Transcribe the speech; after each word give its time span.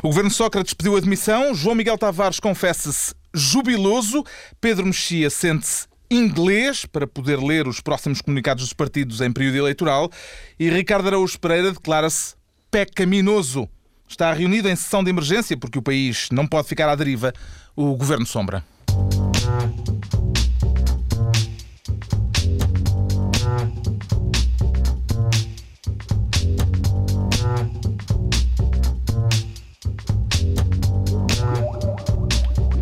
O 0.00 0.06
governo 0.06 0.30
Sócrates 0.30 0.74
pediu 0.74 0.96
admissão, 0.96 1.52
João 1.52 1.74
Miguel 1.74 1.98
Tavares 1.98 2.38
confessa-se 2.38 3.12
jubiloso, 3.34 4.22
Pedro 4.60 4.86
Mexia 4.86 5.28
sente-se 5.28 5.88
inglês 6.08 6.86
para 6.86 7.04
poder 7.04 7.36
ler 7.40 7.66
os 7.66 7.80
próximos 7.80 8.22
comunicados 8.22 8.62
dos 8.62 8.72
partidos 8.72 9.20
em 9.20 9.32
período 9.32 9.56
eleitoral 9.56 10.08
e 10.56 10.70
Ricardo 10.70 11.08
Araújo 11.08 11.40
Pereira 11.40 11.72
declara-se 11.72 12.36
pecaminoso. 12.70 13.68
Está 14.08 14.32
reunido 14.32 14.68
em 14.68 14.76
sessão 14.76 15.02
de 15.02 15.10
emergência 15.10 15.56
porque 15.56 15.80
o 15.80 15.82
país 15.82 16.28
não 16.30 16.46
pode 16.46 16.68
ficar 16.68 16.88
à 16.88 16.94
deriva. 16.94 17.32
O 17.74 17.96
governo 17.96 18.24
sombra. 18.24 18.64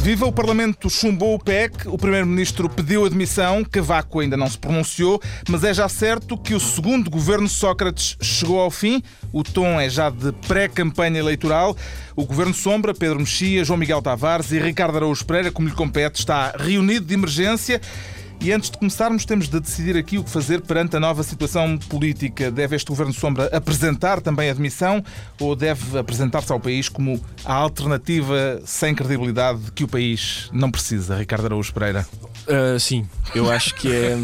Viva 0.06 0.24
o 0.24 0.30
Parlamento 0.30 0.88
chumbou 0.88 1.34
o 1.34 1.38
PEC, 1.40 1.88
o 1.88 1.98
Primeiro-Ministro 1.98 2.68
pediu 2.68 3.04
admissão, 3.04 3.64
Cavaco 3.64 4.20
ainda 4.20 4.36
não 4.36 4.48
se 4.48 4.56
pronunciou, 4.56 5.20
mas 5.48 5.64
é 5.64 5.74
já 5.74 5.88
certo 5.88 6.38
que 6.38 6.54
o 6.54 6.60
segundo 6.60 7.10
governo 7.10 7.48
Sócrates 7.48 8.16
chegou 8.22 8.60
ao 8.60 8.70
fim. 8.70 9.02
O 9.32 9.42
tom 9.42 9.80
é 9.80 9.90
já 9.90 10.08
de 10.08 10.30
pré-campanha 10.46 11.18
eleitoral. 11.18 11.76
O 12.14 12.24
governo 12.24 12.54
Sombra, 12.54 12.94
Pedro 12.94 13.18
Mexia, 13.18 13.64
João 13.64 13.80
Miguel 13.80 14.00
Tavares 14.00 14.52
e 14.52 14.60
Ricardo 14.60 14.96
Araújo 14.96 15.26
Pereira, 15.26 15.50
como 15.50 15.66
lhe 15.66 15.74
compete, 15.74 16.20
está 16.20 16.54
reunido 16.56 17.04
de 17.04 17.14
emergência. 17.14 17.80
E 18.40 18.52
antes 18.52 18.70
de 18.70 18.78
começarmos, 18.78 19.24
temos 19.24 19.48
de 19.48 19.58
decidir 19.58 19.96
aqui 19.96 20.18
o 20.18 20.24
que 20.24 20.30
fazer 20.30 20.60
perante 20.60 20.96
a 20.96 21.00
nova 21.00 21.22
situação 21.22 21.76
política. 21.78 22.50
Deve 22.50 22.76
este 22.76 22.88
Governo 22.88 23.12
Sombra 23.12 23.48
apresentar 23.52 24.20
também 24.20 24.50
a 24.50 24.54
demissão 24.54 25.02
ou 25.40 25.56
deve 25.56 25.98
apresentar-se 25.98 26.52
ao 26.52 26.60
país 26.60 26.88
como 26.88 27.20
a 27.44 27.54
alternativa 27.54 28.60
sem 28.64 28.94
credibilidade 28.94 29.60
que 29.74 29.84
o 29.84 29.88
país 29.88 30.48
não 30.52 30.70
precisa? 30.70 31.16
Ricardo 31.16 31.46
Araújo 31.46 31.72
Pereira. 31.72 32.06
Uh, 32.46 32.78
sim, 32.78 33.06
eu 33.34 33.50
acho 33.50 33.74
que 33.74 33.92
é. 33.92 34.16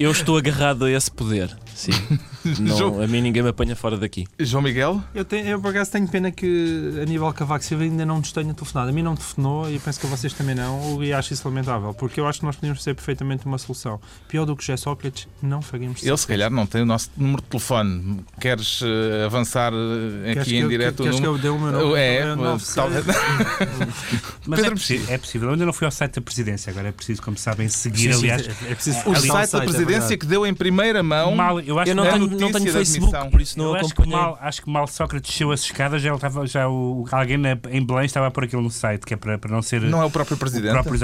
Eu 0.00 0.10
estou 0.10 0.36
agarrado 0.36 0.84
a 0.84 0.90
esse 0.90 1.10
poder. 1.10 1.56
Sim. 1.74 1.92
Não, 2.60 3.02
a 3.02 3.06
mim 3.06 3.20
ninguém 3.20 3.42
me 3.42 3.48
apanha 3.50 3.74
fora 3.76 3.96
daqui. 3.96 4.26
João 4.38 4.62
Miguel? 4.62 5.02
Eu, 5.14 5.24
tenho, 5.24 5.46
eu 5.46 5.60
por 5.60 5.70
acaso 5.70 5.90
tenho 5.90 6.08
pena 6.08 6.30
que 6.30 7.00
a 7.02 7.04
nível 7.04 7.32
Cavaco 7.32 7.64
Silva 7.64 7.84
ainda 7.84 8.04
não 8.04 8.18
nos 8.18 8.32
tenha 8.32 8.52
telefonado. 8.54 8.90
A 8.90 8.92
mim 8.92 9.02
não 9.02 9.12
me 9.12 9.18
telefonou 9.18 9.70
e 9.70 9.78
penso 9.78 10.00
que 10.00 10.06
a 10.06 10.10
vocês 10.10 10.32
também 10.32 10.54
não. 10.54 11.02
E 11.02 11.12
acho 11.12 11.32
isso 11.32 11.46
lamentável, 11.48 11.94
porque 11.94 12.20
eu 12.20 12.26
acho 12.26 12.40
que 12.40 12.46
nós 12.46 12.56
podíamos 12.56 12.82
ser 12.82 12.94
perfeitamente 12.94 13.46
uma 13.46 13.58
solução. 13.58 14.00
Pior 14.28 14.44
do 14.44 14.56
que 14.56 14.64
José 14.64 14.76
Sócrates, 14.76 15.28
não 15.42 15.62
faríamos. 15.62 16.02
Ele, 16.02 16.16
se 16.16 16.26
calhar, 16.26 16.50
não 16.50 16.66
tem 16.66 16.82
o 16.82 16.86
nosso 16.86 17.10
número 17.16 17.42
de 17.42 17.48
telefone. 17.48 18.20
Queres 18.40 18.80
uh, 18.82 18.86
avançar 19.26 19.72
uh, 19.72 20.38
aqui 20.38 20.56
em 20.56 20.68
direto? 20.68 21.02
Queres 21.02 21.20
que 21.20 21.26
eu 21.26 21.38
dê 21.38 21.48
o 21.48 21.58
meu 21.58 21.72
nome? 21.72 21.98
É, 21.98 22.18
é 22.18 22.36
talvez. 22.74 23.04
Mas 24.46 24.60
é, 24.60 24.70
possi 24.70 25.04
é, 25.08 25.18
possível. 25.18 25.48
Eu 25.48 25.52
ainda 25.52 25.66
não 25.66 25.72
fui 25.72 25.84
ao 25.84 25.90
site 25.90 26.14
da 26.14 26.20
presidência. 26.20 26.70
Agora 26.70 26.88
é 26.88 26.92
preciso, 26.92 27.22
como 27.22 27.36
sabem, 27.36 27.68
seguir. 27.68 28.14
Sim, 28.14 28.30
aliás, 28.30 28.48
é 28.68 28.74
preciso 28.74 28.98
o 29.06 29.16
site 29.16 29.52
da 29.52 29.60
presidência 29.60 30.16
que 30.16 30.26
deu 30.26 30.46
em 30.46 30.54
primeira 30.54 31.02
mão. 31.02 31.34
Mal, 31.34 31.60
eu 31.60 31.78
acho 31.78 31.90
eu 31.90 31.94
não 31.94 32.04
que 32.04 32.10
tenho, 32.10 32.37
não 32.40 32.52
tenho 32.52 32.72
Facebook, 32.72 33.30
por 33.30 33.40
isso 33.40 33.58
não 33.58 33.66
eu 33.66 33.74
acompanhei. 33.76 33.88
Acho 33.88 33.94
que, 33.94 34.08
mal, 34.08 34.38
acho 34.40 34.62
que 34.62 34.70
mal 34.70 34.86
Sócrates 34.86 35.30
desceu 35.30 35.50
as 35.50 35.60
escadas, 35.60 36.02
já, 36.02 36.08
ele 36.08 36.16
estava, 36.16 36.46
já 36.46 36.68
o, 36.68 37.06
alguém 37.10 37.36
na, 37.36 37.58
em 37.70 37.84
Belém 37.84 38.04
estava 38.04 38.26
a 38.26 38.30
pôr 38.30 38.44
aquilo 38.44 38.62
no 38.62 38.70
site, 38.70 39.04
que 39.04 39.14
é 39.14 39.16
para, 39.16 39.38
para 39.38 39.50
não 39.50 39.62
ser. 39.62 39.82
Não 39.82 40.02
é 40.02 40.04
o 40.04 40.10
próprio 40.10 40.36
presidente? 40.36 40.70
O 40.70 40.82
próprio, 40.82 40.98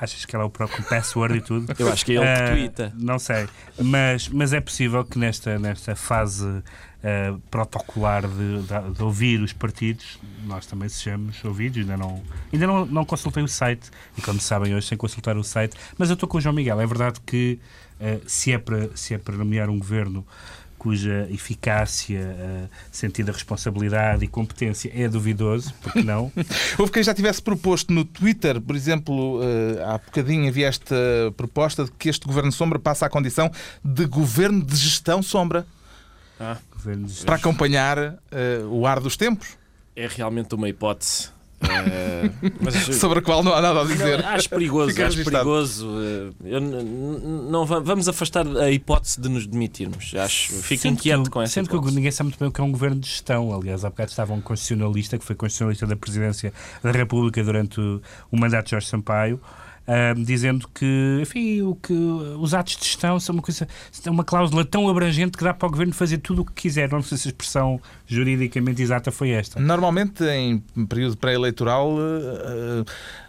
achas 0.00 0.24
que 0.24 0.34
ele 0.34 0.42
é 0.42 0.46
o 0.46 0.50
próprio 0.50 0.82
password 0.84 1.36
e 1.36 1.40
tudo? 1.40 1.72
Eu 1.78 1.92
acho 1.92 2.04
que 2.04 2.12
é 2.12 2.14
ele 2.16 2.24
que 2.24 2.42
uh, 2.42 2.56
twitta. 2.56 2.92
Não 2.96 3.18
sei. 3.18 3.46
Mas, 3.78 4.28
mas 4.28 4.52
é 4.52 4.60
possível 4.60 5.04
que 5.04 5.18
nesta, 5.18 5.58
nesta 5.58 5.94
fase 5.94 6.46
uh, 6.46 7.38
protocolar 7.50 8.26
de, 8.26 8.62
de, 8.62 8.94
de, 8.94 9.02
ouvir 9.02 9.40
os 9.42 9.52
partidos, 9.52 10.18
nós 10.44 10.64
também 10.64 10.88
sejamos 10.88 11.44
ouvidos. 11.44 11.78
Ainda 11.78 11.96
não, 11.98 12.22
ainda 12.50 12.66
não, 12.66 12.86
não 12.86 13.04
consultei 13.04 13.42
o 13.42 13.48
site, 13.48 13.90
e 14.16 14.22
como 14.22 14.40
sabem 14.40 14.74
hoje, 14.74 14.86
sem 14.86 14.96
consultar 14.96 15.36
o 15.36 15.44
site. 15.44 15.76
Mas 15.98 16.08
eu 16.08 16.14
estou 16.14 16.28
com 16.28 16.38
o 16.38 16.40
João 16.40 16.54
Miguel. 16.54 16.80
É 16.80 16.86
verdade 16.86 17.20
que 17.26 17.58
uh, 18.00 18.22
se, 18.26 18.52
é 18.52 18.58
para, 18.58 18.96
se 18.96 19.12
é 19.12 19.18
para 19.18 19.36
nomear 19.36 19.68
um 19.68 19.78
governo 19.78 20.26
cuja 20.80 21.28
eficácia, 21.30 22.20
uh, 22.20 22.68
sentido 22.90 23.28
a 23.28 23.32
responsabilidade 23.32 24.24
e 24.24 24.26
competência 24.26 24.90
é 24.94 25.06
duvidoso, 25.06 25.74
porque 25.82 26.02
não? 26.02 26.32
Houve 26.78 26.90
quem 26.90 27.02
já 27.02 27.12
tivesse 27.12 27.42
proposto 27.42 27.92
no 27.92 28.02
Twitter, 28.02 28.58
por 28.58 28.74
exemplo, 28.74 29.40
uh, 29.40 29.84
há 29.84 29.98
bocadinho 29.98 30.48
havia 30.48 30.68
esta 30.68 30.96
proposta 31.36 31.84
de 31.84 31.90
que 31.92 32.08
este 32.08 32.26
governo 32.26 32.50
sombra 32.50 32.78
passa 32.78 33.04
à 33.04 33.10
condição 33.10 33.50
de 33.84 34.06
governo 34.06 34.64
de 34.64 34.74
gestão 34.74 35.22
sombra. 35.22 35.66
Ah, 36.40 36.56
para 37.26 37.36
acompanhar 37.36 37.98
uh, 37.98 38.66
o 38.70 38.86
ar 38.86 39.00
dos 39.00 39.18
tempos. 39.18 39.58
É 39.94 40.08
realmente 40.08 40.54
uma 40.54 40.66
hipótese 40.66 41.28
Uh, 41.62 42.52
mas, 42.60 42.96
Sobre 42.96 43.18
a 43.18 43.22
qual 43.22 43.42
não 43.42 43.54
há 43.54 43.60
nada 43.60 43.82
a 43.82 43.84
dizer. 43.84 44.22
Não, 44.22 44.28
acho 44.30 44.48
perigoso, 44.48 44.90
acho 44.90 45.00
registado. 45.00 45.30
perigoso. 45.30 45.88
Uh, 45.88 46.34
eu, 46.44 46.60
não, 46.60 47.66
vamos 47.66 48.08
afastar 48.08 48.46
a 48.56 48.70
hipótese 48.70 49.20
de 49.20 49.28
nos 49.28 49.46
demitirmos. 49.46 50.12
Acho, 50.14 50.54
fico 50.54 50.82
sendo 50.82 50.94
inquieto 50.94 51.24
que, 51.24 51.30
com 51.30 51.42
essa 51.42 51.54
Sendo 51.54 51.68
que 51.68 51.90
ninguém 51.92 52.10
sabe 52.10 52.28
muito 52.28 52.38
bem 52.38 52.48
o 52.48 52.52
que 52.52 52.60
é 52.60 52.64
um 52.64 52.72
governo 52.72 53.00
de 53.00 53.08
gestão. 53.08 53.54
Aliás, 53.54 53.84
há 53.84 53.90
bocado 53.90 54.10
estava 54.10 54.32
um 54.32 54.40
constitucionalista 54.40 55.18
que 55.18 55.24
foi 55.24 55.36
constitucionalista 55.36 55.86
da 55.86 55.96
presidência 55.96 56.52
da 56.82 56.90
República 56.92 57.42
durante 57.44 57.80
o, 57.80 58.00
o 58.30 58.36
mandato 58.36 58.66
de 58.66 58.70
Jorge 58.72 58.86
Sampaio 58.86 59.40
uh, 59.90 60.24
dizendo 60.24 60.68
que, 60.72 61.18
enfim, 61.20 61.62
o 61.62 61.74
que 61.74 61.92
os 61.92 62.54
atos 62.54 62.76
de 62.76 62.84
gestão 62.84 63.18
são 63.18 63.34
uma 63.34 63.42
coisa, 63.42 63.66
uma 64.06 64.24
cláusula 64.24 64.64
tão 64.64 64.88
abrangente 64.88 65.36
que 65.36 65.42
dá 65.42 65.52
para 65.52 65.66
o 65.66 65.70
governo 65.70 65.92
fazer 65.92 66.18
tudo 66.18 66.42
o 66.42 66.44
que 66.44 66.52
quiser. 66.52 66.90
Não 66.90 67.02
sei 67.02 67.18
se 67.18 67.28
a 67.28 67.30
expressão 67.30 67.80
juridicamente 68.06 68.80
exata 68.80 69.10
foi 69.10 69.30
esta. 69.30 69.58
Normalmente, 69.58 70.24
em 70.24 70.58
período 70.86 71.16
pré-eleitoral, 71.16 71.92
uh, 71.92 72.84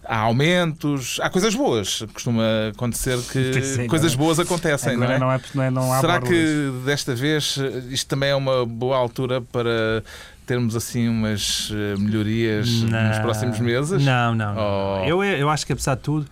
há 0.05 0.17
aumentos, 0.19 1.19
há 1.21 1.29
coisas 1.29 1.55
boas. 1.55 2.03
Costuma 2.13 2.43
acontecer 2.73 3.17
que 3.31 3.87
coisas 3.89 4.13
boas 4.13 4.39
acontecem, 4.39 4.95
não 4.95 5.11
é? 5.11 5.19
Não, 5.19 5.31
é, 5.31 5.41
não, 5.53 5.63
é, 5.63 5.69
não 5.71 5.93
há 5.93 5.99
Será 5.99 6.21
que 6.21 6.71
desta 6.85 7.15
vez 7.15 7.57
isto 7.89 8.07
também 8.07 8.29
é 8.29 8.35
uma 8.35 8.65
boa 8.65 8.97
altura 8.97 9.41
para 9.41 10.03
termos 10.45 10.75
assim 10.75 11.07
umas 11.07 11.71
melhorias 11.97 12.81
não, 12.81 13.07
nos 13.07 13.19
próximos 13.19 13.59
meses? 13.59 14.03
Não, 14.03 14.35
não. 14.35 14.53
não. 14.53 15.01
Oh. 15.01 15.05
Eu, 15.05 15.23
eu 15.23 15.49
acho 15.49 15.65
que 15.65 15.73
apesar 15.73 15.95
de 15.95 16.01
tudo 16.01 16.27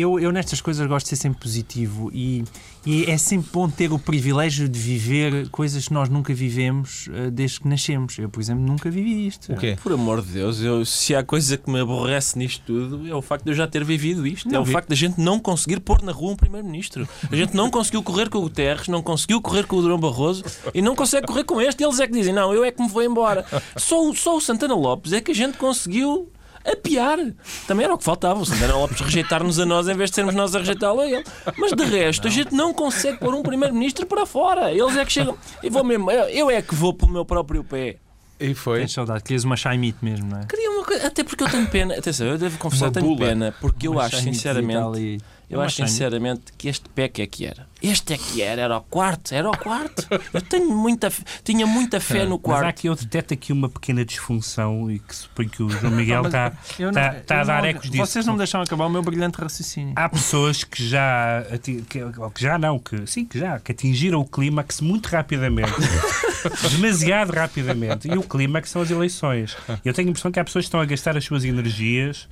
eu, 0.00 0.18
eu 0.18 0.32
nestas 0.32 0.60
coisas 0.60 0.86
gosto 0.86 1.06
de 1.06 1.10
ser 1.10 1.16
sempre 1.16 1.40
positivo 1.40 2.10
e, 2.12 2.44
e 2.86 3.04
é 3.10 3.18
sempre 3.18 3.48
bom 3.52 3.68
ter 3.68 3.92
o 3.92 3.98
privilégio 3.98 4.68
de 4.68 4.78
viver 4.78 5.48
coisas 5.50 5.88
que 5.88 5.94
nós 5.94 6.08
nunca 6.08 6.32
vivemos 6.32 7.08
uh, 7.08 7.30
desde 7.30 7.60
que 7.60 7.68
nascemos. 7.68 8.18
Eu, 8.18 8.28
por 8.28 8.40
exemplo, 8.40 8.64
nunca 8.64 8.90
vivi 8.90 9.26
isto. 9.26 9.52
O 9.52 9.56
quê? 9.56 9.76
Por 9.82 9.92
amor 9.92 10.22
de 10.22 10.32
Deus, 10.32 10.60
eu, 10.60 10.84
se 10.84 11.14
há 11.14 11.22
coisa 11.22 11.56
que 11.56 11.70
me 11.70 11.80
aborrece 11.80 12.38
nisto 12.38 12.62
tudo 12.66 13.08
é 13.08 13.14
o 13.14 13.22
facto 13.22 13.44
de 13.44 13.50
eu 13.50 13.54
já 13.54 13.66
ter 13.66 13.84
vivido 13.84 14.26
isto. 14.26 14.48
Não 14.48 14.60
é 14.60 14.64
vi. 14.64 14.70
o 14.70 14.72
facto 14.72 14.88
de 14.88 14.94
a 14.94 14.96
gente 14.96 15.20
não 15.20 15.38
conseguir 15.38 15.80
pôr 15.80 16.02
na 16.02 16.12
rua 16.12 16.32
um 16.32 16.36
primeiro-ministro. 16.36 17.08
A 17.30 17.36
gente 17.36 17.54
não 17.54 17.70
conseguiu 17.70 18.02
correr 18.02 18.28
com 18.28 18.38
o 18.38 18.42
Guterres, 18.42 18.88
não 18.88 19.02
conseguiu 19.02 19.40
correr 19.40 19.66
com 19.66 19.76
o 19.76 19.82
Durão 19.82 19.98
Barroso 19.98 20.44
e 20.72 20.80
não 20.80 20.94
consegue 20.94 21.26
correr 21.26 21.44
com 21.44 21.60
este. 21.60 21.82
E 21.82 21.86
eles 21.86 22.00
é 22.00 22.06
que 22.06 22.12
dizem, 22.12 22.32
não, 22.32 22.52
eu 22.52 22.64
é 22.64 22.70
que 22.70 22.82
me 22.82 22.88
vou 22.88 23.02
embora. 23.02 23.44
Só, 23.76 24.12
só 24.14 24.36
o 24.36 24.40
Santana 24.40 24.74
Lopes 24.74 25.12
é 25.12 25.20
que 25.20 25.32
a 25.32 25.34
gente 25.34 25.58
conseguiu 25.58 26.30
a 26.72 26.76
piar. 26.76 27.18
Também 27.66 27.84
era 27.84 27.94
o 27.94 27.98
que 27.98 28.04
faltava. 28.04 28.40
O 28.40 28.46
Santana 28.46 28.76
Lopes 28.76 29.00
rejeitar-nos 29.00 29.58
a 29.58 29.66
nós 29.66 29.88
em 29.88 29.94
vez 29.94 30.10
de 30.10 30.16
sermos 30.16 30.34
nós 30.34 30.54
a 30.54 30.58
rejeitá-lo 30.58 31.00
a 31.00 31.06
ele. 31.06 31.24
Mas 31.56 31.72
de 31.72 31.84
resto, 31.84 32.24
não. 32.24 32.30
a 32.30 32.34
gente 32.34 32.54
não 32.54 32.74
consegue 32.74 33.18
pôr 33.18 33.34
um 33.34 33.42
primeiro-ministro 33.42 34.06
para 34.06 34.26
fora. 34.26 34.72
Eles 34.72 34.96
é 34.96 35.04
que 35.04 35.12
chegam. 35.12 35.36
E 35.62 35.70
vou 35.70 35.84
mesmo, 35.84 36.10
eu 36.10 36.50
é 36.50 36.62
que 36.62 36.74
vou 36.74 36.92
pelo 36.92 37.12
meu 37.12 37.24
próprio 37.24 37.64
pé. 37.64 37.96
E 38.40 38.54
foi. 38.54 38.80
Tens 38.80 38.92
saudade, 38.92 39.24
querias 39.24 39.44
uma 39.44 39.56
Shaimite 39.56 39.98
mesmo, 40.00 40.30
não 40.30 40.40
é? 40.40 40.44
Queria 40.44 40.70
uma 40.70 40.84
coisa, 40.84 41.06
até 41.06 41.24
porque 41.24 41.42
eu 41.42 41.48
tenho 41.48 41.66
pena. 41.66 41.94
Atenção, 41.94 42.26
eu 42.28 42.38
devo 42.38 42.56
confessar, 42.58 42.90
tenho 42.90 43.16
pena, 43.16 43.52
porque 43.60 43.88
uma 43.88 44.02
eu 44.02 44.06
acho 44.06 44.16
sinceramente. 44.18 45.20
Eu 45.50 45.62
acho 45.62 45.76
sinceramente 45.76 46.52
que 46.58 46.68
este 46.68 46.88
PEC 46.90 47.22
é 47.22 47.26
que 47.26 47.46
era. 47.46 47.66
Este 47.80 48.12
é 48.12 48.18
que 48.18 48.42
era, 48.42 48.62
era 48.62 48.76
o 48.76 48.82
quarto, 48.82 49.32
era 49.32 49.48
o 49.48 49.56
quarto. 49.56 50.06
Eu 50.34 50.42
tenho 50.42 50.68
muita, 50.68 51.10
tinha 51.42 51.66
muita 51.66 52.00
fé 52.00 52.26
no 52.26 52.38
quarto. 52.38 52.60
Mas 52.60 52.66
há 52.66 52.70
aqui, 52.70 52.88
eu 52.88 52.94
deteto 52.94 53.32
aqui 53.32 53.52
uma 53.52 53.68
pequena 53.68 54.04
disfunção 54.04 54.90
e 54.90 54.98
que 54.98 55.14
suponho 55.14 55.48
que 55.48 55.62
o 55.62 55.70
João 55.70 55.92
Miguel 55.96 56.26
está, 56.26 56.52
está, 56.70 57.16
está 57.18 57.40
a 57.40 57.44
dar 57.44 57.62
não, 57.62 57.68
ecos 57.68 57.88
disso. 57.88 58.04
Vocês 58.04 58.26
não 58.26 58.34
me 58.34 58.38
deixam 58.38 58.60
acabar 58.60 58.86
o 58.86 58.90
meu 58.90 59.00
brilhante 59.00 59.40
raciocínio. 59.40 59.94
Há 59.96 60.08
pessoas 60.08 60.64
que 60.64 60.86
já, 60.86 61.46
que, 61.62 61.82
que 61.82 62.02
já 62.36 62.58
não, 62.58 62.78
que 62.78 63.06
sim, 63.06 63.24
que 63.24 63.38
já, 63.38 63.58
que 63.58 63.72
atingiram 63.72 64.20
o 64.20 64.24
clímax 64.26 64.80
muito 64.80 65.06
rapidamente. 65.06 65.72
demasiado 66.72 67.30
rapidamente. 67.30 68.08
E 68.08 68.18
o 68.18 68.22
clímax 68.22 68.70
são 68.70 68.82
as 68.82 68.90
eleições. 68.90 69.56
Eu 69.84 69.94
tenho 69.94 70.08
a 70.08 70.10
impressão 70.10 70.30
que 70.30 70.38
há 70.38 70.44
pessoas 70.44 70.64
que 70.64 70.68
estão 70.68 70.80
a 70.80 70.84
gastar 70.84 71.16
as 71.16 71.24
suas 71.24 71.44
energias 71.44 72.28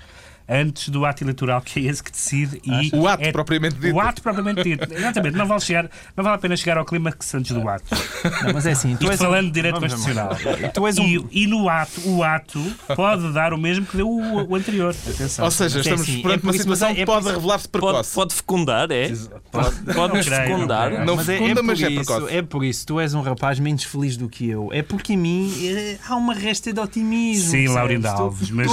antes 0.48 0.88
do 0.88 1.04
ato 1.04 1.24
eleitoral, 1.24 1.60
que 1.60 1.80
é 1.80 1.90
esse 1.90 2.02
que 2.02 2.10
decide. 2.12 2.60
E 2.64 2.90
O 2.94 3.06
ato 3.08 3.22
é- 3.24 3.32
propriamente 3.32 3.76
dito. 3.76 3.94
O 3.94 4.00
ato 4.00 4.22
propriamente 4.22 4.62
dito. 4.62 4.92
Exatamente. 4.92 5.36
Não 5.36 5.46
vale, 5.46 5.60
chegar, 5.60 5.90
não 6.16 6.22
vale 6.24 6.36
a 6.36 6.38
pena 6.38 6.56
chegar 6.56 6.78
ao 6.78 6.84
clima 6.84 7.10
que 7.12 7.36
antes 7.36 7.50
do 7.52 7.68
ato. 7.68 7.84
Não, 8.44 8.52
mas 8.54 8.66
é 8.66 8.72
assim, 8.72 8.96
tu 8.96 9.10
falando 9.16 9.44
um... 9.44 9.48
de 9.48 9.52
direito 9.52 9.74
Vamos, 9.80 9.92
constitucional. 9.94 10.36
vamos. 10.42 10.72
Tu 10.72 10.86
és 10.86 10.98
um... 10.98 11.04
E, 11.04 11.26
e 11.32 11.46
no 11.46 11.68
ato, 11.68 12.00
o 12.08 12.22
ato 12.22 12.60
pode 12.94 13.32
dar 13.32 13.52
o 13.52 13.58
mesmo 13.58 13.84
que 13.86 13.96
deu 13.96 14.08
o, 14.08 14.50
o 14.50 14.54
anterior. 14.54 14.94
Atenção. 15.08 15.44
Ou 15.44 15.50
seja, 15.50 15.78
Mas 15.78 15.86
é 15.86 15.90
estamos 15.90 16.08
assim, 16.08 16.22
perante 16.22 16.40
é 16.40 16.42
uma 16.46 16.50
isso- 16.52 16.62
situação 16.62 16.88
é- 16.88 16.94
que 16.94 17.00
é 17.00 17.06
por 17.06 17.12
pode 17.12 17.26
isso- 17.26 17.34
revelar-se 17.34 17.68
Pode, 17.68 17.82
precoce. 17.86 18.14
pode 18.14 18.34
fecundar, 18.34 18.88
é? 18.90 19.08
Pode, 19.50 19.76
pode 19.94 20.14
não 20.14 20.22
fecundar. 20.22 20.86
creio. 20.90 21.04
Não 21.06 21.16
mas 21.16 21.26
fecunda, 21.26 21.48
é, 21.48 21.52
é 21.58 21.62
mas 21.62 21.78
por 21.80 21.86
é 21.86 21.90
isso, 21.90 22.04
precoce. 22.04 22.34
é 22.36 22.42
por 22.42 22.64
isso. 22.64 22.86
Tu 22.86 23.00
és 23.00 23.14
um 23.14 23.20
rapaz 23.20 23.58
menos 23.58 23.82
feliz 23.84 24.16
do 24.16 24.28
que 24.28 24.48
eu. 24.48 24.68
É 24.72 24.82
porque 24.82 25.14
em 25.14 25.16
mim 25.16 25.52
eh, 25.66 25.96
há 26.08 26.14
uma 26.16 26.34
resta 26.34 26.72
de 26.72 26.80
otimismo. 26.80 27.50
Sim, 27.50 27.66
Tu- 27.66 27.76
Alves, 28.06 28.50
mas 28.50 28.70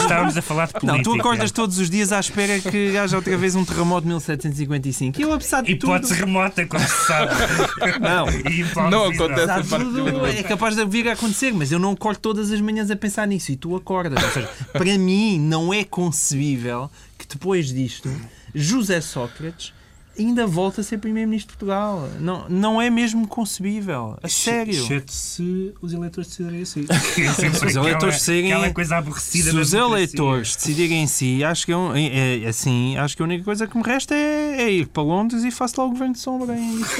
estávamos 0.00 0.36
a 0.36 0.42
falar 0.42 0.66
de 0.66 0.72
política. 0.74 0.89
Não, 0.96 1.02
tu 1.02 1.14
acordas 1.14 1.50
todos 1.50 1.78
os 1.78 1.88
dias 1.90 2.12
à 2.12 2.20
espera 2.20 2.58
que 2.60 2.96
haja 2.98 3.16
outra 3.16 3.36
vez 3.36 3.54
um 3.54 3.64
terremoto 3.64 4.02
de 4.02 4.08
1755. 4.08 5.18
E 5.18 5.22
eu, 5.22 5.32
apesar 5.32 5.62
de 5.62 5.74
tudo... 5.76 5.90
Hipótese 5.90 6.14
remota, 6.14 6.66
como 6.66 6.82
se 6.86 7.06
sabe. 7.06 7.32
Não, 8.00 8.28
E 8.28 8.60
hipótese 8.60 8.90
Não 8.90 8.90
não. 8.90 9.04
acontece. 9.10 9.68
tudo, 9.76 10.26
é 10.26 10.42
capaz 10.42 10.76
de 10.76 10.84
vir 10.84 11.08
a 11.08 11.12
acontecer, 11.12 11.52
mas 11.52 11.70
eu 11.72 11.78
não 11.78 11.92
acordo 11.92 12.18
todas 12.18 12.50
as 12.50 12.60
manhãs 12.60 12.90
a 12.90 12.96
pensar 12.96 13.26
nisso 13.26 13.52
e 13.52 13.56
tu 13.56 13.74
acordas. 13.76 14.22
Ou 14.22 14.30
seja, 14.30 14.48
para 14.72 14.98
mim 14.98 15.38
não 15.38 15.72
é 15.72 15.84
concebível 15.84 16.90
que 17.18 17.26
depois 17.26 17.68
disto 17.72 18.10
José 18.54 19.00
Sócrates 19.00 19.72
ainda 20.20 20.46
volta 20.46 20.80
a 20.80 20.84
ser 20.84 20.98
Primeiro-Ministro 20.98 21.52
de 21.52 21.58
Portugal. 21.58 22.08
Não, 22.20 22.48
não 22.48 22.80
é 22.82 22.88
mesmo 22.90 23.26
concebível. 23.26 24.16
A 24.22 24.28
sério. 24.28 24.72
Exceto 24.84 25.12
se 25.12 25.72
os 25.80 25.92
eleitores 25.92 26.28
decidirem 26.28 26.62
assim. 26.62 26.86
Se 27.50 27.66
os 27.66 27.76
eleitores 27.76 28.14
decidirem- 28.16 28.52
Aquela 28.52 28.72
coisa 28.74 28.96
aborrecida 28.96 29.50
Se 29.50 29.56
os 29.56 29.72
eleitores 29.72 30.56
decidirem 30.56 31.02
em 31.02 31.06
si, 31.06 31.42
acho 31.44 31.64
que, 31.66 31.72
é 31.72 31.76
um- 31.76 31.94
é- 31.94 32.42
é- 32.44 32.48
assim, 32.48 32.96
acho 32.96 33.16
que 33.16 33.22
a 33.22 33.24
única 33.24 33.44
coisa 33.44 33.66
que 33.66 33.76
me 33.76 33.82
resta 33.82 34.14
é, 34.14 34.62
é 34.62 34.70
ir 34.70 34.86
para 34.88 35.02
Londres 35.02 35.42
e 35.44 35.50
faço 35.50 35.74
lá 35.80 35.86
o 35.86 35.90
governo 35.90 36.14
de 36.14 36.20
sombra 36.20 36.56
em. 36.56 36.80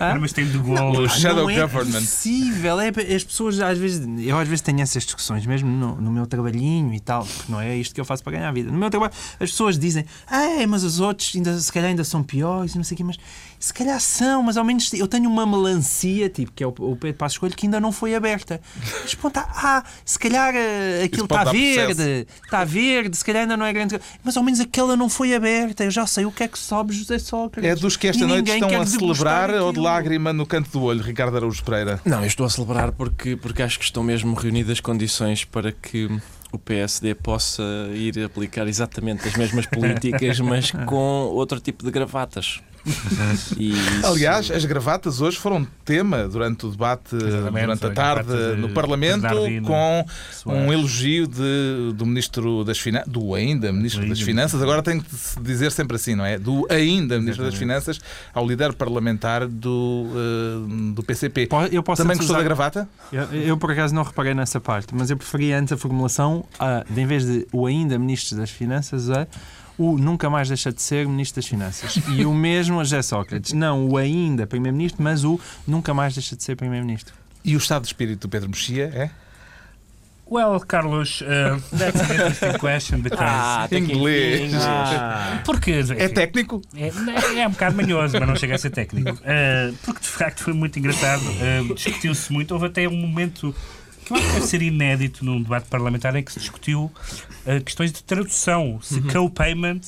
Hã? 0.00 0.18
Mas 0.20 0.32
tem 0.32 0.46
de 0.46 0.58
Gaulle. 0.58 0.98
O 1.04 1.08
shadow 1.08 1.44
não 1.44 1.50
é 1.50 1.60
government. 1.60 2.00
possível. 2.00 2.80
É, 2.80 2.88
as 3.14 3.24
pessoas, 3.24 3.60
às 3.60 3.78
vezes, 3.78 4.06
eu 4.26 4.38
às 4.38 4.48
vezes 4.48 4.62
tenho 4.62 4.80
essas 4.80 5.04
discussões, 5.04 5.44
mesmo 5.46 5.68
no, 5.68 5.96
no 6.00 6.10
meu 6.10 6.26
trabalhinho 6.26 6.92
e 6.94 7.00
tal, 7.00 7.24
porque 7.24 7.50
não 7.52 7.60
é 7.60 7.76
isto 7.76 7.94
que 7.94 8.00
eu 8.00 8.04
faço 8.04 8.22
para 8.22 8.32
ganhar 8.32 8.48
a 8.48 8.52
vida. 8.52 8.70
No 8.70 8.78
meu 8.78 8.90
trabalho, 8.90 9.12
as 9.40 9.50
pessoas 9.50 9.78
dizem, 9.78 10.04
ah, 10.26 10.66
mas 10.68 10.84
os 10.84 11.00
outros 11.00 11.32
ainda, 11.34 11.57
se 11.62 11.72
calhar 11.72 11.90
ainda 11.90 12.04
são 12.04 12.22
piores 12.22 12.74
e 12.74 12.76
não 12.76 12.84
sei 12.84 12.94
o 12.94 12.98
quê, 12.98 13.04
mas 13.04 13.16
se 13.58 13.74
calhar 13.74 14.00
são, 14.00 14.42
mas 14.42 14.56
ao 14.56 14.64
menos 14.64 14.92
eu 14.92 15.08
tenho 15.08 15.28
uma 15.28 15.46
melancia, 15.46 16.28
tipo, 16.28 16.52
que 16.52 16.62
é 16.62 16.66
o, 16.66 16.74
o 16.78 16.96
Pedro 16.96 17.16
Passos 17.16 17.38
Coelho, 17.38 17.56
que 17.56 17.66
ainda 17.66 17.80
não 17.80 17.90
foi 17.90 18.14
aberta. 18.14 18.60
Mas 19.02 19.14
pronto, 19.14 19.38
ah, 19.38 19.82
se 20.04 20.18
calhar 20.18 20.54
eh, 20.54 21.02
aquilo 21.04 21.24
está 21.24 21.44
verde, 21.44 22.26
está 22.44 22.64
verde, 22.64 23.16
se 23.16 23.24
calhar 23.24 23.42
ainda 23.42 23.56
não 23.56 23.66
é 23.66 23.72
grande 23.72 23.98
coisa, 23.98 24.04
mas 24.22 24.36
ao 24.36 24.42
menos 24.42 24.60
aquela 24.60 24.96
não 24.96 25.08
foi 25.08 25.34
aberta. 25.34 25.84
Eu 25.84 25.90
já 25.90 26.06
sei 26.06 26.24
o 26.24 26.32
que 26.32 26.44
é 26.44 26.48
que 26.48 26.58
sobe 26.58 26.94
José 26.94 27.18
Sócrates. 27.18 27.68
É 27.68 27.74
dos 27.74 27.96
que 27.96 28.06
esta 28.06 28.24
E 28.24 28.26
noite 28.26 28.50
estão 28.50 28.80
a 28.80 28.86
celebrar 28.86 29.50
ou 29.50 29.72
de 29.72 29.80
lágrima 29.80 30.32
no 30.32 30.46
canto 30.46 30.70
do 30.70 30.82
olho, 30.82 31.02
Ricardo 31.02 31.36
Araújo 31.36 31.62
Pereira? 31.64 32.00
Não, 32.04 32.20
eu 32.20 32.26
estou 32.26 32.46
a 32.46 32.50
celebrar 32.50 32.92
porque, 32.92 33.36
porque 33.36 33.62
acho 33.62 33.78
que 33.78 33.84
estão 33.84 34.02
mesmo 34.02 34.34
reunidas 34.34 34.80
condições 34.80 35.44
para 35.44 35.72
que 35.72 36.08
o 36.52 36.58
PSD 36.58 37.14
possa 37.14 37.62
ir 37.92 38.24
aplicar 38.24 38.66
exatamente 38.66 39.26
as 39.28 39.36
mesmas 39.36 39.66
políticas, 39.66 40.40
mas 40.40 40.70
com 40.70 41.26
outro 41.32 41.60
tipo 41.60 41.84
de 41.84 41.90
gravatas. 41.90 42.60
E 43.56 43.70
isso- 43.72 44.06
Aliás, 44.06 44.50
as 44.50 44.64
gravatas 44.64 45.20
hoje 45.20 45.36
foram 45.38 45.66
tema 45.84 46.26
durante 46.28 46.66
o 46.66 46.70
debate 46.70 47.14
Exatamente, 47.14 47.64
durante 47.64 47.86
a 47.86 47.90
tarde 47.90 48.32
no 48.56 48.68
Parlamento 48.70 49.22
Bernardino 49.22 49.66
com 49.66 50.04
Soares. 50.32 50.62
um 50.62 50.72
elogio 50.72 51.26
de- 51.26 51.92
do 51.94 52.06
Ministro 52.06 52.64
das 52.64 52.78
Finanças, 52.78 53.08
do 53.10 53.34
ainda 53.34 53.72
Ministro 53.72 54.02
Ainda 54.02 54.14
das 54.14 54.22
Finanças, 54.22 54.62
agora 54.62 54.82
tem 54.82 55.00
que 55.00 55.14
se 55.14 55.40
dizer 55.40 55.72
sempre 55.72 55.96
assim, 55.96 56.14
não 56.14 56.24
é? 56.24 56.38
Do 56.38 56.66
ainda 56.70 57.18
Ministro 57.18 57.44
das 57.44 57.54
Exatamente. 57.54 57.58
Finanças 57.58 58.00
ao 58.32 58.46
líder 58.46 58.72
parlamentar 58.74 59.46
do, 59.46 60.06
eh, 60.14 60.92
do 60.94 61.02
PCP. 61.02 61.48
Eu 61.72 61.82
posso 61.82 62.02
Também 62.02 62.16
gostou 62.16 62.34
da 62.34 62.40
usar- 62.40 62.44
gravata? 62.48 62.88
Eu, 63.12 63.22
eu, 63.32 63.56
por 63.58 63.70
acaso 63.72 63.94
não 63.94 64.02
reparei 64.02 64.34
nessa 64.34 64.60
parte, 64.60 64.94
mas 64.94 65.10
eu 65.10 65.16
preferia 65.16 65.58
antes 65.58 65.72
a 65.72 65.76
formulação 65.76 66.44
de 66.88 67.00
em 67.00 67.06
vez 67.06 67.24
de 67.26 67.46
o 67.52 67.66
ainda 67.66 67.98
Ministro 67.98 68.36
das 68.38 68.50
Finanças 68.50 69.10
a 69.10 69.26
o 69.78 69.96
nunca 69.96 70.28
mais 70.28 70.48
deixa 70.48 70.72
de 70.72 70.82
ser 70.82 71.06
Ministro 71.06 71.40
das 71.40 71.46
Finanças. 71.48 71.96
E 72.08 72.26
o 72.26 72.34
mesmo 72.34 72.80
a 72.80 72.84
José 72.84 73.00
Sócrates. 73.00 73.52
Não 73.52 73.88
o 73.88 73.96
ainda 73.96 74.46
Primeiro-Ministro, 74.46 75.02
mas 75.02 75.24
o 75.24 75.38
nunca 75.66 75.94
mais 75.94 76.14
deixa 76.14 76.34
de 76.36 76.42
ser 76.42 76.56
Primeiro-Ministro. 76.56 77.14
E 77.44 77.54
o 77.54 77.58
estado 77.58 77.82
de 77.82 77.88
espírito 77.88 78.22
do 78.22 78.28
Pedro 78.28 78.48
Mexia 78.50 78.90
é? 78.94 79.10
Well, 80.30 80.60
Carlos, 80.60 81.22
uh, 81.22 81.58
that's 81.78 81.98
an 82.02 82.12
interesting 82.12 82.58
question 82.58 83.00
because... 83.00 83.24
Ah, 83.26 83.66
tem 83.70 83.86
que- 83.86 83.94
Inglês. 83.94 84.52
porque, 85.42 85.70
É 85.70 85.80
enfim, 85.80 86.08
técnico? 86.12 86.60
É, 86.76 86.88
é, 86.88 87.40
é 87.40 87.48
um 87.48 87.52
bocado 87.52 87.74
manhoso, 87.74 88.18
mas 88.18 88.28
não 88.28 88.36
chega 88.36 88.54
a 88.56 88.58
ser 88.58 88.68
técnico. 88.68 89.10
Uh, 89.12 89.74
porque 89.82 90.00
de 90.02 90.08
facto 90.08 90.42
foi 90.42 90.52
muito 90.52 90.78
engraçado. 90.78 91.22
Uh, 91.22 91.74
Discutiu-se 91.74 92.30
muito. 92.30 92.52
Houve 92.52 92.66
até 92.66 92.86
um 92.86 92.94
momento 92.96 93.54
que 94.08 94.14
eu 94.14 94.16
acho 94.16 94.26
que 94.26 94.34
deve 94.34 94.46
ser 94.46 94.62
inédito 94.62 95.24
num 95.24 95.42
debate 95.42 95.68
parlamentar 95.68 96.16
em 96.16 96.22
que 96.22 96.32
se 96.32 96.40
discutiu 96.40 96.84
uh, 96.84 97.64
questões 97.64 97.92
de 97.92 98.02
tradução. 98.02 98.80
Se 98.82 99.00
co-payment 99.02 99.80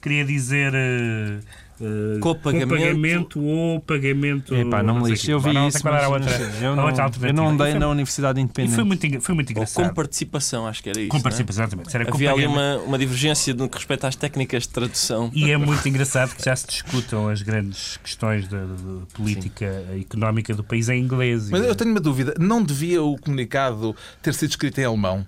queria 0.00 0.24
dizer. 0.24 0.72
Uh, 0.72 1.61
uh, 1.82 2.20
Copagamento. 2.20 2.68
copagamento 2.68 3.40
ou 3.42 3.80
pagamento. 3.80 4.54
Epá, 4.54 4.82
não 4.82 5.00
me 5.00 5.16
quê. 5.16 5.32
Eu 5.32 5.40
vi 5.40 5.52
não 5.52 5.68
isso, 5.68 5.80
mas 5.84 6.06
outra, 6.08 6.30
eu 6.60 6.76
não, 6.76 6.88
eu 6.88 7.32
não 7.34 7.48
andei 7.48 7.70
foi- 7.72 7.78
na 7.80 7.88
Universidade 7.88 8.38
E 8.40 8.42
Independente. 8.42 8.74
foi 8.74 8.84
muito, 8.84 9.20
foi 9.20 9.34
muito 9.34 9.48
Ou 9.48 9.52
engraçado. 9.52 9.88
com 9.88 9.94
participação, 9.94 10.66
acho 10.66 10.82
que 10.82 10.90
era 10.90 11.00
isso. 11.00 11.08
Com 11.08 11.16
não 11.16 11.20
é? 11.20 11.22
participação, 11.22 11.64
exatamente. 11.64 11.94
Era 11.96 12.08
Havia 12.08 12.32
ali 12.32 12.46
uma, 12.46 12.76
uma 12.78 12.98
divergência 12.98 13.52
no 13.54 13.68
que 13.68 13.76
respeita 13.76 14.08
às 14.08 14.16
técnicas 14.16 14.62
de 14.64 14.68
tradução. 14.70 15.30
E 15.34 15.50
é 15.50 15.56
muito 15.56 15.86
engraçado 15.88 16.34
que 16.36 16.44
já 16.44 16.54
se 16.56 16.66
discutam 16.66 17.28
as 17.28 17.42
grandes 17.42 17.96
questões 18.02 18.46
da, 18.48 18.58
da 18.58 19.06
política 19.14 19.66
económica 20.00 20.54
do 20.54 20.62
país 20.64 20.88
em 20.88 21.00
inglês. 21.00 21.50
Mas 21.50 21.62
E- 21.62 21.68
eu 21.68 21.74
tenho 21.74 21.90
uma 21.90 22.00
dúvida. 22.00 22.34
Não 22.38 22.62
devia 22.62 23.02
o 23.02 23.16
comunicado 23.18 23.94
ter 24.22 24.34
sido 24.34 24.50
escrito 24.50 24.80
em 24.80 24.84
alemão? 24.84 25.26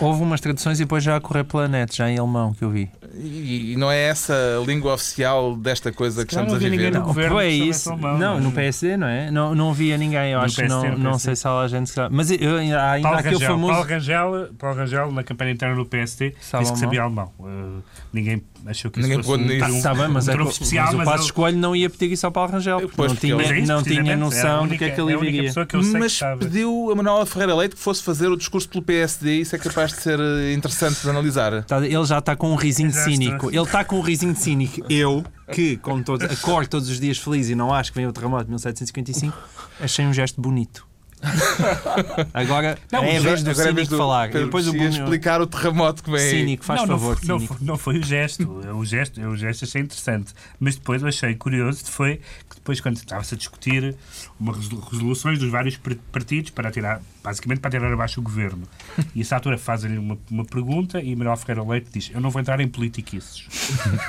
Houve 0.00 0.22
umas 0.22 0.40
traduções 0.40 0.78
e 0.78 0.84
depois 0.84 1.02
já 1.02 1.16
a 1.16 1.20
correr 1.20 1.44
pela 1.44 1.66
net, 1.68 1.96
já 1.96 2.10
em 2.10 2.18
alemão, 2.18 2.52
que 2.52 2.62
eu 2.62 2.70
vi. 2.70 2.90
E 3.18 3.72
e 3.72 3.76
não 3.76 3.90
é 3.90 3.98
essa 4.08 4.34
a 4.60 4.64
língua 4.66 4.92
oficial 4.94 5.56
desta 5.56 5.90
coisa 5.90 6.24
que 6.26 6.32
estamos 6.32 6.52
a 6.52 6.58
viver? 6.58 6.92
Não, 6.92 7.02
governo 7.02 7.40
é 7.40 7.48
isso. 7.48 7.90
alemão, 7.90 8.18
não, 8.18 8.34
não 8.34 8.40
no 8.40 8.48
é? 8.50 8.52
PSD, 8.52 8.96
não 8.96 9.06
é? 9.06 9.30
Não, 9.30 9.54
não 9.54 9.70
havia 9.70 9.96
ninguém, 9.96 10.32
eu 10.32 10.38
No 10.38 10.44
acho. 10.44 10.56
PSD, 10.56 10.90
não, 10.90 10.98
não 10.98 11.18
sei 11.18 11.34
se 11.34 11.46
há 11.48 11.66
gente. 11.68 11.92
que- 11.92 12.08
Mas 12.10 12.30
eu, 12.30 12.56
ainda 12.56 12.80
há 12.82 12.90
ainda 12.92 13.02
Paulo 13.08 13.18
aquele 13.20 13.34
Rangel, 13.36 13.48
famoso. 13.50 13.72
Paulo, 13.72 13.88
Rangel, 13.88 14.48
Paulo 14.58 14.76
Rangel, 14.76 15.12
na 15.12 15.22
campanha 15.22 15.50
interna 15.52 15.74
do 15.76 15.86
PSD, 15.86 16.34
Sabe 16.40 16.62
disse 16.64 16.74
que 16.74 16.78
sabia 16.80 17.02
alemão. 17.02 17.32
Uh, 17.38 17.82
ninguém 18.12 18.42
achou 18.66 18.90
que 18.90 18.98
isso 19.00 19.08
Ninguém 19.08 19.22
fosse 19.24 19.38
pôde 19.38 19.44
um, 19.44 19.56
nisso. 19.56 19.72
um, 19.72 19.76
Está 19.78 19.94
bem, 19.94 20.08
mas, 20.08 20.28
um 20.28 20.32
é, 20.32 20.42
especial, 20.48 20.84
mas 20.86 20.94
o 20.94 20.96
mas 20.98 21.04
Passo 21.06 21.18
ele- 21.18 21.24
Escolho 21.26 21.56
não 21.58 21.74
ia 21.76 21.88
pedir 21.88 22.12
isso 22.12 22.26
ao 22.26 22.32
Paulo 22.32 22.52
Rangel, 22.52 22.80
porque 22.80 22.96
Pois, 22.96 23.12
não 23.12 23.16
tinha, 23.16 23.34
é 23.34 23.58
isso, 23.60 23.72
não 23.72 23.82
tinha 23.82 24.16
noção 24.16 24.58
do 24.58 24.62
única- 24.64 24.78
que 24.78 24.84
é 24.84 24.90
que 24.94 25.00
é 25.00 25.04
ele 25.04 25.16
viria. 25.16 25.52
que 25.66 25.76
eu 25.76 25.82
Mas 25.84 26.20
pediu 26.38 26.90
a 26.92 26.94
Manuela 26.94 27.24
Ferreira 27.24 27.54
Leite 27.54 27.76
que 27.76 27.80
fosse 27.82 28.02
fazer 28.02 28.28
o 28.28 28.36
discurso 28.36 28.68
pelo 28.68 28.82
PSD. 28.82 29.36
Isso 29.40 29.56
é 29.56 29.58
capaz 29.58 29.85
de 29.92 30.00
ser 30.02 30.18
eh, 30.20 30.52
interessante 30.52 31.00
de 31.02 31.10
analisar. 31.10 31.62
Tá, 31.64 31.78
Ele 31.84 32.04
já 32.04 32.18
está 32.18 32.34
com 32.36 32.50
um 32.52 32.56
risinho 32.56 32.92
cínico. 32.92 33.34
estou. 33.36 33.50
Ele 33.50 33.62
está 33.62 33.84
com 33.84 33.96
um 33.98 34.02
risinho 34.02 34.36
cínico. 34.36 34.80
Eu, 34.90 35.24
que 35.52 35.76
como 35.78 36.02
todos, 36.02 36.30
acordo 36.30 36.68
todos 36.68 36.88
os 36.88 36.98
dias 37.00 37.18
feliz 37.18 37.48
e 37.48 37.54
não 37.54 37.72
acho 37.72 37.92
que 37.92 37.96
vem 37.98 38.06
o 38.06 38.12
terremoto 38.12 38.44
de 38.44 38.50
1755, 38.50 39.36
achei 39.80 40.04
um 40.06 40.12
gesto 40.12 40.40
bonito. 40.40 40.86
Agora 42.34 42.78
Não, 42.92 43.02
é 43.02 43.16
a 43.16 43.20
vez 43.20 43.42
do 43.42 43.50
Agora 43.50 43.68
é 43.68 43.70
a 43.70 43.74
vez 43.74 43.88
cínico 43.88 43.96
falar. 43.96 44.28
Pedro 44.30 44.44
Depois 44.46 44.68
o 44.68 44.72
Bruno- 44.72 44.88
explicar 44.88 45.40
o 45.40 45.46
terremoto 45.46 46.02
que 46.02 46.10
vem 46.10 46.30
cínico, 46.30 46.64
faz 46.64 46.80
não, 46.80 46.86
favor. 46.88 47.18
não, 47.24 47.38
cínico. 47.38 47.56
não 47.60 47.78
foi 47.78 47.98
o 47.98 48.02
gesto. 48.04 48.48
O 48.48 48.84
gesto, 48.84 49.20
eu 49.20 49.30
o 49.30 49.36
gesto 49.36 49.64
achei 49.64 49.82
interessante. 49.82 50.32
Mas 50.60 50.76
depois 50.76 51.02
achei 51.02 51.34
curioso 51.34 51.84
foi 51.86 52.16
que 52.48 52.56
depois, 52.56 52.80
quando 52.80 52.96
estava-se 52.96 53.34
a 53.34 53.38
discutir 53.38 53.96
uma 54.38 54.54
resolu- 54.54 54.80
resoluções 54.80 55.38
dos 55.38 55.50
vários 55.50 55.76
par- 55.78 55.94
partidos 56.12 56.50
para 56.50 56.70
tirar, 56.70 57.00
basicamente 57.24 57.60
para 57.60 57.70
tirar 57.70 57.92
abaixo 57.92 58.20
o 58.20 58.22
governo. 58.22 58.62
E 59.14 59.20
essa 59.22 59.34
altura 59.36 59.56
fazem-lhe 59.56 59.96
uma, 59.98 60.18
uma 60.30 60.44
pergunta 60.44 61.00
e 61.00 61.16
Manuel 61.16 61.36
Ferreira 61.38 61.62
Leite 61.62 61.88
diz: 61.92 62.10
Eu 62.14 62.20
não 62.20 62.30
vou 62.30 62.40
entrar 62.40 62.60
em 62.60 62.68
politiquices. 62.68 63.46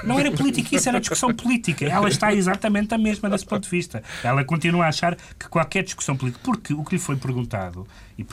não 0.03 0.19
era 0.19 0.31
politiquice, 0.31 0.89
era 0.89 0.99
discussão 0.99 1.33
política. 1.33 1.85
Ela 1.85 2.09
está 2.09 2.33
exatamente 2.33 2.93
a 2.93 2.97
mesma 2.97 3.29
desse 3.29 3.45
ponto 3.45 3.63
de 3.63 3.69
vista. 3.69 4.03
Ela 4.23 4.43
continua 4.43 4.85
a 4.85 4.89
achar 4.89 5.15
que 5.39 5.47
qualquer 5.47 5.83
discussão 5.83 6.15
política. 6.17 6.43
Porque 6.43 6.73
o 6.73 6.83
que 6.83 6.95
lhe 6.95 7.01
foi 7.01 7.15
perguntado, 7.15 7.87
e 8.17 8.25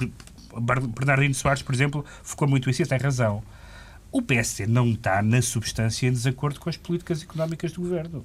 Bernardino 0.60 1.34
Soares, 1.34 1.62
por 1.62 1.74
exemplo, 1.74 2.04
focou 2.22 2.46
muito 2.48 2.68
isso 2.70 2.82
e 2.82 2.86
tem 2.86 2.98
razão. 2.98 3.42
O 4.12 4.22
PSD 4.22 4.66
não 4.66 4.88
está, 4.90 5.20
na 5.22 5.42
substância, 5.42 6.06
em 6.06 6.12
desacordo 6.12 6.60
com 6.60 6.70
as 6.70 6.76
políticas 6.76 7.22
económicas 7.22 7.72
do 7.72 7.80
governo. 7.80 8.24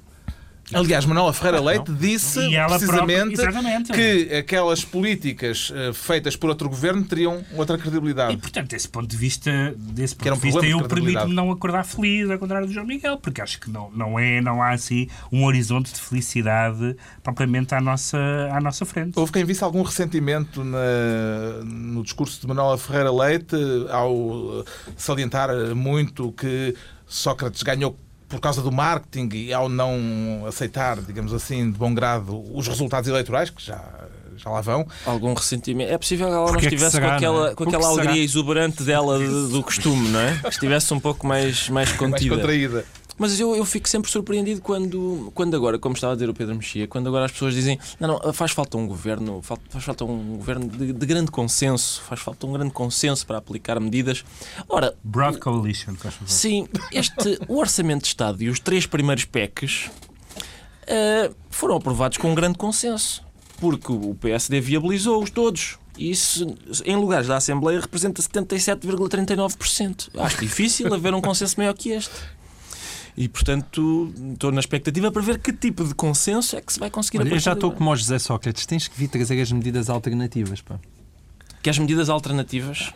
Aliás, 0.74 1.06
Manuela 1.06 1.34
Ferreira 1.34 1.60
Leite 1.62 1.92
disse 1.92 2.40
precisamente 2.78 3.36
própria- 3.36 3.96
que 4.28 4.36
aquelas 4.36 4.86
políticas 4.86 5.72
eh, 5.76 5.92
feitas 5.94 6.36
por 6.36 6.50
outro 6.50 6.70
governo 6.70 7.04
teriam 7.04 7.44
outra 7.56 7.78
credibilidade. 7.78 8.34
E, 8.34 8.38
portanto, 8.38 8.70
desse 8.70 8.88
ponto 8.88 9.08
de 9.08 9.18
vista, 9.18 9.52
desse 9.78 10.16
ponto 10.16 10.32
um 10.32 10.34
de 10.36 10.40
vista 10.42 10.66
eu 10.66 10.78
permito-me 10.88 11.34
não 11.34 11.52
acordar 11.52 11.84
feliz, 11.86 12.30
ao 12.30 12.38
contrário 12.38 12.68
do 12.68 12.74
João 12.74 12.86
Miguel, 12.86 13.18
porque 13.18 13.42
acho 13.42 13.60
que 13.60 13.70
não, 13.70 13.90
não, 13.92 14.20
é, 14.20 14.42
não 14.42 14.62
há 14.62 14.72
assim 14.72 15.08
um 15.32 15.44
horizonte 15.46 15.94
de 15.94 16.00
felicidade 16.00 16.96
propriamente 17.24 17.74
à 17.74 17.82
nossa, 17.82 18.18
à 18.52 18.62
nossa 18.62 18.86
frente. 18.86 19.18
Houve 19.18 19.32
quem 19.32 19.44
visse 19.44 19.64
algum 19.64 19.82
ressentimento 19.82 20.64
na- 20.64 21.64
no 21.66 22.04
discurso 22.04 22.40
de 22.42 22.48
Manuela 22.48 22.78
Ferreira 22.78 23.12
Leite 23.12 23.56
ao 23.90 24.66
salientar 24.96 25.50
muito 25.76 26.32
que 26.34 26.76
Sócrates 27.08 27.64
ganhou 27.64 27.98
por 28.30 28.40
causa 28.40 28.62
do 28.62 28.72
marketing 28.72 29.30
e 29.36 29.52
ao 29.54 29.68
não 29.68 30.46
aceitar, 30.48 30.98
digamos 31.02 31.34
assim, 31.34 31.72
de 31.72 31.78
bom 31.78 31.94
grado 31.94 32.42
os 32.56 32.68
resultados 32.68 33.10
eleitorais, 33.10 33.50
que 33.50 33.62
já, 33.66 33.84
já 34.38 34.50
lá 34.50 34.62
vão. 34.62 34.88
Algum 35.06 35.34
ressentimento. 35.34 35.92
É 35.92 35.98
possível 35.98 36.28
que 36.28 36.34
ela 36.34 36.46
não 36.46 36.52
Porque 36.54 36.66
é 36.68 36.70
estivesse 36.70 36.92
será, 36.92 37.10
com 37.10 37.16
aquela, 37.16 37.40
não 37.40 37.48
é? 37.48 37.56
com 37.56 37.64
aquela 37.64 37.84
será? 37.90 38.02
alegria 38.04 38.24
exuberante 38.24 38.84
dela 38.84 39.18
de- 39.18 39.52
do 39.52 39.64
costume, 39.64 40.10
não 40.10 40.20
é? 40.20 40.38
Que 40.44 40.50
estivesse 40.50 40.94
um 40.94 41.00
pouco 41.00 41.26
mais, 41.28 41.68
mais 41.70 41.90
Mais 41.90 42.00
contida. 42.00 42.36
contraída. 42.36 42.86
Mas 43.20 43.38
eu, 43.38 43.54
eu 43.56 43.66
fico 43.66 43.88
sempre 43.88 44.10
surpreendido 44.10 44.62
quando, 44.62 45.30
quando 45.36 45.56
agora, 45.56 45.78
como 45.78 45.94
estava 45.94 46.14
a 46.14 46.16
dizer 46.16 46.30
o 46.30 46.34
Pedro 46.34 46.56
Mexia, 46.56 46.88
quando 46.88 47.08
agora 47.08 47.26
as 47.26 47.32
pessoas 47.32 47.54
dizem 47.54 47.78
não, 48.00 48.18
não, 48.18 48.34
faz 48.34 48.52
falta 48.52 48.78
um 48.78 48.88
governo, 48.88 49.42
faz 49.42 49.84
falta 49.84 50.06
um 50.06 50.38
governo 50.38 50.70
de, 50.70 50.94
de 50.94 51.06
grande 51.06 51.30
consenso, 51.30 52.02
faz 52.02 52.22
falta 52.22 52.48
um 52.48 52.54
grande 52.54 52.72
consenso 52.72 53.28
para 53.28 53.38
aplicar 53.38 53.78
medidas. 53.80 54.24
Ora, 54.70 54.96
Broad 55.04 55.38
Coalition, 55.38 55.96
faz 55.96 56.16
favor. 56.16 56.30
Sim, 56.30 56.68
este, 56.94 57.38
o 57.48 57.58
Orçamento 57.58 58.04
de 58.04 58.08
Estado 58.08 58.42
e 58.42 58.50
os 58.50 58.60
três 58.60 58.86
primeiros 58.86 59.26
PECs 59.26 59.92
eh, 60.88 61.30
foram 61.50 61.76
aprovados 61.76 62.18
com 62.18 62.32
um 62.32 62.36
grande 62.36 62.58
consenso, 62.58 63.22
porque 63.60 63.92
o 63.92 64.16
PSD 64.16 64.62
viabilizou-os 64.62 65.30
todos. 65.30 65.78
E 65.98 66.12
isso, 66.12 66.56
em 66.86 66.96
lugares 66.96 67.28
da 67.28 67.36
Assembleia, 67.36 67.82
representa 67.82 68.22
77,39%. 68.22 70.10
Acho 70.18 70.38
difícil 70.40 70.94
haver 70.94 71.14
um 71.14 71.20
consenso 71.20 71.56
maior 71.58 71.74
que 71.74 71.90
este. 71.90 72.16
E, 73.22 73.28
portanto, 73.28 74.14
estou 74.34 74.50
na 74.50 74.62
expectativa 74.62 75.12
para 75.12 75.22
ver 75.22 75.40
que 75.40 75.52
tipo 75.52 75.84
de 75.84 75.94
consenso 75.94 76.56
é 76.56 76.62
que 76.62 76.72
se 76.72 76.80
vai 76.80 76.90
conseguir 76.90 77.18
Olha, 77.20 77.30
a 77.30 77.36
eu 77.36 77.40
já 77.40 77.52
estou 77.52 77.70
como 77.70 77.92
o 77.92 77.96
José 77.96 78.18
Sócrates. 78.18 78.66
Tens 78.66 78.88
que 78.88 78.98
vir 78.98 79.10
trazer 79.10 79.42
as 79.42 79.52
medidas 79.52 79.90
alternativas. 79.90 80.62
Pá. 80.62 80.80
Que 81.62 81.70
as 81.70 81.78
medidas 81.78 82.10
alternativas. 82.10 82.94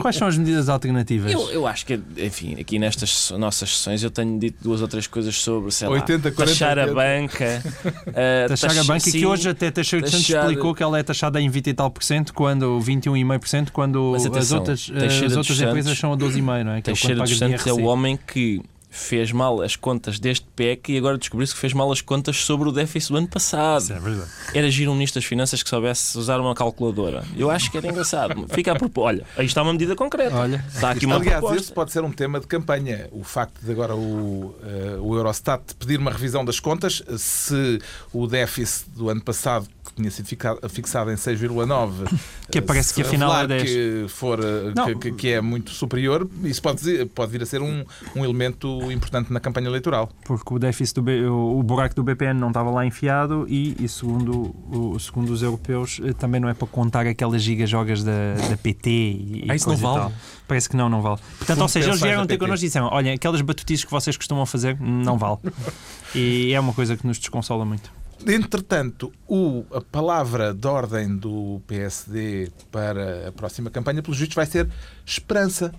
Quais 0.00 0.16
são 0.16 0.26
as 0.26 0.38
medidas 0.38 0.70
alternativas? 0.70 1.30
Eu, 1.30 1.50
eu 1.50 1.66
acho 1.66 1.84
que, 1.84 2.00
enfim, 2.16 2.58
aqui 2.58 2.78
nestas 2.78 3.30
nossas 3.38 3.76
sessões 3.76 4.02
eu 4.02 4.10
tenho 4.10 4.38
dito 4.38 4.56
duas 4.64 4.80
ou 4.80 4.88
três 4.88 5.06
coisas 5.06 5.36
sobre, 5.36 5.70
sei 5.70 5.86
80, 5.86 6.30
lá, 6.30 6.34
40, 6.34 6.46
taxar 6.46 6.78
a 6.78 6.82
80. 6.86 6.94
banca. 6.94 7.62
eh, 8.14 8.46
Taxar 8.48 8.70
a 8.70 8.74
tax- 8.76 8.86
banca, 8.86 9.04
que 9.04 9.10
sim, 9.10 9.26
hoje 9.26 9.50
até 9.50 9.70
Teixeira 9.70 10.06
de 10.06 10.10
Santos 10.10 10.26
taxar- 10.28 10.44
explicou 10.46 10.74
que 10.74 10.82
ela 10.82 10.98
é 10.98 11.02
taxada 11.02 11.38
em 11.38 11.50
20 11.50 11.66
e 11.66 11.74
tal 11.74 11.90
por 11.90 12.02
cento, 12.02 12.32
quando 12.32 12.78
21,5%, 12.80 13.68
quando 13.70 14.12
Mas 14.12 14.22
as 14.24 14.32
atenção, 14.32 14.58
outras, 14.60 14.80
as 14.80 15.36
outras 15.36 15.46
Santos- 15.46 15.60
empresas 15.60 15.98
são 15.98 16.14
a 16.14 16.16
12,5%, 16.16 16.64
não 16.64 16.72
é? 16.72 16.80
Que 16.80 16.90
é 16.90 16.94
Teixeira 16.94 17.20
dos 17.20 17.38
pagas 17.38 17.60
Santos 17.60 17.66
é 17.66 17.72
o 17.74 17.84
homem 17.84 18.18
que 18.26 18.62
fez 18.92 19.32
mal 19.32 19.62
as 19.62 19.74
contas 19.74 20.18
deste 20.18 20.46
PEC 20.54 20.92
e 20.92 20.98
agora 20.98 21.16
descobriu-se 21.16 21.54
que 21.54 21.58
fez 21.60 21.72
mal 21.72 21.90
as 21.90 22.02
contas 22.02 22.36
sobre 22.36 22.68
o 22.68 22.72
déficit 22.72 23.10
do 23.10 23.18
ano 23.18 23.26
passado. 23.28 23.82
Isso 23.84 23.92
é 23.94 23.98
verdade. 23.98 24.30
Era 24.54 24.70
giro 24.70 24.90
um 24.90 24.94
ministro 24.94 25.18
das 25.20 25.26
Finanças 25.26 25.62
que 25.62 25.68
soubesse 25.68 26.16
usar 26.18 26.38
uma 26.40 26.54
calculadora. 26.54 27.24
Eu 27.34 27.50
acho 27.50 27.70
que 27.70 27.78
era 27.78 27.88
engraçado. 27.88 28.46
Fica 28.52 28.72
a 28.72 28.76
propor. 28.76 29.04
Olha, 29.06 29.24
aí 29.36 29.46
está 29.46 29.62
uma 29.62 29.72
medida 29.72 29.96
concreta. 29.96 30.36
Olha, 30.36 30.62
Está 30.68 30.90
aqui 30.90 31.06
uma 31.06 31.16
Aliás, 31.16 31.38
proposta. 31.38 31.60
este 31.60 31.72
pode 31.72 31.90
ser 31.90 32.04
um 32.04 32.12
tema 32.12 32.38
de 32.38 32.46
campanha. 32.46 33.08
O 33.10 33.24
facto 33.24 33.58
de 33.64 33.72
agora 33.72 33.96
o, 33.96 34.54
eh, 34.62 34.98
o 35.00 35.16
Eurostat 35.16 35.62
pedir 35.78 35.98
uma 35.98 36.10
revisão 36.10 36.44
das 36.44 36.60
contas, 36.60 37.02
se 37.16 37.78
o 38.12 38.26
déficit 38.26 38.90
do 38.90 39.08
ano 39.08 39.22
passado, 39.22 39.66
que 39.84 39.92
tinha 39.94 40.10
sido 40.10 40.26
fixado 40.68 41.10
em 41.10 41.14
6,9, 41.16 42.08
Que 42.50 42.60
parece 42.60 42.94
que 42.94 43.02
afinal 43.02 43.30
é 43.32 43.40
revelar 43.42 43.46
10. 43.58 43.62
que, 43.62 44.04
for, 44.08 44.38
eh, 44.40 44.94
que, 45.00 45.12
que- 45.12 45.28
é 45.32 45.40
muito 45.40 45.70
superior, 45.72 46.28
isso 46.44 46.62
pode, 46.62 46.78
dizer- 46.78 47.06
pode 47.08 47.32
vir 47.32 47.42
a 47.42 47.46
ser 47.46 47.60
um, 47.62 47.84
um 48.14 48.24
elemento 48.24 48.90
importante 48.92 49.32
na 49.32 49.40
campanha 49.40 49.66
eleitoral. 49.68 50.08
porque 50.24 50.54
o 50.54 50.58
déficit 50.58 50.94
do 50.96 51.02
B- 51.02 51.26
o, 51.26 51.62
buraco 51.62 51.94
do 51.94 52.02
BPN 52.02 52.38
não 52.38 52.48
estava 52.48 52.70
lá 52.70 52.84
enfiado 52.86 53.44
e, 53.48 53.76
e 53.80 53.88
segundo, 53.88 54.54
o, 54.70 54.98
segundo 55.00 55.30
os 55.32 55.42
europeus 55.42 56.00
eh, 56.04 56.12
também 56.12 56.40
não 56.40 56.48
é 56.48 56.54
para 56.54 56.66
contar 56.68 57.06
aquelas 57.06 57.42
gigajogas 57.42 58.04
da, 58.04 58.34
da 58.50 58.56
PT 58.56 58.90
e, 58.90 59.46
Ah, 59.48 59.56
isso 59.56 59.68
não 59.68 59.74
e 59.74 59.78
vale? 59.78 59.96
tal. 60.00 60.12
Parece 60.46 60.68
que 60.68 60.76
não, 60.76 60.88
não 60.88 61.00
vale. 61.02 61.18
Portanto, 61.38 61.60
ou 61.62 61.68
seja, 61.68 61.88
eles 61.88 62.00
vieram 62.00 62.26
ter 62.26 62.36
connosco 62.38 62.64
e 62.64 62.68
disseram: 62.68 62.88
olha, 62.92 63.14
aquelas 63.14 63.40
batutices 63.40 63.84
que 63.84 63.90
vocês 63.90 64.16
costumam 64.16 64.44
fazer, 64.46 64.78
não 64.80 65.16
vale. 65.18 65.38
E 66.14 66.52
é 66.52 66.60
uma 66.60 66.74
coisa 66.74 66.94
que 66.96 67.06
nos 67.06 67.18
desconsola 67.18 67.64
muito. 67.64 67.90
Entretanto, 68.26 69.12
o, 69.28 69.64
a 69.72 69.80
palavra 69.80 70.54
de 70.54 70.66
ordem 70.66 71.16
do 71.16 71.60
PSD 71.66 72.50
para 72.70 73.28
a 73.28 73.32
próxima 73.32 73.70
campanha, 73.70 74.02
pelos 74.02 74.18
vistos, 74.18 74.34
vai 74.36 74.46
ser 74.46 74.68
esperança. 75.04 75.72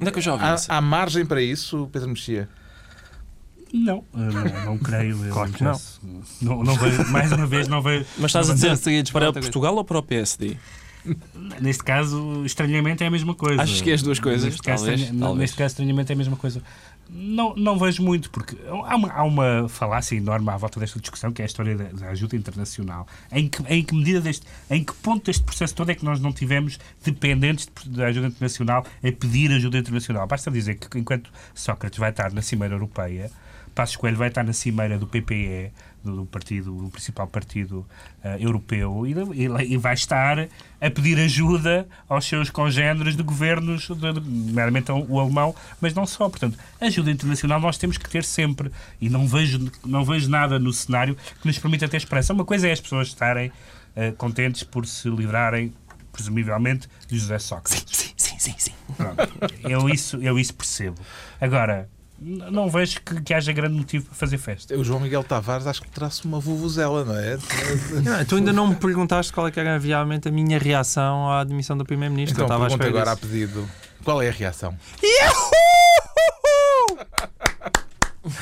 Onde 0.00 0.08
é 0.08 0.12
que 0.12 0.18
eu 0.18 0.22
já 0.22 0.32
ouvi 0.32 0.44
Há, 0.44 0.54
isso? 0.54 0.66
há 0.70 0.80
margem 0.80 1.24
para 1.26 1.42
isso, 1.42 1.88
Pedro 1.92 2.08
Mexia? 2.08 2.48
Não, 3.72 4.02
eu 4.14 4.32
não, 4.32 4.64
não 4.64 4.78
creio. 4.78 5.24
eu 5.24 5.32
Claro 5.32 5.52
que 5.52 5.62
não. 5.62 5.80
não. 6.40 6.64
Não 6.64 6.74
vejo, 6.74 7.04
mais 7.10 7.30
uma 7.32 7.46
vez, 7.46 7.68
não 7.68 7.82
vejo. 7.82 8.06
Mas 8.16 8.30
estás 8.30 8.48
a 8.50 8.54
dizer 8.54 9.12
para. 9.12 9.32
Portugal 9.32 9.74
ou 9.76 9.84
para 9.84 9.98
o 9.98 10.02
PSD? 10.02 10.56
Neste 11.60 11.82
caso, 11.84 12.44
estranhamente, 12.44 13.02
é 13.04 13.06
a 13.06 13.10
mesma 13.10 13.34
coisa. 13.34 13.62
Achas 13.62 13.80
que 13.80 13.90
é 13.90 13.94
as 13.94 14.02
duas 14.02 14.18
coisas? 14.18 14.44
Neste 14.44 14.62
caso, 14.62 14.84
Talvez, 14.84 15.00
estranha- 15.00 15.20
talvez. 15.20 15.38
neste 15.40 15.56
caso 15.56 15.72
estranhamente, 15.72 16.10
é 16.12 16.14
a 16.14 16.16
mesma 16.18 16.36
coisa. 16.36 16.62
Não, 17.10 17.54
não 17.56 17.78
vejo 17.78 18.02
muito, 18.02 18.30
porque 18.30 18.54
há 18.68 18.94
uma, 18.94 19.10
há 19.10 19.22
uma 19.24 19.66
falácia 19.68 20.14
enorme 20.14 20.50
à 20.50 20.56
volta 20.58 20.78
desta 20.78 21.00
discussão, 21.00 21.32
que 21.32 21.40
é 21.40 21.44
a 21.44 21.46
história 21.46 21.74
da, 21.76 21.84
da 21.84 22.10
ajuda 22.10 22.36
internacional. 22.36 23.06
Em 23.32 23.48
que, 23.48 23.62
em 23.66 23.82
que 23.82 23.94
medida 23.94 24.20
deste, 24.20 24.46
em 24.70 24.84
que 24.84 24.92
ponto 24.92 25.24
deste 25.24 25.42
processo 25.42 25.74
todo 25.74 25.90
é 25.90 25.94
que 25.94 26.04
nós 26.04 26.20
não 26.20 26.32
tivemos 26.32 26.78
dependentes 27.02 27.66
de- 27.82 27.90
da 27.96 28.06
ajuda 28.06 28.26
internacional 28.26 28.84
a 29.02 29.12
pedir 29.12 29.50
ajuda 29.52 29.78
internacional? 29.78 30.26
Basta 30.26 30.50
dizer 30.50 30.74
que 30.74 30.98
enquanto 30.98 31.30
Sócrates 31.54 31.98
vai 31.98 32.10
estar 32.10 32.30
na 32.32 32.42
Cimeira 32.42 32.74
Europeia, 32.74 33.30
Passos 33.74 33.96
Coelho 33.96 34.16
vai 34.16 34.28
estar 34.28 34.42
na 34.44 34.52
cimeira 34.52 34.98
do 34.98 35.06
PPE, 35.06 35.70
do, 36.04 36.16
do 36.16 36.26
partido, 36.26 36.72
do 36.72 36.88
principal 36.88 37.26
partido 37.26 37.86
eh, 38.22 38.36
europeu, 38.40 39.06
e, 39.06 39.12
e- 39.12 39.72
e 39.72 39.76
vai 39.76 39.94
estar 39.94 40.38
a 40.80 40.90
pedir 40.90 41.18
ajuda 41.18 41.86
aos 42.08 42.24
seus 42.26 42.50
congêneres 42.50 43.16
de 43.16 43.22
governos, 43.22 43.88
nomeadamente 43.88 44.90
o 44.92 45.18
alemão, 45.20 45.54
mas 45.80 45.92
não 45.94 46.06
só. 46.06 46.28
Portanto, 46.28 46.56
ajuda 46.80 47.10
internacional 47.10 47.60
nós 47.60 47.76
temos 47.78 47.98
que 47.98 48.08
ter 48.08 48.24
sempre. 48.24 48.70
E 49.00 49.08
não 49.08 49.26
vejo, 49.26 49.70
não 49.84 50.04
vejo 50.04 50.28
nada 50.30 50.58
no 50.58 50.72
cenário 50.72 51.16
que 51.40 51.46
nos 51.46 51.58
permita 51.58 51.88
ter 51.88 51.96
esperança. 51.96 52.32
Uma 52.32 52.44
coisa 52.44 52.68
é 52.68 52.72
as 52.72 52.80
pessoas 52.80 53.08
estarem 53.08 53.50
eh, 53.96 54.12
contentes 54.12 54.62
por 54.62 54.86
se 54.86 55.08
livrarem, 55.10 55.72
presumivelmente, 56.12 56.88
de 57.08 57.18
José 57.18 57.38
Sócrates. 57.38 57.84
Sim, 57.96 58.12
sim, 58.16 58.38
sim, 58.38 58.54
sim. 58.58 58.72
Pronto. 58.96 59.22
Eu 59.68 59.88
isso, 59.88 60.16
eu 60.18 60.38
isso 60.38 60.54
percebo. 60.54 60.96
Agora, 61.40 61.88
não 62.20 62.68
vejo 62.68 63.00
que, 63.00 63.20
que 63.22 63.32
haja 63.32 63.52
grande 63.52 63.76
motivo 63.76 64.06
para 64.06 64.14
fazer 64.14 64.38
festa. 64.38 64.74
O 64.76 64.82
João 64.82 65.00
Miguel 65.00 65.22
Tavares 65.22 65.66
acho 65.66 65.82
que 65.82 65.90
traz 65.90 66.24
uma 66.24 66.40
vuvuzela, 66.40 67.04
não 67.04 67.16
é? 67.16 67.38
Não, 68.02 68.24
tu 68.24 68.36
ainda 68.36 68.52
não 68.52 68.66
me 68.66 68.74
perguntaste 68.74 69.32
qual 69.32 69.46
é 69.46 69.50
que 69.50 69.60
era 69.60 69.78
viamente 69.78 70.28
a 70.28 70.32
minha 70.32 70.58
reação 70.58 71.30
à 71.30 71.40
admissão 71.40 71.76
do 71.76 71.84
Primeiro-Ministro. 71.84 72.44
Então, 72.44 72.48
pergunta 72.48 72.72
espera 72.74 72.90
agora 72.90 73.10
a 73.12 73.14
disso. 73.14 73.26
pedido. 73.26 73.70
Qual 74.04 74.20
é 74.22 74.28
a 74.28 74.32
reação? 74.32 74.76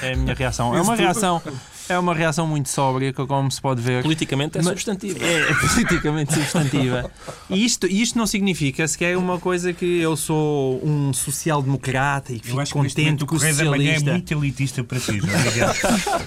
É 0.02 0.12
a 0.12 0.16
minha 0.16 0.34
reação. 0.34 0.74
É 0.74 0.80
uma 0.80 0.96
reação, 0.96 1.40
é 1.88 1.98
uma 1.98 2.14
reação 2.14 2.46
muito 2.46 2.68
sóbria, 2.68 3.12
que 3.12 3.26
como 3.26 3.50
se 3.50 3.60
pode 3.60 3.80
ver. 3.80 4.02
Politicamente 4.02 4.58
é 4.58 4.62
Mas- 4.62 4.68
substantivo. 4.70 5.18
É, 5.22 5.50
é 5.50 5.54
politicamente 5.54 6.34
substantiva. 6.34 7.10
E 7.50 7.64
isto, 7.64 7.86
e 7.86 8.02
isto 8.02 8.18
não 8.18 8.26
significa 8.26 8.86
sequer 8.88 9.16
uma 9.16 9.38
coisa 9.38 9.72
que 9.72 10.00
eu 10.00 10.16
sou 10.16 10.80
um 10.84 11.12
social-democrata 11.12 12.32
e 12.32 12.36
Eu 12.36 12.42
fico 12.42 12.60
acho 12.60 12.72
que 12.72 12.80
neste 12.80 13.00
contente 13.02 13.24
com 13.24 13.34
o 13.36 13.38
Correio 13.38 13.56
da 13.56 13.64
Manhã 13.64 13.90
é 13.90 13.94
socialista. 13.98 14.12
muito 14.12 14.32
elitista 14.34 14.84
para 14.84 14.98
si, 14.98 15.18
João 15.18 15.38
Miguel. 15.44 15.68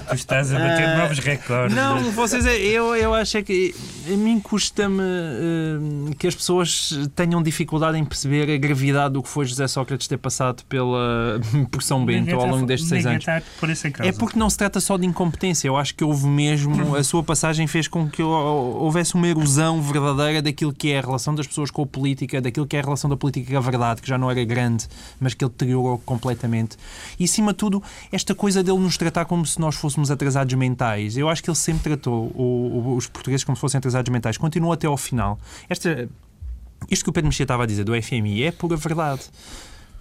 tu 0.09 0.15
estás 0.15 0.53
a 0.53 0.59
bater 0.59 0.85
Ah, 0.87 0.97
novos 0.99 1.19
recordes. 1.19 1.75
Não, 1.75 2.11
vocês, 2.11 2.45
eu, 2.45 2.95
eu 2.95 3.13
acho 3.13 3.37
é 3.37 3.41
que 3.43 3.75
a 4.07 4.15
mim 4.15 4.39
custa-me 4.39 5.01
eh, 5.01 6.15
que 6.17 6.27
as 6.27 6.35
pessoas 6.35 6.97
tenham 7.15 7.41
dificuldade 7.43 7.97
em 7.97 8.05
perceber 8.05 8.49
a 8.51 8.57
gravidade 8.57 9.13
do 9.13 9.23
que 9.23 9.29
foi 9.29 9.45
José 9.45 9.67
Sócrates 9.67 10.07
ter 10.07 10.17
passado 10.17 10.63
pela, 10.69 11.39
por 11.71 11.83
São 11.83 12.05
Bento 12.05 12.33
ao 12.35 12.47
longo 12.47 12.65
destes 12.65 12.89
seis 12.89 13.05
anos. 13.05 13.25
causa. 13.25 13.43
É 13.99 14.11
porque 14.11 14.37
não 14.39 14.49
se 14.49 14.57
trata 14.57 14.79
só 14.79 14.97
de 14.97 15.05
incompetência. 15.05 15.48
Eu 15.67 15.75
acho 15.77 15.93
que 15.95 16.03
houve 16.03 16.25
mesmo. 16.27 16.95
A 16.95 17.03
sua 17.03 17.21
passagem 17.23 17.65
fez 17.67 17.87
com 17.87 18.09
que 18.09 18.21
houvesse 18.21 19.15
uma 19.15 19.27
erosão 19.27 19.81
verdadeira 19.81 20.41
daquilo 20.41 20.73
que 20.73 20.91
é 20.91 20.99
a 20.99 21.01
relação 21.01 21.33
das 21.35 21.47
pessoas 21.47 21.69
com 21.71 21.81
a 21.83 21.85
política, 21.85 22.39
daquilo 22.41 22.65
que 22.67 22.75
é 22.75 22.79
a 22.79 22.83
relação 22.83 23.09
da 23.09 23.17
política 23.17 23.51
com 23.51 23.57
a 23.57 23.61
verdade, 23.61 24.01
que 24.01 24.07
já 24.07 24.17
não 24.17 24.29
era 24.29 24.43
grande, 24.43 24.87
mas 25.19 25.33
que 25.33 25.43
ele 25.43 25.51
deteriorou 25.51 25.97
completamente. 26.05 26.77
E, 27.19 27.23
acima 27.25 27.51
de 27.51 27.57
tudo, 27.57 27.81
esta 28.11 28.33
coisa 28.35 28.63
dele 28.63 28.77
nos 28.79 28.97
tratar 28.97 29.25
como 29.25 29.45
se 29.45 29.59
nós 29.59 29.75
fôssemos 29.75 30.09
atrasados 30.11 30.53
mentais. 30.55 31.17
Eu 31.17 31.29
acho 31.29 31.43
que 31.43 31.49
ele 31.49 31.57
sempre 31.57 31.83
tratou 31.83 32.31
o- 32.35 32.41
o- 32.91 32.95
os 32.95 33.07
portugueses 33.07 33.43
como 33.43 33.55
se 33.55 33.61
fossem 33.61 33.77
atrasados 33.77 34.11
mentais. 34.11 34.37
Continua 34.37 34.73
até 34.75 34.87
ao 34.87 34.97
final. 34.97 35.39
Esta, 35.69 36.07
isto 36.89 37.03
que 37.03 37.09
o 37.09 37.13
Pedro 37.13 37.27
Mexia 37.27 37.43
estava 37.43 37.63
a 37.63 37.65
dizer 37.65 37.83
do 37.83 37.93
FMI 37.95 38.43
é 38.43 38.51
pura 38.51 38.75
verdade. 38.75 39.21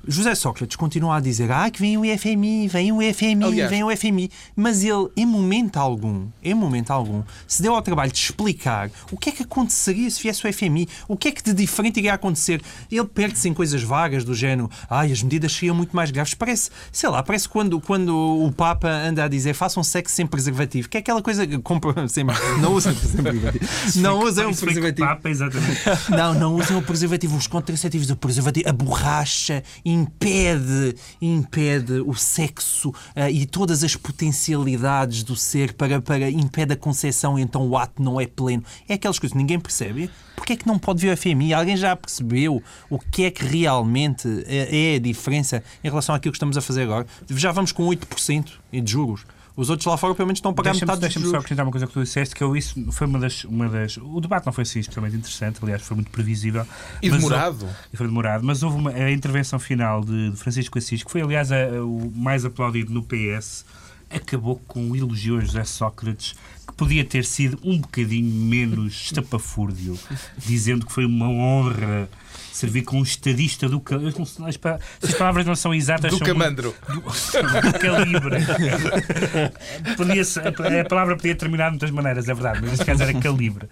José 0.06 0.34
Sócrates 0.34 0.76
continua 0.76 1.16
a 1.16 1.20
dizer 1.20 1.50
ah, 1.50 1.70
que 1.70 1.80
vem 1.80 1.96
o 1.98 2.18
FMI, 2.18 2.68
vem 2.68 2.92
o 2.92 2.98
FMI, 3.00 3.44
Aliás, 3.44 3.70
vem 3.70 3.84
o 3.84 3.94
FMI. 3.94 4.30
Mas 4.54 4.82
ele, 4.82 5.08
em 5.16 5.26
momento 5.26 5.76
algum, 5.76 6.28
em 6.42 6.54
momento 6.54 6.90
algum, 6.90 7.22
se 7.46 7.62
deu 7.62 7.74
ao 7.74 7.82
trabalho 7.82 8.10
de 8.12 8.18
explicar 8.18 8.90
o 9.10 9.18
que 9.18 9.30
é 9.30 9.32
que 9.32 9.42
aconteceria 9.42 10.10
se 10.10 10.22
viesse 10.22 10.46
o 10.46 10.52
FMI, 10.52 10.88
o 11.06 11.16
que 11.16 11.28
é 11.28 11.32
que 11.32 11.42
de 11.42 11.52
diferente 11.52 11.98
iria 11.98 12.14
acontecer. 12.14 12.62
Ele 12.90 13.04
perde-se 13.04 13.48
em 13.48 13.54
coisas 13.54 13.82
vagas 13.82 14.24
do 14.24 14.34
género, 14.34 14.70
ai, 14.88 15.12
as 15.12 15.22
medidas 15.22 15.52
seriam 15.52 15.74
muito 15.74 15.94
mais 15.94 16.10
graves. 16.10 16.34
Parece, 16.34 16.70
sei 16.92 17.08
lá, 17.08 17.22
parece 17.22 17.48
quando, 17.48 17.80
quando 17.80 18.16
o 18.16 18.52
Papa 18.52 18.88
anda 18.88 19.24
a 19.24 19.28
dizer 19.28 19.54
façam 19.54 19.82
sexo 19.82 20.14
sem 20.14 20.26
preservativo, 20.26 20.88
que 20.88 20.96
é 20.96 21.00
aquela 21.00 21.22
coisa 21.22 21.46
que 21.46 21.58
compra 21.58 22.06
sempre, 22.08 22.36
não 22.60 22.72
usam 22.74 22.94
preservativo. 22.96 23.64
Não 23.96 24.20
usam 24.20 24.54
preservativo. 24.54 25.08
Papa, 25.08 25.28
exatamente. 25.28 25.80
Não, 26.10 26.34
não 26.34 26.54
usam 26.54 26.78
o 26.78 26.82
preservativo, 26.82 27.36
os 27.36 27.46
contraceptivos 27.46 28.06
do 28.06 28.16
preservativo, 28.16 28.68
a 28.68 28.72
borracha, 28.72 29.62
impede, 29.90 30.94
impede 31.20 32.00
o 32.00 32.14
sexo 32.14 32.90
uh, 32.90 33.28
e 33.30 33.46
todas 33.46 33.82
as 33.82 33.96
potencialidades 33.96 35.22
do 35.22 35.34
ser 35.34 35.72
para, 35.72 36.00
para 36.00 36.30
impede 36.30 36.72
a 36.72 36.76
concepção, 36.76 37.38
então 37.38 37.66
o 37.66 37.76
ato 37.76 38.02
não 38.02 38.20
é 38.20 38.26
pleno. 38.26 38.62
É 38.88 38.94
aquelas 38.94 39.18
coisas 39.18 39.32
que 39.32 39.38
ninguém 39.38 39.58
percebe. 39.58 40.10
Porquê 40.36 40.52
é 40.52 40.56
que 40.56 40.66
não 40.66 40.78
pode 40.78 41.00
ver 41.00 41.12
o 41.12 41.16
FMI? 41.16 41.52
Alguém 41.52 41.76
já 41.76 41.96
percebeu 41.96 42.62
o 42.88 42.98
que 42.98 43.24
é 43.24 43.30
que 43.30 43.44
realmente 43.44 44.28
é, 44.46 44.92
é 44.92 44.96
a 44.96 44.98
diferença 44.98 45.62
em 45.82 45.88
relação 45.88 46.14
àquilo 46.14 46.32
que 46.32 46.36
estamos 46.36 46.56
a 46.56 46.60
fazer 46.60 46.82
agora? 46.82 47.06
Já 47.30 47.50
vamos 47.52 47.72
com 47.72 47.86
8% 47.86 48.50
de 48.72 48.90
juros. 48.90 49.24
Os 49.58 49.70
outros 49.70 49.86
lá 49.86 49.96
fora, 49.96 50.14
pelo 50.14 50.28
menos, 50.28 50.38
estão 50.38 50.52
a 50.52 50.54
pagar 50.54 50.70
deixa 50.70 50.86
metade 50.86 51.00
Deixa-me 51.00 51.26
só 51.26 51.38
acrescentar 51.38 51.66
uma 51.66 51.72
coisa 51.72 51.84
que 51.84 51.92
tu 51.92 52.00
disseste, 52.00 52.32
que 52.32 52.44
eu, 52.44 52.56
isso 52.56 52.80
foi 52.92 53.08
uma 53.08 53.18
das, 53.18 53.42
uma 53.42 53.68
das... 53.68 53.96
O 53.96 54.20
debate 54.20 54.46
não 54.46 54.52
foi 54.52 54.62
assim 54.62 54.78
especialmente 54.78 55.16
interessante, 55.16 55.58
aliás, 55.60 55.82
foi 55.82 55.96
muito 55.96 56.12
previsível. 56.12 56.64
E 57.02 57.10
demorado. 57.10 57.64
Houve, 57.64 57.96
foi 57.96 58.06
demorado, 58.06 58.44
mas 58.44 58.62
houve 58.62 58.76
uma, 58.76 58.90
a 58.92 59.10
intervenção 59.10 59.58
final 59.58 60.04
de, 60.04 60.30
de 60.30 60.36
Francisco 60.36 60.78
Assis, 60.78 61.02
que 61.02 61.10
foi, 61.10 61.22
aliás, 61.22 61.50
a, 61.50 61.56
a, 61.56 61.84
o 61.84 62.08
mais 62.14 62.44
aplaudido 62.44 62.92
no 62.92 63.02
PS, 63.02 63.64
acabou 64.08 64.62
com 64.68 64.94
elogios 64.94 65.42
a 65.42 65.46
José 65.46 65.64
Sócrates, 65.64 66.36
que 66.64 66.72
podia 66.74 67.04
ter 67.04 67.24
sido 67.24 67.58
um 67.64 67.80
bocadinho 67.80 68.32
menos 68.32 69.06
estapafúrdio, 69.06 69.98
dizendo 70.38 70.86
que 70.86 70.92
foi 70.92 71.04
uma 71.04 71.28
honra 71.28 72.08
servir 72.58 72.82
com 72.82 72.98
um 72.98 73.02
estadista 73.02 73.68
do 73.68 73.82
se 74.26 75.08
as 75.08 75.14
palavras 75.14 75.46
não 75.46 75.54
são 75.54 75.74
exatas. 75.74 76.10
Do 76.10 76.18
camandro. 76.18 76.74
Do, 76.88 77.00
do 77.72 77.78
calibre. 77.78 78.36
podia 79.96 80.22
a 80.80 80.84
palavra 80.84 81.16
podia 81.16 81.34
terminar 81.34 81.66
de 81.66 81.70
muitas 81.72 81.90
maneiras, 81.90 82.28
é 82.28 82.34
verdade, 82.34 82.60
mas 82.60 82.70
neste 82.70 82.84
caso 82.84 83.02
era 83.02 83.14
calibre. 83.14 83.68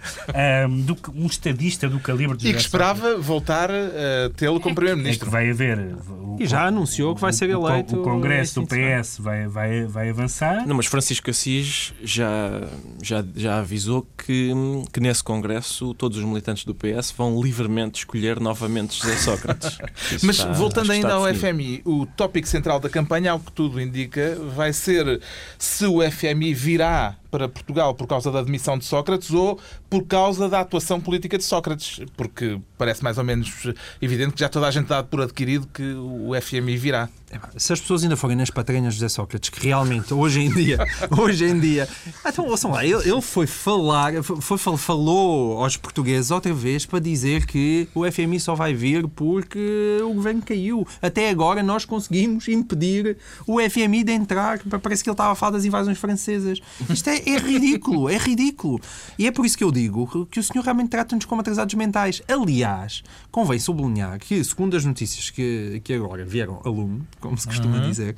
Um, 0.68 0.80
do, 0.82 0.96
um 1.14 1.26
estadista 1.26 1.88
do 1.88 1.98
calibre 2.00 2.36
de 2.36 2.48
E 2.48 2.52
que 2.52 2.60
esperava 2.60 3.16
voltar 3.18 3.70
a 3.70 4.30
tê-lo 4.36 4.60
como 4.60 4.72
é 4.72 4.76
Primeiro-Ministro. 4.76 5.28
É 5.28 5.30
vai 5.30 5.50
haver. 5.50 5.78
O, 6.08 6.36
e 6.38 6.46
já 6.46 6.66
anunciou 6.66 7.14
que 7.14 7.20
vai 7.20 7.32
ser 7.32 7.50
eleito. 7.50 7.96
O, 7.96 8.00
o 8.00 8.04
Congresso 8.04 8.60
do 8.60 8.66
PS 8.66 9.18
vai, 9.18 9.46
vai, 9.46 9.84
vai 9.84 10.10
avançar. 10.10 10.66
Não, 10.66 10.76
mas 10.76 10.86
Francisco 10.86 11.30
Assis 11.30 11.92
já, 12.02 12.62
já, 13.02 13.24
já 13.34 13.58
avisou 13.58 14.06
que, 14.16 14.52
que 14.92 15.00
nesse 15.00 15.24
Congresso 15.24 15.94
todos 15.94 16.18
os 16.18 16.24
militantes 16.24 16.64
do 16.64 16.74
PS 16.74 17.12
vão 17.16 17.40
livremente 17.42 18.00
escolher 18.00 18.40
novamente 18.40 18.75
José 18.84 19.16
Sócrates. 19.16 19.78
Mas 20.22 20.36
está, 20.36 20.52
voltando 20.52 20.92
ainda 20.92 21.14
ao 21.14 21.24
definido. 21.24 21.56
FMI, 21.56 21.82
o 21.84 22.06
tópico 22.06 22.48
central 22.48 22.78
da 22.80 22.88
campanha, 22.88 23.32
ao 23.32 23.40
que 23.40 23.52
tudo 23.52 23.80
indica, 23.80 24.36
vai 24.54 24.72
ser 24.72 25.20
se 25.58 25.86
o 25.86 25.98
FMI 26.10 26.54
virá 26.54 27.16
para 27.30 27.48
Portugal 27.48 27.94
por 27.94 28.06
causa 28.06 28.30
da 28.30 28.40
admissão 28.40 28.78
de 28.78 28.84
Sócrates 28.84 29.30
ou 29.30 29.58
por 29.88 30.04
causa 30.04 30.48
da 30.48 30.60
atuação 30.60 31.00
política 31.00 31.38
de 31.38 31.44
Sócrates, 31.44 32.00
porque 32.16 32.60
parece 32.78 33.02
mais 33.02 33.18
ou 33.18 33.24
menos 33.24 33.72
evidente 34.00 34.32
que 34.32 34.40
já 34.40 34.48
toda 34.48 34.66
a 34.66 34.70
gente 34.70 34.86
dá 34.86 35.02
por 35.02 35.20
adquirido 35.20 35.68
que 35.72 35.94
o 35.94 36.30
FMI 36.40 36.76
virá. 36.76 37.08
Se 37.56 37.72
as 37.72 37.80
pessoas 37.80 38.02
ainda 38.04 38.16
forem 38.16 38.36
nas 38.36 38.50
patrinhas 38.50 38.94
de 38.94 39.00
José 39.00 39.08
Sócrates, 39.08 39.50
que 39.50 39.66
realmente 39.66 40.14
hoje 40.14 40.40
em 40.40 40.50
dia, 40.50 40.78
hoje 41.18 41.44
em 41.44 41.58
dia, 41.58 41.88
então 42.24 42.46
ouçam 42.46 42.70
lá, 42.70 42.84
ele, 42.84 43.08
ele 43.08 43.20
foi 43.20 43.46
falar, 43.46 44.22
foi, 44.22 44.56
falou 44.58 45.62
aos 45.62 45.76
portugueses 45.76 46.30
outra 46.30 46.54
vez 46.54 46.86
para 46.86 47.00
dizer 47.00 47.44
que 47.44 47.88
o 47.94 48.10
FMI 48.10 48.38
só 48.38 48.54
vai 48.54 48.74
vir 48.74 49.06
porque 49.08 49.98
o 50.02 50.14
governo 50.14 50.42
caiu. 50.42 50.86
Até 51.02 51.28
agora 51.28 51.62
nós 51.62 51.84
conseguimos 51.84 52.46
impedir 52.48 53.16
o 53.46 53.58
FMI 53.60 54.04
de 54.04 54.12
entrar, 54.12 54.60
parece 54.82 55.02
que 55.02 55.10
ele 55.10 55.14
estava 55.14 55.32
a 55.32 55.34
falar 55.34 55.52
das 55.52 55.64
invasões 55.64 55.98
francesas. 55.98 56.60
Isto 56.88 57.10
é, 57.10 57.15
é 57.16 57.38
ridículo, 57.38 58.08
é 58.08 58.16
ridículo. 58.16 58.80
E 59.18 59.26
é 59.26 59.30
por 59.30 59.46
isso 59.46 59.56
que 59.56 59.64
eu 59.64 59.72
digo 59.72 60.26
que 60.26 60.40
o 60.40 60.42
senhor 60.42 60.62
realmente 60.62 60.90
trata-nos 60.90 61.24
como 61.24 61.40
atrasados 61.40 61.74
mentais. 61.74 62.22
Aliás, 62.28 63.02
convém 63.30 63.58
sublinhar 63.58 64.18
que, 64.18 64.42
segundo 64.44 64.76
as 64.76 64.84
notícias 64.84 65.30
que, 65.30 65.80
que 65.84 65.92
agora 65.94 66.24
vieram 66.24 66.60
a 66.64 66.68
lume, 66.68 67.02
como 67.20 67.36
se 67.36 67.46
costuma 67.46 67.78
uhum. 67.78 67.88
dizer, 67.88 68.16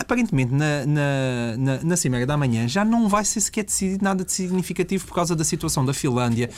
aparentemente 0.00 0.52
na, 0.52 0.86
na, 0.86 1.56
na, 1.58 1.82
na 1.82 1.96
Cimeira 1.96 2.26
da 2.26 2.36
Manhã 2.36 2.66
já 2.66 2.84
não 2.84 3.08
vai 3.08 3.24
ser 3.24 3.40
sequer 3.40 3.64
decidido 3.64 4.02
nada 4.02 4.24
de 4.24 4.32
significativo 4.32 5.06
por 5.06 5.14
causa 5.14 5.36
da 5.36 5.44
situação 5.44 5.84
da 5.84 5.92
Finlândia. 5.92 6.50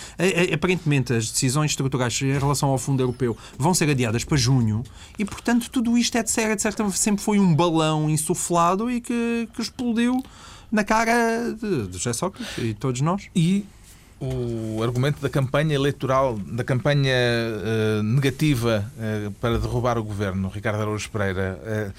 Aparentemente 0.52 1.12
as 1.12 1.30
decisões 1.30 1.72
estruturais 1.72 2.20
em 2.22 2.38
relação 2.38 2.68
ao 2.68 2.78
Fundo 2.78 3.02
Europeu 3.02 3.36
vão 3.58 3.74
ser 3.74 3.90
adiadas 3.90 4.24
para 4.24 4.36
junho 4.36 4.82
e, 5.18 5.24
portanto, 5.24 5.68
tudo 5.70 5.98
isto 5.98 6.16
é 6.16 6.22
de 6.22 6.30
certa 6.30 6.88
sempre 6.90 7.22
foi 7.22 7.38
um 7.38 7.54
balão 7.54 8.08
insuflado 8.08 8.90
e 8.90 9.00
que, 9.00 9.48
que 9.52 9.60
explodiu 9.62 10.22
na 10.72 10.82
cara 10.82 11.52
de, 11.52 11.86
de 11.86 11.98
José 11.98 12.14
Sócrates 12.14 12.58
e 12.58 12.74
todos 12.74 13.00
nós. 13.02 13.28
E 13.36 13.64
o 14.18 14.82
argumento 14.82 15.20
da 15.20 15.28
campanha 15.28 15.74
eleitoral, 15.74 16.38
da 16.38 16.62
campanha 16.62 17.12
uh, 17.12 18.02
negativa 18.02 18.90
uh, 18.96 19.30
para 19.32 19.58
derrubar 19.58 19.98
o 19.98 20.04
governo, 20.04 20.48
Ricardo 20.48 20.80
Araújo 20.80 21.10
Pereira, 21.10 21.58
uh, 21.60 21.92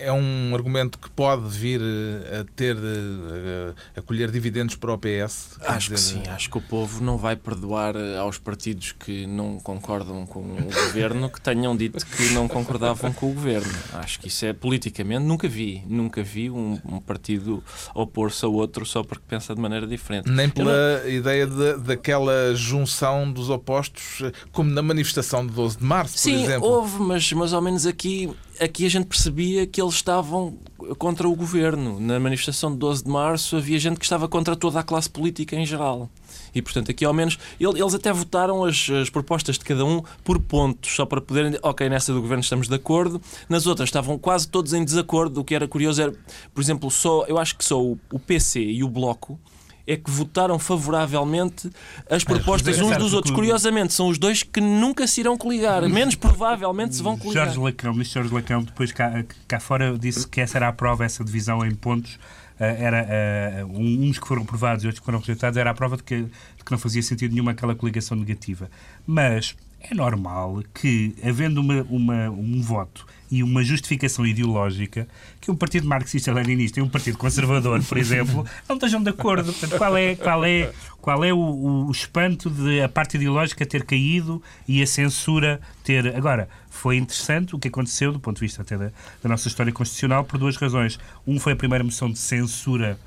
é 0.00 0.12
um 0.12 0.54
argumento 0.54 0.98
que 0.98 1.10
pode 1.10 1.48
vir 1.48 1.80
eh, 1.80 2.40
a 2.40 2.44
ter 2.56 2.76
eh, 2.76 3.74
a 3.96 4.02
colher 4.02 4.30
dividendos 4.30 4.74
para 4.74 4.92
o 4.92 4.98
PS? 4.98 5.58
Acho 5.60 5.94
dizer... 5.94 6.20
que 6.20 6.24
sim, 6.24 6.30
acho 6.30 6.50
que 6.50 6.58
o 6.58 6.60
povo 6.60 7.04
não 7.04 7.18
vai 7.18 7.36
perdoar 7.36 7.94
eh, 7.94 8.16
aos 8.16 8.38
partidos 8.38 8.92
que 8.92 9.26
não 9.26 9.58
concordam 9.60 10.24
com 10.26 10.40
o 10.40 10.64
governo 10.86 11.28
que 11.28 11.40
tenham 11.40 11.76
dito 11.76 12.04
que 12.06 12.30
não 12.30 12.48
concordavam 12.48 13.12
com 13.12 13.30
o 13.30 13.34
governo. 13.34 13.72
Acho 13.92 14.18
que 14.20 14.28
isso 14.28 14.44
é 14.46 14.52
politicamente 14.52 15.24
nunca 15.24 15.46
vi, 15.46 15.84
nunca 15.86 16.22
vi 16.22 16.50
um, 16.50 16.78
um 16.84 17.00
partido 17.00 17.62
opor-se 17.94 18.44
a 18.44 18.48
outro 18.48 18.86
só 18.86 19.02
porque 19.02 19.24
pensa 19.28 19.54
de 19.54 19.60
maneira 19.60 19.86
diferente. 19.86 20.30
Nem 20.30 20.48
pela 20.48 21.00
não... 21.00 21.08
ideia 21.08 21.46
de, 21.46 21.76
daquela 21.78 22.54
junção 22.54 23.30
dos 23.30 23.50
opostos, 23.50 24.22
como 24.50 24.70
na 24.70 24.82
manifestação 24.82 25.46
de 25.46 25.52
12 25.52 25.78
de 25.78 25.84
março, 25.84 26.18
sim, 26.18 26.32
por 26.32 26.44
exemplo. 26.44 26.68
Sim, 26.68 26.74
houve, 26.74 26.98
mas 27.02 27.32
mais 27.32 27.52
ou 27.52 27.60
menos 27.60 27.86
aqui 27.86 28.30
aqui 28.60 28.84
a 28.84 28.88
gente 28.90 29.06
percebia 29.06 29.66
que 29.66 29.80
eles 29.80 29.94
estavam 29.94 30.58
contra 30.98 31.28
o 31.28 31.34
governo. 31.34 31.98
Na 31.98 32.20
manifestação 32.20 32.70
de 32.70 32.78
12 32.78 33.04
de 33.04 33.10
março 33.10 33.56
havia 33.56 33.78
gente 33.78 33.98
que 33.98 34.04
estava 34.04 34.28
contra 34.28 34.54
toda 34.54 34.78
a 34.78 34.82
classe 34.82 35.08
política 35.08 35.56
em 35.56 35.64
geral. 35.64 36.10
E, 36.54 36.60
portanto, 36.60 36.90
aqui 36.90 37.04
ao 37.04 37.14
menos 37.14 37.38
eles 37.58 37.94
até 37.94 38.12
votaram 38.12 38.64
as, 38.64 38.88
as, 38.90 39.08
propostas 39.08 39.58
de 39.58 39.64
cada 39.64 39.84
um 39.84 40.02
por 40.22 40.38
pontos, 40.38 40.94
só 40.94 41.06
para 41.06 41.20
poderem. 41.20 41.58
Ok, 41.62 41.88
nessa 41.88 42.12
do 42.12 42.20
governo 42.20 42.42
estamos 42.42 42.68
de 42.68 42.74
acordo. 42.74 43.20
Nas 43.48 43.66
outras 43.66 43.88
estavam 43.88 44.18
quase 44.18 44.46
todos 44.48 44.72
em 44.72 44.84
desacordo. 44.84 45.40
O 45.40 45.44
que 45.44 45.54
era 45.54 45.66
curioso 45.66 46.02
era, 46.02 46.12
por 46.52 46.60
exemplo, 46.60 46.90
só 46.90 47.24
eu 47.26 47.38
acho 47.38 47.56
que 47.56 47.64
só 47.64 47.82
o, 47.82 47.98
o 48.12 48.18
PC 48.18 48.60
e 48.60 48.84
o 48.84 48.88
Bloco 48.88 49.38
é 49.86 49.96
que 49.96 50.10
votaram 50.10 50.58
favoravelmente 50.58 51.70
as 52.08 52.24
propostas 52.24 52.78
é, 52.78 52.82
uns 52.82 52.96
dos 52.96 53.12
outros. 53.12 53.34
Curiosamente, 53.34 53.92
são 53.92 54.08
os 54.08 54.18
dois 54.18 54.42
que 54.42 54.60
nunca 54.60 55.06
se 55.06 55.20
irão 55.20 55.36
coligar. 55.36 55.88
Menos 55.88 56.14
provavelmente 56.14 56.96
se 56.96 57.02
vão 57.02 57.16
coligar. 57.16 57.46
Jorge 57.46 57.60
Lacão, 57.60 57.92
disse 57.92 58.14
Jorge 58.14 58.32
Lacão, 58.32 58.62
depois 58.62 58.92
cá, 58.92 59.24
cá 59.48 59.60
fora 59.60 59.98
disse 59.98 60.26
que 60.26 60.40
essa 60.40 60.58
era 60.58 60.68
a 60.68 60.72
prova, 60.72 61.04
essa 61.04 61.24
divisão 61.24 61.64
em 61.64 61.74
pontos. 61.74 62.18
Uh, 62.60 62.64
era 62.64 63.64
uh, 63.64 63.80
uns 63.80 64.18
que 64.18 64.28
foram 64.28 64.42
aprovados 64.42 64.84
e 64.84 64.86
outros 64.86 65.00
que 65.00 65.06
foram 65.06 65.18
rejeitados, 65.18 65.56
era 65.56 65.70
a 65.70 65.74
prova 65.74 65.96
de 65.96 66.02
que, 66.02 66.24
de 66.24 66.64
que 66.64 66.70
não 66.70 66.78
fazia 66.78 67.02
sentido 67.02 67.32
nenhuma 67.32 67.52
aquela 67.52 67.74
coligação 67.74 68.14
negativa. 68.14 68.70
Mas 69.06 69.56
é 69.80 69.94
normal 69.94 70.62
que, 70.74 71.16
havendo 71.24 71.60
uma, 71.62 71.82
uma, 71.88 72.28
um 72.28 72.60
voto 72.60 73.06
e 73.30 73.42
uma 73.42 73.62
justificação 73.62 74.26
ideológica, 74.26 75.06
que 75.40 75.50
um 75.50 75.56
partido 75.56 75.86
marxista-leninista 75.86 76.80
e 76.80 76.82
um 76.82 76.88
partido 76.88 77.16
conservador, 77.16 77.82
por 77.84 77.96
exemplo, 77.96 78.44
não 78.68 78.76
estejam 78.76 79.02
de 79.02 79.10
acordo. 79.10 79.52
Portanto, 79.52 79.78
qual 79.78 79.96
é, 79.96 80.16
qual 80.16 80.44
é, 80.44 80.72
qual 81.00 81.24
é 81.24 81.32
o, 81.32 81.86
o 81.86 81.90
espanto 81.90 82.50
de 82.50 82.80
a 82.82 82.88
parte 82.88 83.16
ideológica 83.16 83.64
ter 83.64 83.84
caído 83.84 84.42
e 84.66 84.82
a 84.82 84.86
censura 84.86 85.60
ter. 85.84 86.14
Agora, 86.16 86.48
foi 86.68 86.96
interessante 86.96 87.54
o 87.54 87.58
que 87.58 87.68
aconteceu, 87.68 88.12
do 88.12 88.18
ponto 88.18 88.36
de 88.36 88.42
vista 88.42 88.62
até 88.62 88.76
da, 88.76 88.90
da 89.22 89.28
nossa 89.28 89.46
história 89.46 89.72
constitucional, 89.72 90.24
por 90.24 90.38
duas 90.38 90.56
razões. 90.56 90.98
Um 91.26 91.38
foi 91.38 91.52
a 91.52 91.56
primeira 91.56 91.84
moção 91.84 92.10
de 92.10 92.18
censura 92.18 92.98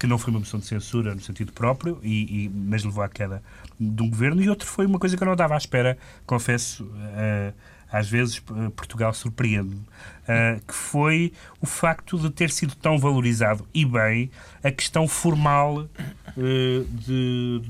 que 0.00 0.06
não 0.06 0.16
foi 0.16 0.30
uma 0.30 0.40
moção 0.40 0.58
de 0.58 0.64
censura 0.64 1.14
no 1.14 1.20
sentido 1.20 1.52
próprio, 1.52 2.00
e, 2.02 2.44
e, 2.44 2.48
mas 2.48 2.82
levou 2.82 3.04
à 3.04 3.08
queda 3.08 3.42
de 3.78 4.02
um 4.02 4.08
governo, 4.08 4.40
e 4.40 4.48
outro 4.48 4.66
foi 4.66 4.86
uma 4.86 4.98
coisa 4.98 5.14
que 5.14 5.22
eu 5.22 5.26
não 5.26 5.36
dava 5.36 5.54
à 5.54 5.58
espera, 5.58 5.98
confesso, 6.24 6.84
uh, 6.84 7.52
às 7.92 8.08
vezes 8.08 8.38
uh, 8.38 8.70
Portugal 8.70 9.12
surpreende 9.12 9.74
uh, 9.74 10.60
que 10.66 10.74
foi 10.74 11.32
o 11.60 11.66
facto 11.66 12.18
de 12.18 12.30
ter 12.30 12.50
sido 12.50 12.74
tão 12.74 12.98
valorizado, 12.98 13.66
e 13.74 13.84
bem, 13.84 14.30
a 14.62 14.70
questão 14.70 15.08
formal 15.08 15.88
de, 16.36 16.84
de, 16.90 17.60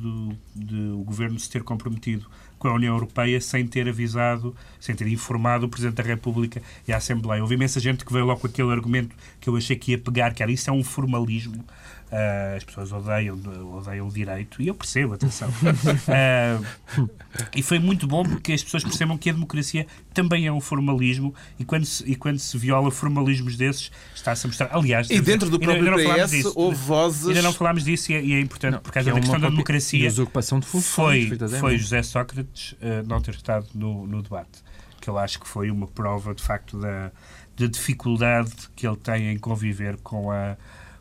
de, 0.54 0.80
o 0.92 1.02
governo 1.02 1.38
se 1.38 1.48
ter 1.48 1.62
comprometido 1.62 2.26
com 2.58 2.68
a 2.68 2.74
União 2.74 2.94
Europeia 2.94 3.40
sem 3.40 3.66
ter 3.66 3.88
avisado, 3.88 4.54
sem 4.78 4.94
ter 4.94 5.06
informado 5.06 5.64
o 5.64 5.68
Presidente 5.68 5.96
da 5.96 6.02
República 6.02 6.60
e 6.86 6.92
a 6.92 6.98
Assembleia. 6.98 7.40
Houve 7.40 7.54
imensa 7.54 7.80
gente 7.80 8.04
que 8.04 8.12
veio 8.12 8.26
logo 8.26 8.40
com 8.40 8.46
aquele 8.46 8.70
argumento 8.70 9.16
que 9.40 9.48
eu 9.48 9.56
achei 9.56 9.76
que 9.76 9.92
ia 9.92 9.98
pegar, 9.98 10.34
que 10.34 10.42
era 10.42 10.52
isso 10.52 10.68
é 10.68 10.72
um 10.72 10.84
formalismo. 10.84 11.64
Uh, 12.10 12.56
as 12.56 12.64
pessoas 12.64 12.90
odeiam, 12.90 13.38
odeiam 13.72 14.08
o 14.08 14.10
direito, 14.10 14.60
e 14.60 14.66
eu 14.66 14.74
percebo, 14.74 15.14
atenção. 15.14 15.48
Uh, 15.48 17.08
e 17.54 17.62
foi 17.62 17.78
muito 17.78 18.04
bom 18.04 18.24
porque 18.24 18.52
as 18.52 18.64
pessoas 18.64 18.82
percebam 18.82 19.16
que 19.16 19.30
a 19.30 19.32
democracia 19.32 19.86
também 20.12 20.44
é 20.44 20.52
um 20.52 20.60
formalismo 20.60 21.32
e 21.56 21.64
quando 21.64 21.84
se, 21.84 22.02
e 22.04 22.16
quando 22.16 22.40
se 22.40 22.58
viola 22.58 22.90
formalismos 22.90 23.56
desses, 23.56 23.92
está-se 24.12 24.44
a 24.44 24.48
mostrar. 24.48 24.70
Aliás, 24.72 25.08
e 25.08 25.20
dentro 25.20 25.48
do 25.48 25.60
próprio 25.60 25.96
ainda, 25.96 26.24
PS 26.24 26.30
disso, 26.32 26.52
houve 26.56 26.76
vozes. 26.78 27.28
Ainda 27.28 27.42
não 27.42 27.52
falámos 27.52 27.84
disso 27.84 28.10
e 28.10 28.16
é, 28.16 28.24
e 28.24 28.32
é 28.32 28.40
importante 28.40 28.72
não, 28.72 28.80
por 28.80 28.90
causa 28.90 29.10
é 29.10 29.12
da 29.12 29.20
questão 29.20 29.38
da 29.38 29.48
democracia. 29.48 30.08
usurpação 30.08 30.58
de 30.58 30.66
funções, 30.66 31.28
foi, 31.28 31.48
foi 31.60 31.78
José 31.78 32.02
Sócrates 32.02 32.72
uh, 32.72 33.06
não 33.06 33.20
ter 33.20 33.36
estado 33.36 33.68
no, 33.72 34.04
no 34.04 34.20
debate, 34.20 34.64
que 35.00 35.08
eu 35.08 35.16
acho 35.16 35.38
que 35.38 35.46
foi 35.46 35.70
uma 35.70 35.86
prova 35.86 36.34
de 36.34 36.42
facto 36.42 36.76
da, 36.76 37.12
da 37.56 37.66
dificuldade 37.68 38.52
que 38.74 38.84
ele 38.84 38.96
tem 38.96 39.30
em 39.30 39.38
conviver 39.38 39.96
com 39.98 40.32
a 40.32 40.56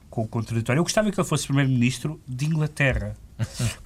com 0.10 0.24
o 0.24 0.28
contraditório. 0.28 0.80
Eu 0.80 0.84
gostava 0.84 1.12
que 1.12 1.20
ele 1.20 1.28
fosse 1.28 1.46
primeiro-ministro 1.46 2.20
de 2.28 2.46
Inglaterra. 2.46 3.16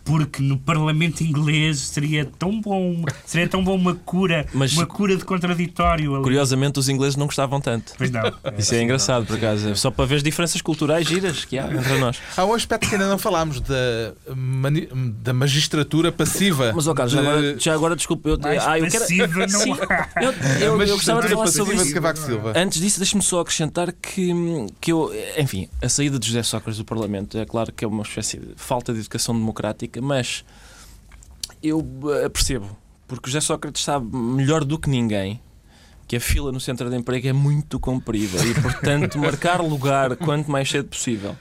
Porque 0.04 0.42
no 0.42 0.58
Parlamento 0.58 1.22
inglês 1.24 1.80
seria 1.80 2.26
tão 2.26 2.60
bom, 2.60 3.04
seria 3.26 3.48
tão 3.48 3.63
bom 3.63 3.76
uma 3.76 3.96
cura, 3.96 4.46
Mas, 4.54 4.74
uma 4.74 4.86
cura 4.86 5.16
de 5.16 5.24
contraditório. 5.24 6.16
Ali. 6.16 6.24
Curiosamente, 6.24 6.80
os 6.80 6.89
ingleses 6.89 7.16
não 7.16 7.26
gostavam 7.26 7.62
tanto. 7.62 7.94
Pois 7.98 8.12
não. 8.12 8.24
Isso 8.58 8.76
é, 8.76 8.82
engraçado, 8.82 9.26
por 9.26 9.38
acaso. 9.38 9.76
Só 9.76 9.92
para 9.92 10.06
ver 10.06 10.16
as 10.16 10.24
diferenças 10.24 10.62
culturais 10.62 11.08
giras 11.08 11.46
que 11.46 11.58
há 11.58 11.72
entre 11.72 11.98
nós. 12.00 12.18
Há 12.36 12.46
um 12.46 12.54
aspecto 12.54 12.88
que 12.88 12.96
ainda 12.96 13.08
não 13.08 13.18
falámos 13.18 13.62
da, 13.62 14.13
da 15.22 15.34
magistratura 15.34 16.12
passiva. 16.12 16.74
Mas, 16.76 16.88
oh, 16.88 16.94
Carlos, 16.94 17.13
de... 17.13 17.22
já, 17.22 17.30
agora, 17.30 17.60
já 17.60 17.74
agora 17.74 17.96
desculpe. 17.96 18.30
Eu, 18.30 18.38
ah, 18.44 18.80
eu 18.80 18.89
quero... 18.89 19.06
não 19.50 19.60
Sim, 19.60 19.72
eu, 20.22 20.32
eu, 20.60 20.82
eu 20.82 20.96
gostava 20.96 21.22
de 21.22 21.30
falar 21.30 21.48
sobre 21.48 21.76
isso. 21.76 21.94
De 21.94 22.20
Silva. 22.20 22.54
Antes 22.56 22.82
disso, 22.82 23.00
deixe-me 23.00 23.22
só 23.22 23.39
acrescentar 23.39 23.92
que, 23.94 24.32
que 24.82 24.92
eu, 24.92 25.12
enfim, 25.38 25.70
a 25.82 25.88
saída 25.88 26.20
de 26.20 26.28
José 26.28 26.44
Sócrates 26.44 26.78
do 26.78 26.86
Parlamento 26.86 27.38
é 27.38 27.46
claro 27.46 27.72
que 27.72 27.86
é 27.86 27.88
uma 27.88 28.04
espécie 28.04 28.38
de 28.38 28.54
falta 28.56 28.94
de 28.94 29.00
educação 29.00 29.34
democrática, 29.43 30.01
mas 30.01 30.45
eu 31.62 31.86
eh, 32.15 32.29
percebo, 32.29 32.75
porque 33.08 33.29
José 33.29 33.41
Sócrates 33.41 33.84
sabe 33.84 34.15
melhor 34.15 34.63
do 34.63 34.79
que 34.79 34.89
ninguém 34.89 35.41
que 36.08 36.16
a 36.18 36.20
fila 36.20 36.52
no 36.52 36.60
centro 36.60 36.89
de 36.89 36.96
emprego 36.96 37.28
é 37.28 37.34
muito 37.34 37.80
comprida 37.80 38.38
e, 38.46 38.54
portanto, 38.62 39.18
marcar 39.18 39.62
lugar 39.62 40.16
quanto 40.18 40.52
mais 40.52 40.70
cedo 40.70 40.88
possível. 40.89 41.32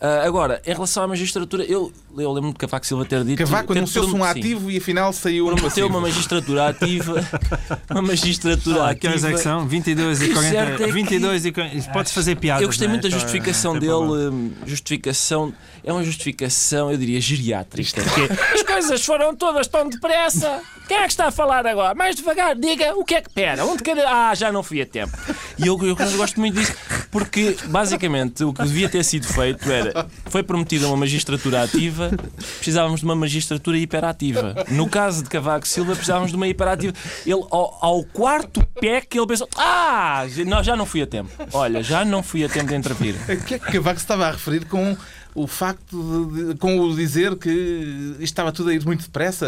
Uh, 0.00 0.26
agora, 0.26 0.60
em 0.66 0.72
relação 0.72 1.02
à 1.02 1.08
magistratura, 1.08 1.64
eu, 1.64 1.92
eu 2.16 2.30
lembro-me 2.30 2.52
de 2.52 2.58
Cavaco 2.58 2.86
Silva 2.86 3.04
ter 3.04 3.24
dito. 3.24 3.38
Cavaco 3.38 3.72
anunciou-se 3.72 4.14
um 4.14 4.22
ativo 4.22 4.68
sim. 4.68 4.74
e 4.74 4.78
afinal 4.78 5.12
saiu 5.12 5.46
um 5.46 5.54
Prometeu 5.54 5.86
uma 5.86 6.00
magistratura 6.00 6.68
ativa. 6.68 7.14
uma 7.90 8.02
magistratura 8.02 8.82
ah, 8.82 8.90
ativa. 8.90 9.18
Que 9.18 9.26
é 9.26 9.32
que 9.32 9.38
são? 9.38 9.66
22 9.66 10.22
e 10.22 10.32
40. 10.32 10.58
É 10.58 10.92
22 10.92 11.46
e 11.46 11.52
40. 11.52 11.92
Podes 11.92 12.12
fazer 12.12 12.36
piadas. 12.36 12.62
Eu 12.62 12.68
gostei 12.68 12.86
é? 12.86 12.90
muito 12.90 13.02
da 13.02 13.10
justificação 13.10 13.76
é, 13.76 13.80
dele. 13.80 13.92
Hum, 13.92 14.52
justificação. 14.66 15.52
É 15.82 15.92
uma 15.92 16.04
justificação, 16.04 16.90
eu 16.90 16.98
diria, 16.98 17.20
geriátrica. 17.20 18.02
Que 18.02 18.32
as 18.54 18.62
coisas 18.62 19.04
foram 19.04 19.34
todas 19.34 19.66
tão 19.66 19.88
depressa. 19.88 20.60
Quem 20.86 20.96
é 20.96 21.02
que 21.02 21.08
está 21.08 21.28
a 21.28 21.30
falar 21.30 21.66
agora? 21.66 21.94
Mais 21.94 22.16
devagar, 22.16 22.56
diga 22.56 22.94
o 22.96 23.04
que 23.04 23.14
é 23.14 23.22
que 23.22 23.30
pera. 23.30 23.64
Onde 23.64 23.82
quer. 23.82 23.96
Ah, 24.12 24.34
já 24.34 24.50
não 24.50 24.62
fui 24.62 24.82
a 24.82 24.86
tempo. 24.86 25.16
E 25.56 25.66
eu, 25.66 25.78
eu, 25.82 25.96
eu 25.96 26.16
gosto 26.16 26.40
muito 26.40 26.58
disso, 26.58 26.74
porque 27.10 27.56
basicamente 27.66 28.42
o 28.42 28.52
que 28.52 28.62
devia 28.64 28.88
ter 28.88 29.04
sido 29.04 29.26
feito 29.26 29.70
era. 29.70 30.06
Foi 30.26 30.42
prometida 30.42 30.88
uma 30.88 30.96
magistratura 30.96 31.62
ativa, 31.62 32.10
precisávamos 32.56 33.00
de 33.00 33.06
uma 33.06 33.14
magistratura 33.14 33.78
hiperativa. 33.78 34.66
No 34.68 34.88
caso 34.88 35.22
de 35.22 35.28
Cavaco 35.28 35.68
Silva, 35.68 35.94
precisávamos 35.94 36.30
de 36.30 36.36
uma 36.36 36.48
hiperativa. 36.48 36.92
Ele, 37.24 37.44
ao, 37.50 37.78
ao 37.80 38.04
quarto 38.04 38.66
pé 38.80 39.00
que 39.00 39.18
ele 39.18 39.26
pensou: 39.26 39.48
Ah, 39.56 40.24
já 40.62 40.74
não 40.76 40.86
fui 40.86 41.02
a 41.02 41.06
tempo. 41.06 41.30
Olha, 41.52 41.82
já 41.82 42.04
não 42.04 42.22
fui 42.22 42.44
a 42.44 42.48
tempo 42.48 42.68
de 42.68 42.74
intervir. 42.74 43.14
O 43.28 43.44
que 43.44 43.54
é 43.54 43.58
que 43.58 43.72
Cavaco 43.72 44.00
estava 44.00 44.26
a 44.26 44.30
referir 44.32 44.64
com 44.64 44.96
o 45.34 45.46
facto 45.46 46.30
de, 46.32 46.58
com 46.58 46.80
o 46.80 46.94
dizer 46.96 47.36
que 47.36 48.16
estava 48.18 48.50
tudo 48.50 48.70
a 48.70 48.74
ir 48.74 48.84
muito 48.84 49.04
depressa, 49.04 49.46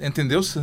entendeu-se? 0.00 0.62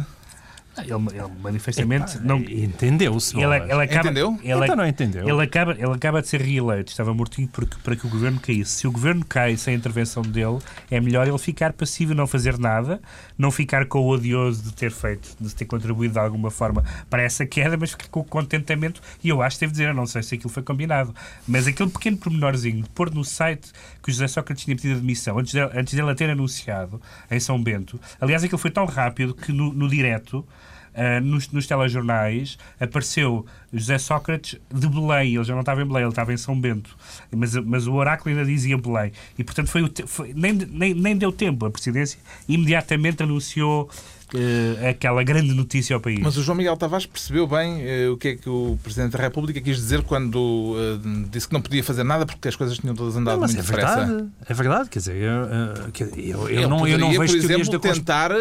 Ele, 0.83 0.93
ele 0.93 1.33
manifestamente 1.41 2.17
Epa, 2.17 2.25
não 2.25 2.37
entendeu-se. 2.37 3.37
Ele, 3.37 3.55
ele 3.55 3.83
acaba, 3.83 3.99
entendeu? 3.99 4.39
Ele, 4.43 4.63
então 4.63 4.75
não 4.75 4.87
entendeu. 4.87 5.27
Ele 5.27 5.41
acaba, 5.43 5.71
ele 5.73 5.91
acaba 5.91 6.21
de 6.21 6.27
ser 6.27 6.41
reeleito, 6.41 6.91
estava 6.91 7.13
mortinho 7.13 7.47
porque, 7.47 7.77
para 7.83 7.95
que 7.95 8.05
o 8.05 8.09
governo 8.09 8.39
caísse. 8.39 8.71
Se 8.71 8.87
o 8.87 8.91
governo 8.91 9.25
cai 9.25 9.57
sem 9.57 9.73
a 9.73 9.77
intervenção 9.77 10.23
dele, 10.23 10.59
é 10.89 10.99
melhor 10.99 11.27
ele 11.27 11.37
ficar 11.37 11.73
passivo 11.73 12.13
e 12.13 12.15
não 12.15 12.27
fazer 12.27 12.57
nada, 12.57 13.01
não 13.37 13.51
ficar 13.51 13.85
com 13.85 13.99
o 13.99 14.09
odioso 14.09 14.63
de 14.63 14.73
ter 14.73 14.91
feito, 14.91 15.35
de 15.39 15.53
ter 15.53 15.65
contribuído 15.65 16.13
de 16.13 16.19
alguma 16.19 16.51
forma 16.51 16.83
para 17.09 17.21
essa 17.21 17.45
queda, 17.45 17.77
mas 17.77 17.91
ficar 17.91 18.07
com 18.07 18.19
o 18.21 18.23
contentamento. 18.23 19.01
E 19.23 19.29
eu 19.29 19.41
acho 19.41 19.55
que 19.55 19.59
teve 19.61 19.71
de 19.71 19.79
dizer, 19.79 19.89
eu 19.89 19.95
não 19.95 20.05
sei 20.05 20.23
se 20.23 20.35
aquilo 20.35 20.49
foi 20.49 20.63
combinado, 20.63 21.13
mas 21.47 21.67
aquele 21.67 21.89
pequeno 21.89 22.17
pormenorzinho 22.17 22.83
de 22.83 22.89
pôr 22.89 23.13
no 23.13 23.23
site 23.23 23.71
que 24.01 24.09
o 24.09 24.13
José 24.13 24.27
Sócrates 24.27 24.63
tinha 24.63 24.75
pedido 24.75 24.97
admissão 24.97 25.37
antes 25.39 25.53
dele, 25.53 25.69
antes 25.73 25.93
dele 25.93 26.09
a 26.09 26.15
ter 26.15 26.29
anunciado 26.29 27.01
em 27.29 27.39
São 27.39 27.61
Bento. 27.61 27.99
Aliás, 28.19 28.43
aquilo 28.43 28.57
foi 28.57 28.71
tão 28.71 28.85
rápido 28.85 29.33
que 29.33 29.51
no, 29.51 29.73
no 29.73 29.87
direto 29.87 30.45
nos, 31.23 31.52
nos 31.52 31.67
telejornais 31.67 32.58
apareceu 32.80 33.45
José 33.73 33.97
Sócrates 33.97 34.60
de 34.73 34.88
Belém. 34.88 35.36
Ele 35.36 35.43
já 35.43 35.53
não 35.53 35.62
estava 35.62 35.82
em 35.82 35.86
Belém, 35.86 36.03
ele 36.03 36.10
estava 36.10 36.34
em 36.34 36.38
São 36.38 36.60
Bento. 36.60 36.95
Mas, 37.32 37.55
mas 37.55 37.88
o 37.88 37.93
oráculo 37.93 38.29
ainda 38.29 38.45
dizia 38.45 38.77
Belém. 38.77 39.12
E, 39.38 39.43
portanto, 39.43 39.67
foi, 39.67 39.91
foi 40.05 40.34
nem, 40.34 40.53
nem, 40.53 40.93
nem 40.93 41.17
deu 41.17 41.32
tempo. 41.32 41.65
A 41.65 41.71
presidência 41.71 42.19
imediatamente 42.47 43.23
anunciou 43.23 43.89
uh, 44.34 44.88
aquela 44.89 45.23
grande 45.23 45.53
notícia 45.53 45.95
ao 45.95 45.99
país. 45.99 46.19
Mas 46.19 46.38
o 46.38 46.43
João 46.43 46.58
Miguel 46.58 46.75
Tavares 46.77 47.05
percebeu 47.05 47.47
bem 47.47 47.82
uh, 48.08 48.13
o 48.13 48.17
que 48.17 48.29
é 48.29 48.36
que 48.36 48.49
o 48.49 48.77
Presidente 48.84 49.13
da 49.13 49.19
República 49.19 49.60
quis 49.62 49.77
dizer 49.77 50.03
quando 50.03 50.36
uh, 50.36 51.29
disse 51.29 51.47
que 51.47 51.53
não 51.53 51.62
podia 51.62 51.84
fazer 51.84 52.03
nada 52.03 52.25
porque 52.25 52.47
as 52.47 52.55
coisas 52.55 52.77
tinham 52.77 52.95
todas 52.95 53.15
andado 53.15 53.39
não, 53.39 53.47
muito 53.47 53.60
é 53.60 53.62
depressa. 53.62 54.05
Verdade, 54.05 54.29
é 54.45 54.53
verdade, 54.53 54.89
quer 54.89 54.99
dizer, 54.99 55.15
eu, 55.15 56.10
eu, 56.17 56.49
eu 56.49 56.69
não, 56.69 56.88
eu 56.88 56.97
não 56.97 57.10
vejo 57.12 57.38
por 57.38 57.51
exemplo, 57.51 57.79
tentar 57.79 58.32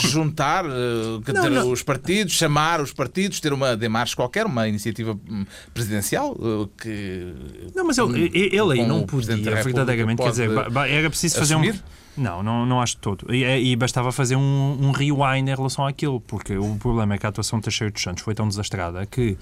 juntar 0.00 0.64
não, 0.64 1.20
dizer, 1.20 1.50
não. 1.50 1.70
os 1.70 1.82
partidos, 1.82 2.34
chamar 2.34 2.80
os 2.80 2.92
partidos, 2.92 3.40
ter 3.40 3.52
uma 3.52 3.76
demarche 3.76 4.14
qualquer, 4.14 4.46
uma 4.46 4.61
iniciativa 4.68 5.18
hum, 5.30 5.44
presidencial 5.72 6.36
que. 6.80 7.34
Não, 7.74 7.84
mas 7.84 7.98
ele, 7.98 8.30
ele 8.34 8.72
aí 8.72 8.86
não 8.86 9.04
podia, 9.04 9.62
verdadeiramente, 9.62 10.22
quer 10.22 10.30
dizer, 10.30 10.50
era 10.88 11.10
preciso 11.10 11.38
fazer 11.38 11.54
assumir? 11.54 11.74
um 11.74 12.01
não, 12.16 12.42
não, 12.42 12.66
não 12.66 12.80
acho 12.80 12.96
de 12.96 13.00
todo. 13.00 13.34
E, 13.34 13.44
e 13.44 13.74
bastava 13.76 14.12
fazer 14.12 14.36
um, 14.36 14.78
um, 14.80 14.90
rewind 14.90 15.48
em 15.48 15.54
relação 15.54 15.86
àquilo, 15.86 16.20
porque 16.20 16.56
o 16.56 16.76
problema 16.76 17.14
é 17.14 17.18
que 17.18 17.24
a 17.24 17.30
atuação 17.30 17.58
de 17.58 17.64
Teixeira 17.64 17.90
dos 17.90 18.02
Santos 18.02 18.22
foi 18.22 18.34
tão 18.34 18.46
desastrada 18.46 19.04
que 19.06 19.36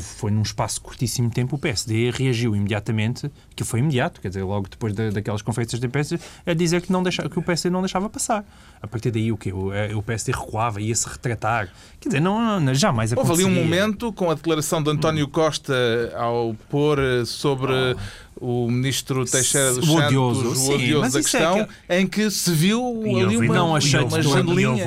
foi 0.00 0.30
num 0.30 0.42
espaço 0.42 0.80
curtíssimo 0.80 1.30
tempo 1.30 1.56
o 1.56 1.58
PSD 1.58 2.10
reagiu 2.10 2.54
imediatamente, 2.54 3.30
que 3.56 3.64
foi 3.64 3.80
imediato, 3.80 4.20
quer 4.20 4.28
dizer, 4.28 4.44
logo 4.44 4.68
depois 4.68 4.94
da, 4.94 5.10
daquelas 5.10 5.42
conferências 5.42 5.80
de 5.80 5.86
imprensa, 5.86 6.18
a 6.46 6.54
dizer 6.54 6.80
que, 6.82 6.92
não 6.92 7.02
deixa, 7.02 7.28
que 7.28 7.38
o 7.38 7.42
PSD 7.42 7.70
não 7.70 7.80
deixava 7.80 8.08
passar. 8.08 8.44
A 8.80 8.86
partir 8.86 9.10
daí 9.10 9.32
o 9.32 9.36
que 9.36 9.52
o, 9.52 9.72
é, 9.72 9.94
o 9.94 10.02
PSD 10.02 10.32
recuava, 10.32 10.80
ia-se 10.80 11.08
retratar. 11.08 11.68
Quer 12.00 12.08
dizer, 12.08 12.20
não, 12.20 12.60
não 12.60 12.74
jamais 12.74 13.12
aconteceria. 13.12 13.46
Houve 13.46 13.58
ali 13.58 13.60
um 13.60 13.64
momento 13.64 14.12
com 14.12 14.30
a 14.30 14.34
declaração 14.34 14.82
de 14.82 14.90
António 14.90 15.26
Costa 15.26 15.74
ao 16.16 16.54
pôr 16.70 16.98
sobre... 17.26 17.72
Ah 17.72 18.31
o 18.36 18.70
ministro 18.70 19.24
Teixeira 19.24 19.74
dos 19.74 19.86
Santos, 19.86 20.06
odioso, 20.06 20.48
o 20.48 20.56
sim, 20.56 20.74
odioso 20.74 21.12
da 21.12 21.18
é 21.18 21.22
questão, 21.22 21.58
é 21.58 21.64
que... 21.64 22.02
em 22.02 22.06
que 22.06 22.30
se 22.30 22.50
viu 22.52 23.02
e 23.04 23.20
ali 23.20 23.36
uma, 23.36 23.54
não 23.54 23.76
achei 23.76 24.00
uma. 24.00 24.18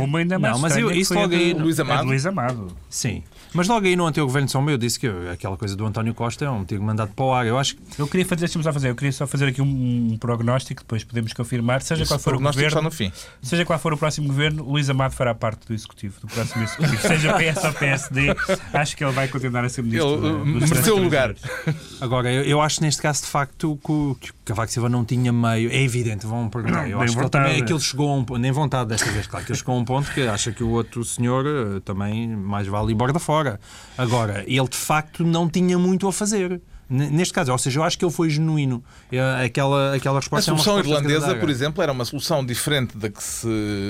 Uma 0.05 0.19
ainda 0.19 0.39
mais 0.39 0.53
não, 0.53 0.62
mas 0.62 0.77
eu, 0.77 0.91
isso 0.91 1.13
logo 1.13 1.34
aí... 1.34 1.53
Luís 1.53 1.79
Amado. 1.79 2.08
Luís 2.08 2.25
Amado. 2.25 2.67
Sim. 2.89 3.23
Mas 3.55 3.69
logo 3.69 3.86
aí 3.86 3.95
no 3.95 4.05
anterior 4.05 4.25
governo 4.25 4.47
de 4.47 4.51
São 4.51 4.62
Meu 4.62 4.77
disse 4.77 4.99
que 4.99 5.08
aquela 5.31 5.55
coisa 5.55 5.77
do 5.77 5.86
António 5.86 6.13
Costa 6.13 6.43
é 6.43 6.49
um 6.49 6.65
tiro 6.65 6.84
mandado 6.84 7.13
para 7.15 7.25
o 7.25 7.34
ar. 7.34 7.45
Eu 7.45 7.58
acho 7.58 7.77
que... 7.77 7.81
Eu 7.97 8.05
queria 8.05 8.25
fazer, 8.25 8.49
deixa 8.49 8.73
fazer, 8.73 8.89
eu 8.89 8.95
queria 8.95 9.13
só 9.13 9.25
fazer 9.25 9.47
aqui 9.47 9.62
um, 9.62 10.12
um 10.12 10.17
prognóstico, 10.17 10.81
depois 10.81 11.05
podemos 11.05 11.31
confirmar, 11.31 11.81
seja 11.81 12.03
Esse 12.03 12.12
qual 12.12 12.19
for 12.19 12.36
o 12.36 12.39
governo, 12.39 12.81
no 12.81 12.91
fim. 12.91 13.13
seja 13.41 13.63
qual 13.63 13.79
for 13.79 13.93
o 13.93 13.97
próximo 13.97 14.27
governo, 14.27 14.62
Luís 14.62 14.89
Amado 14.89 15.13
fará 15.13 15.34
parte 15.34 15.67
do 15.67 15.73
executivo, 15.73 16.19
do 16.19 16.27
próximo 16.27 16.63
executivo. 16.63 16.99
seja 17.08 17.34
PS 17.34 17.63
ou 17.63 17.73
PSD, 17.73 18.36
acho 18.73 18.97
que 18.97 19.05
ele 19.05 19.13
vai 19.13 19.29
continuar 19.29 19.63
a 19.63 19.69
ser 19.69 19.84
ministro. 19.84 20.41
Ele 20.41 20.60
mereceu 20.60 20.97
o 20.97 21.01
lugar. 21.01 21.34
Agora, 22.01 22.29
eu, 22.34 22.43
eu, 22.43 22.62
acho 22.62 22.81
neste 22.81 23.01
caso 23.01 23.21
de 23.21 23.29
facto 23.29 23.44
que, 23.45 23.67
que 24.19 24.34
Cavaco 24.45 24.71
Silva 24.71 24.89
não 24.89 25.05
tinha 25.05 25.31
meio, 25.31 25.71
é 25.71 25.81
evidente, 25.81 26.25
vão 26.25 26.49
perguntar. 26.49 26.89
Eu 26.89 27.01
acho 27.01 27.15
que 27.15 27.21
ele 27.21 27.29
também, 27.29 27.62
aquilo 27.62 27.79
chegou 27.79 28.10
a 28.10 28.15
um 28.15 28.23
ponto, 28.23 28.39
nem 28.39 28.51
vontade 28.51 28.89
desta 28.89 29.10
vez, 29.12 29.27
claro, 29.27 29.45
que 29.45 29.51
ele 29.51 29.60
chegou 29.60 29.75
a 29.75 29.77
um 29.77 29.86
ponto 29.86 30.12
que 30.12 30.21
acha 30.21 30.51
que 30.51 30.63
o 30.63 30.69
outro 30.69 31.03
senhor 31.03 31.45
eh, 31.45 31.79
também 31.84 32.27
mais 32.36 32.67
vale 32.67 32.91
ir 32.91 32.95
borda 32.95 33.19
fora. 33.19 33.60
Agora, 33.97 34.43
ele 34.47 34.67
de 34.67 34.77
facto 34.77 35.23
não 35.23 35.49
tinha 35.49 35.77
muito 35.77 36.08
a 36.08 36.13
fazer. 36.13 36.62
Neste 36.89 37.34
caso, 37.34 37.52
ou 37.52 37.58
seja, 37.58 37.80
eu 37.80 37.84
acho 37.84 37.98
que 37.98 38.06
ele 38.06 38.12
foi 38.12 38.30
genuíno. 38.30 38.84
É, 39.12 39.45
aquela, 39.45 39.95
aquela 39.95 40.17
A 40.17 40.19
resposta 40.19 40.52
é 40.52 40.54
uma 40.54 40.58
solução 40.63 40.76
resposta 40.82 41.04
irlandesa, 41.12 41.36
por 41.39 41.50
exemplo, 41.50 41.82
era 41.84 41.91
uma 41.91 42.06
solução 42.06 42.45
diferente 42.45 42.98
da 42.98 43.10
que 43.10 43.24
se 43.24 43.48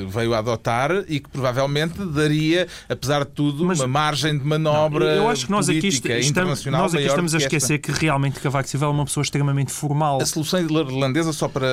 veio 0.10 0.34
a 0.34 0.38
adotar 0.40 0.92
e 1.08 1.20
que 1.20 1.30
provavelmente 1.30 2.04
daria, 2.06 2.68
apesar 2.88 3.26
de 3.26 3.32
tudo, 3.32 3.66
Mas- 3.66 3.80
uma 3.80 3.88
margem 3.88 4.38
de 4.38 4.46
manobra 4.46 5.06
Eu 5.16 5.28
acho 5.30 5.46
que 5.46 5.52
nós 5.52 5.68
aqui, 5.70 5.88
estamos, 5.88 6.28
internacional 6.28 6.82
nós 6.84 6.94
aqui 6.96 7.06
estamos 7.06 7.34
a 7.34 7.38
que 7.38 7.44
esquecer 7.44 7.80
que 7.80 7.92
realmente 7.92 8.40
Cavaco 8.40 8.68
Silva 8.70 8.86
é 8.86 8.90
uma 8.90 9.06
pessoa 9.06 9.24
extremamente 9.24 9.72
formal. 9.72 10.22
A 10.22 10.26
solução 10.26 10.60
irlandesa, 10.60 11.34
só 11.34 11.48
para 11.48 11.68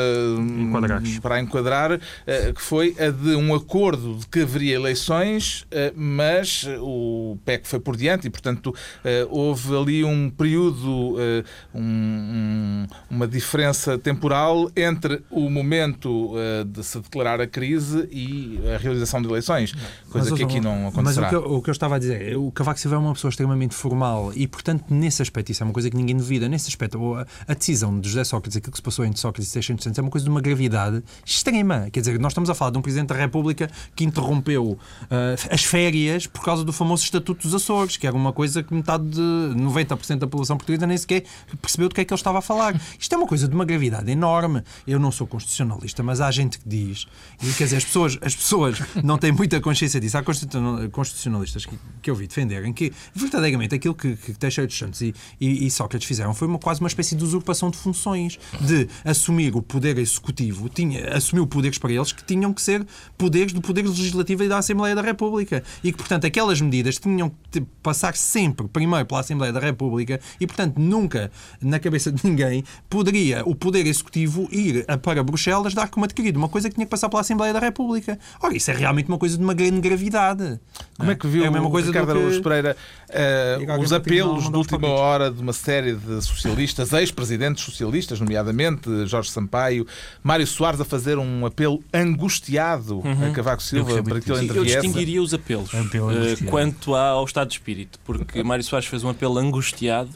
Enquadrar. 0.58 1.02
para 1.20 1.40
enquadrar, 1.40 2.00
eh, 2.26 2.52
que 2.52 2.60
foi 2.62 2.96
a 2.98 3.10
de 3.10 3.34
um 3.36 3.54
acordo 3.54 4.16
de 4.16 4.26
que 4.26 4.40
haveria 4.40 4.74
eleições, 4.74 5.64
eh, 5.70 5.92
mas 5.94 6.66
o 6.80 7.36
PEC 7.44 7.66
foi 7.68 7.80
por 7.80 7.96
diante 7.96 8.26
e, 8.26 8.30
portanto, 8.30 8.74
eh, 9.04 9.26
houve 9.30 9.76
ali 9.76 10.04
um 10.04 10.30
período, 10.30 11.11
eh, 11.18 11.44
um- 11.74 11.80
um- 11.82 12.86
uma 13.10 13.26
diferença 13.26 13.98
temporal 13.98 14.70
entre 14.76 15.22
o 15.30 15.48
momento 15.50 16.32
eh, 16.36 16.64
de 16.64 16.82
se 16.84 16.98
declarar 17.00 17.40
a 17.40 17.46
crise 17.46 18.08
e 18.10 18.58
a 18.74 18.78
realização 18.78 19.20
de 19.22 19.28
eleições, 19.28 19.72
coisa 20.10 20.30
Mas, 20.30 20.38
que 20.38 20.44
aqui 20.44 20.60
não 20.60 20.74
Mas 20.76 20.84
o 20.84 20.88
acontecerá. 21.00 21.28
que, 21.28 21.34
eu, 21.34 21.54
o 21.54 21.62
que 21.62 21.70
eu 21.70 21.72
estava 21.72 21.96
a 21.96 21.98
dizer, 21.98 22.32
é, 22.32 22.36
o 22.36 22.50
Cavaco 22.50 22.78
Silva 22.78 22.96
é 22.96 22.98
uma 22.98 23.12
pessoa 23.14 23.28
extremamente 23.30 23.74
formal 23.74 24.32
e, 24.34 24.46
portanto, 24.46 24.84
nesse 24.90 25.22
aspecto, 25.22 25.50
isso 25.50 25.62
é 25.62 25.64
uma 25.66 25.72
coisa 25.72 25.90
que 25.90 25.96
ninguém 25.96 26.16
duvida. 26.16 26.48
Nesse 26.48 26.68
aspecto, 26.68 27.14
a, 27.14 27.26
a 27.48 27.54
decisão 27.54 27.98
de 27.98 28.08
José 28.08 28.24
Sócrates, 28.24 28.56
aquilo 28.56 28.72
que 28.72 28.78
se 28.78 28.82
passou 28.82 29.04
entre 29.04 29.20
Sócrates 29.20 29.48
e 29.48 29.52
Seixas 29.52 29.82
Santos, 29.82 29.98
é 29.98 30.02
uma 30.02 30.10
coisa 30.10 30.24
de 30.24 30.30
uma 30.30 30.40
gravidade 30.40 31.02
extrema. 31.24 31.88
Quer 31.90 32.00
dizer, 32.00 32.18
nós 32.18 32.32
estamos 32.32 32.50
a 32.50 32.54
falar 32.54 32.70
de 32.70 32.78
um 32.78 32.82
Presidente 32.82 33.08
da 33.08 33.14
República 33.14 33.70
que 33.94 34.04
interrompeu 34.04 34.78
ah, 35.10 35.34
as 35.50 35.64
férias 35.64 36.26
por 36.26 36.42
causa 36.44 36.64
do 36.64 36.72
famoso 36.72 37.04
Estatuto 37.04 37.42
dos 37.42 37.54
Açores, 37.54 37.96
que 37.96 38.06
era 38.06 38.14
uma 38.16 38.32
coisa 38.32 38.62
que 38.62 38.72
metade 38.74 39.04
de 39.04 39.20
90% 39.20 40.18
da 40.18 40.26
população 40.26 40.56
portuguesa 40.56 40.86
nem 40.86 40.96
sequer 41.02 41.24
percebeu 41.60 41.88
do 41.88 41.94
que 41.94 42.00
é 42.00 42.04
que 42.04 42.12
ele 42.12 42.18
estava 42.18 42.38
a 42.38 42.42
falar. 42.42 42.80
Isto 42.98 43.14
é 43.14 43.18
uma 43.18 43.26
coisa 43.26 43.46
de 43.46 43.54
uma 43.54 43.64
gravidade 43.64 44.10
enorme. 44.10 44.62
Eu 44.86 44.98
não 44.98 45.12
sou 45.12 45.26
constitucionalista, 45.26 46.02
mas 46.02 46.20
há 46.20 46.30
gente 46.30 46.58
que 46.58 46.68
diz, 46.68 47.06
e 47.42 47.52
quer 47.52 47.64
dizer, 47.64 47.76
as 47.76 47.84
pessoas, 47.84 48.18
as 48.22 48.34
pessoas 48.34 48.78
não 49.02 49.18
têm 49.18 49.32
muita 49.32 49.60
consciência 49.60 50.00
disso. 50.00 50.16
Há 50.18 50.22
constitu- 50.22 50.58
constitucionalistas 50.90 51.66
que, 51.66 51.78
que 52.00 52.10
eu 52.10 52.14
vi 52.14 52.26
defenderem 52.26 52.72
que 52.72 52.92
verdadeiramente 53.14 53.74
aquilo 53.74 53.94
que, 53.94 54.16
que 54.16 54.32
Teixeira 54.32 54.66
dos 54.66 54.78
Santos 54.78 55.00
e, 55.00 55.14
e, 55.40 55.66
e 55.66 55.70
Sócrates 55.70 56.06
fizeram 56.08 56.34
foi 56.34 56.48
uma, 56.48 56.58
quase 56.58 56.80
uma 56.80 56.88
espécie 56.88 57.14
de 57.14 57.22
usurpação 57.22 57.70
de 57.70 57.76
funções, 57.76 58.38
de 58.60 58.88
assumir 59.04 59.54
o 59.54 59.62
poder 59.62 59.98
executivo, 59.98 60.68
tinha, 60.68 61.14
assumiu 61.14 61.46
poderes 61.46 61.78
para 61.78 61.92
eles 61.92 62.12
que 62.12 62.24
tinham 62.24 62.52
que 62.52 62.62
ser 62.62 62.86
poderes 63.18 63.52
do 63.52 63.60
Poder 63.60 63.86
Legislativo 63.86 64.44
e 64.44 64.48
da 64.48 64.58
Assembleia 64.58 64.94
da 64.94 65.02
República. 65.02 65.62
E 65.82 65.92
que, 65.92 65.98
portanto, 65.98 66.26
aquelas 66.26 66.60
medidas 66.60 66.98
tinham 66.98 67.32
que 67.50 67.60
passar 67.82 68.16
sempre 68.16 68.68
primeiro 68.68 69.06
pela 69.06 69.20
Assembleia 69.20 69.52
da 69.52 69.60
República 69.60 70.20
e, 70.40 70.46
portanto, 70.46 70.80
nunca 70.92 71.30
na 71.60 71.78
cabeça 71.80 72.12
de 72.12 72.24
ninguém 72.24 72.62
poderia 72.88 73.42
o 73.44 73.54
Poder 73.54 73.86
Executivo 73.86 74.48
ir 74.52 74.84
a- 74.86 74.96
para 74.98 75.22
Bruxelas 75.24 75.74
dar 75.74 75.88
como 75.88 76.04
adquirido 76.04 76.36
uma 76.36 76.48
coisa 76.48 76.68
que 76.68 76.74
tinha 76.74 76.86
que 76.86 76.90
passar 76.90 77.08
pela 77.08 77.20
Assembleia 77.22 77.52
da 77.52 77.58
República. 77.58 78.18
Ora, 78.40 78.54
isso 78.54 78.70
é 78.70 78.74
realmente 78.74 79.08
uma 79.08 79.18
coisa 79.18 79.36
de 79.36 79.42
uma 79.42 79.54
grande 79.54 79.80
gravidade. 79.80 80.60
Como 80.98 81.10
é 81.10 81.14
que 81.14 81.26
viu 81.26 81.44
É 81.44 81.48
a 81.48 81.50
mesma 81.50 81.70
coisa 81.70 81.86
do 81.86 81.92
Ricardo 81.92 82.12
que- 82.12 82.18
Araújo 82.18 82.42
Pereira 82.42 82.76
eh, 83.08 83.56
Diga 83.58 83.72
alguém 83.72 83.86
os 83.86 83.92
apelos 83.92 84.50
de 84.50 84.56
última 84.56 84.78
palpites. 84.80 85.00
hora 85.00 85.30
de 85.30 85.40
uma 85.40 85.52
série 85.52 85.94
de 85.94 86.22
socialistas, 86.22 86.92
ex-presidentes 86.92 87.64
socialistas, 87.64 88.20
nomeadamente 88.20 89.06
Jorge 89.06 89.30
Sampaio, 89.30 89.86
Mário 90.22 90.46
Soares, 90.46 90.80
a 90.80 90.84
fazer 90.84 91.18
um 91.18 91.44
apelo 91.46 91.82
angustiado 91.92 93.02
a 93.26 93.30
Cavaco 93.32 93.62
Silva 93.62 94.02
para 94.02 94.20
que 94.20 94.30
ele 94.30 94.40
Sim, 94.48 94.56
eu 94.56 94.64
distinguiria 94.64 95.22
os 95.22 95.32
apelos 95.34 95.72
É 95.72 95.78
um 95.78 95.84
apelo 95.86 96.10
eh, 96.10 96.14
angustiado. 96.14 96.50
quanto 96.50 96.94
ao 96.94 97.24
estado 97.24 97.48
de 97.48 97.54
espírito, 97.54 97.98
porque 98.04 98.42
Mário 98.42 98.64
Soares 98.64 98.86
fez 98.88 99.02
um 99.04 99.08
apelo 99.08 99.38
angustiado, 99.38 100.10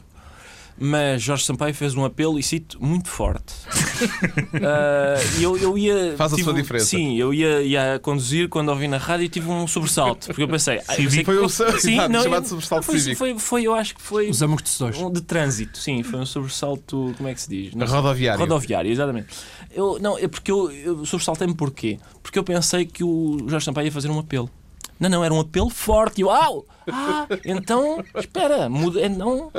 mas 0.78 1.22
Jorge 1.22 1.44
Sampaio 1.44 1.74
fez 1.74 1.94
um 1.94 2.04
apelo, 2.04 2.38
e 2.38 2.42
cito, 2.42 2.82
muito 2.84 3.08
forte. 3.08 3.54
E 5.38 5.42
eu, 5.42 5.56
eu 5.56 5.78
ia. 5.78 6.14
Faz 6.16 6.32
a 6.32 6.36
sua 6.36 6.52
diferença. 6.54 6.86
Sim, 6.86 7.16
eu 7.16 7.32
ia, 7.32 7.62
ia 7.62 7.98
conduzir 8.00 8.48
quando 8.48 8.68
ouvi 8.68 8.86
na 8.88 8.98
rádio 8.98 9.24
e 9.24 9.28
tive 9.28 9.48
um 9.50 9.66
sobressalto, 9.66 10.26
porque 10.28 10.42
eu 10.42 10.48
pensei. 10.48 10.80
ah, 10.88 11.00
eu 11.00 11.24
Foi 11.24 11.38
o 11.38 11.48
seu- 11.48 11.78
Sim, 11.80 11.96
não, 12.08 12.22
chamado 12.22 12.44
eu- 12.44 12.48
sobressalto 12.48 12.84
foi, 12.86 12.98
cívico. 12.98 13.18
Foi, 13.18 13.38
foi, 13.38 13.62
eu 13.64 13.74
acho 13.74 13.94
que 13.94 14.02
foi. 14.02 14.28
Os 14.28 14.42
amortecedores. 14.42 14.98
um 14.98 15.10
de 15.10 15.20
trânsito, 15.22 15.78
sim, 15.78 16.02
foi 16.02 16.20
um 16.20 16.26
sobressalto, 16.26 17.14
como 17.16 17.28
é 17.28 17.34
que 17.34 17.40
se 17.40 17.48
diz? 17.48 17.74
Não 17.74 17.86
sei. 17.86 17.96
Rodoviário. 17.96 18.40
Rodoviário, 18.40 18.90
exatamente. 18.90 19.28
Eu, 19.74 19.98
não, 20.00 20.18
é 20.18 20.26
porque 20.28 20.50
eu, 20.50 20.70
eu 20.70 21.04
sobressaltei-me 21.04 21.54
porquê? 21.54 21.98
Porque 22.22 22.38
eu 22.38 22.44
pensei 22.44 22.84
que 22.86 23.04
o 23.04 23.38
Jorge 23.48 23.64
Sampaio 23.64 23.86
ia 23.86 23.92
fazer 23.92 24.10
um 24.10 24.18
apelo. 24.18 24.50
Não, 24.98 25.08
não, 25.10 25.24
era 25.24 25.32
um 25.34 25.40
apelo 25.40 25.68
forte. 25.68 26.18
E 26.18 26.22
eu, 26.22 26.30
au! 26.30 26.66
Ah, 26.90 27.26
então, 27.44 28.02
espera, 28.16 28.68
muda, 28.68 29.00
é, 29.00 29.08
não, 29.08 29.50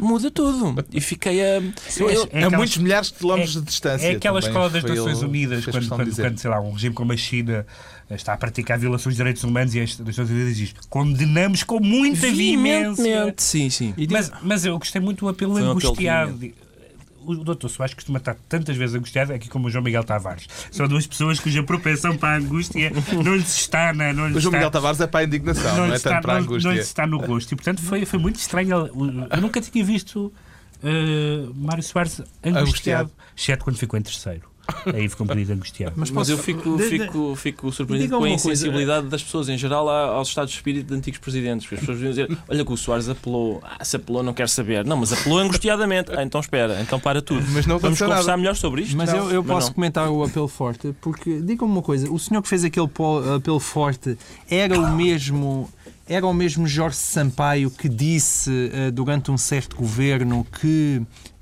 muda 0.00 0.30
tudo. 0.30 0.74
E 0.92 1.00
fiquei 1.00 1.40
a. 1.40 1.56
eu- 1.56 2.10
eu- 2.10 2.22
É 2.32 2.42
a 2.42 2.46
aquelas- 2.46 2.52
muitos 2.56 2.76
milhares 2.78 3.08
de 3.08 3.14
quilómetros 3.18 3.52
de 3.54 3.60
distância. 3.60 4.06
É 4.06 4.12
aquela 4.16 4.38
escola 4.40 4.70
das 4.70 4.82
Nações 4.82 5.22
Unidas, 5.22 5.64
quando, 5.66 5.88
quando, 5.88 6.14
quando, 6.16 6.38
sei 6.38 6.50
lá, 6.50 6.60
um 6.60 6.72
regime 6.72 6.94
como 6.94 7.12
a 7.12 7.16
China 7.16 7.66
eh, 8.08 8.14
está 8.14 8.32
a 8.32 8.36
praticar 8.36 8.78
violações 8.78 9.14
de 9.14 9.18
direitos 9.18 9.44
humanos 9.44 9.74
e 9.74 9.80
as 9.80 9.98
Nações 9.98 10.30
Unidas 10.30 10.56
diz 10.56 10.74
condenamos 10.88 11.62
com 11.62 11.78
muita 11.80 12.30
veemência. 12.32 13.34
sim, 13.36 13.68
sim. 13.70 13.94
Mas, 14.10 14.30
mas 14.42 14.64
eu 14.64 14.78
gostei 14.78 15.00
muito 15.00 15.20
do 15.24 15.28
apelo 15.28 15.52
Foi 15.52 15.62
um 15.62 15.70
apelo 15.72 15.78
angustiado. 15.90 16.50
O 17.30 17.44
doutor 17.44 17.68
Soares 17.68 17.94
costuma 17.94 18.18
estar 18.18 18.34
tantas 18.48 18.76
vezes 18.76 18.94
angustiado, 18.96 19.32
aqui 19.32 19.48
como 19.48 19.68
o 19.68 19.70
João 19.70 19.82
Miguel 19.84 20.04
Tavares. 20.04 20.46
São 20.70 20.86
duas 20.88 21.06
pessoas 21.06 21.38
cuja 21.40 21.62
propensão 21.62 22.16
para 22.16 22.34
a 22.34 22.36
angústia 22.38 22.90
não 23.24 23.34
lhes 23.36 23.56
está 23.56 23.92
na. 23.92 24.12
Não 24.12 24.26
lhes 24.28 24.36
O 24.36 24.40
João 24.40 24.50
está, 24.50 24.58
Miguel 24.58 24.70
Tavares 24.70 25.00
é 25.00 25.06
para 25.06 25.20
a 25.20 25.24
indignação, 25.24 25.76
não, 25.76 25.84
lhes 25.84 25.92
é 25.92 25.96
está, 25.96 26.10
tanto 26.10 26.22
para 26.22 26.32
a 26.32 26.34
não- 26.36 26.40
não 26.46 26.50
angústia. 26.52 26.70
lhes 26.72 26.86
está 26.86 27.06
no 27.06 27.18
gosto. 27.20 27.52
E 27.52 27.56
portanto 27.56 27.80
foi, 27.82 28.04
foi 28.04 28.18
muito 28.18 28.36
estranho. 28.36 28.70
Eu 29.30 29.40
nunca 29.40 29.60
tinha 29.60 29.84
visto 29.84 30.32
eh, 30.82 31.46
Mário 31.54 31.82
Soares 31.82 32.20
angustiado, 32.20 32.58
Angustiado. 32.58 33.10
exceto 33.36 33.64
quando 33.64 33.76
ficou 33.76 33.98
em 33.98 34.02
terceiro. 34.02 34.49
Aí 34.94 35.08
ficou 35.08 35.24
um 35.24 35.28
bocadinho 35.28 35.54
angustiado. 35.54 35.92
Mas 35.96 36.10
posso- 36.10 36.30
eu 36.32 36.38
fico, 36.38 36.76
de- 36.76 36.82
de- 36.90 36.98
fico, 36.98 37.34
fico 37.36 37.72
surpreendido 37.72 38.10
com 38.10 38.16
a 38.16 38.18
uma 38.18 38.28
coisa. 38.28 38.50
insensibilidade 38.50 39.06
das 39.08 39.22
pessoas 39.22 39.48
em 39.48 39.56
geral 39.58 39.88
aos 39.88 40.28
estados 40.28 40.50
de 40.50 40.56
espírito 40.56 40.86
de 40.88 40.94
antigos 40.94 41.18
presidentes. 41.20 41.66
Porque 41.66 41.76
as 41.76 41.80
pessoas 41.80 41.98
deviam 41.98 42.26
dizer: 42.28 42.38
olha 42.48 42.64
que 42.64 42.72
o 42.72 42.76
Soares 42.76 43.08
apelou, 43.08 43.60
ah, 43.64 43.84
se 43.84 43.96
apelou, 43.96 44.22
não 44.22 44.32
quero 44.34 44.48
saber. 44.48 44.84
Não, 44.84 44.96
mas 44.96 45.12
apelou 45.12 45.38
angustiadamente. 45.38 46.10
Ah, 46.12 46.22
então 46.22 46.40
espera, 46.40 46.80
então 46.80 46.98
para 47.00 47.20
tudo. 47.22 47.44
Mas 47.52 47.66
não 47.66 47.78
Vamos 47.78 47.98
conversar 47.98 48.24
nada. 48.26 48.36
melhor 48.36 48.54
sobre 48.56 48.82
isto. 48.82 48.96
Mas 48.96 49.12
Não. 49.12 49.18
eu, 49.28 49.30
eu 49.32 49.42
Mas 49.42 49.52
posso 49.52 49.66
não. 49.68 49.74
comentar 49.74 50.08
o 50.10 50.22
apelo 50.24 50.48
forte, 50.48 50.94
porque 51.00 51.40
diga-me 51.40 51.70
uma 51.72 51.82
coisa: 51.82 52.10
o 52.10 52.18
senhor 52.18 52.42
que 52.42 52.48
fez 52.48 52.64
aquele 52.64 52.88
apelo 53.36 53.60
forte 53.60 54.16
era 54.50 54.78
o 54.78 54.94
mesmo. 54.96 55.68
Era 56.08 56.26
o 56.26 56.34
mesmo 56.34 56.66
Jorge 56.66 56.96
Sampaio 56.96 57.70
que 57.70 57.88
disse 57.88 58.70
eh, 58.72 58.90
durante 58.90 59.30
um 59.30 59.38
certo 59.38 59.76
governo 59.76 60.44
que 60.60 61.00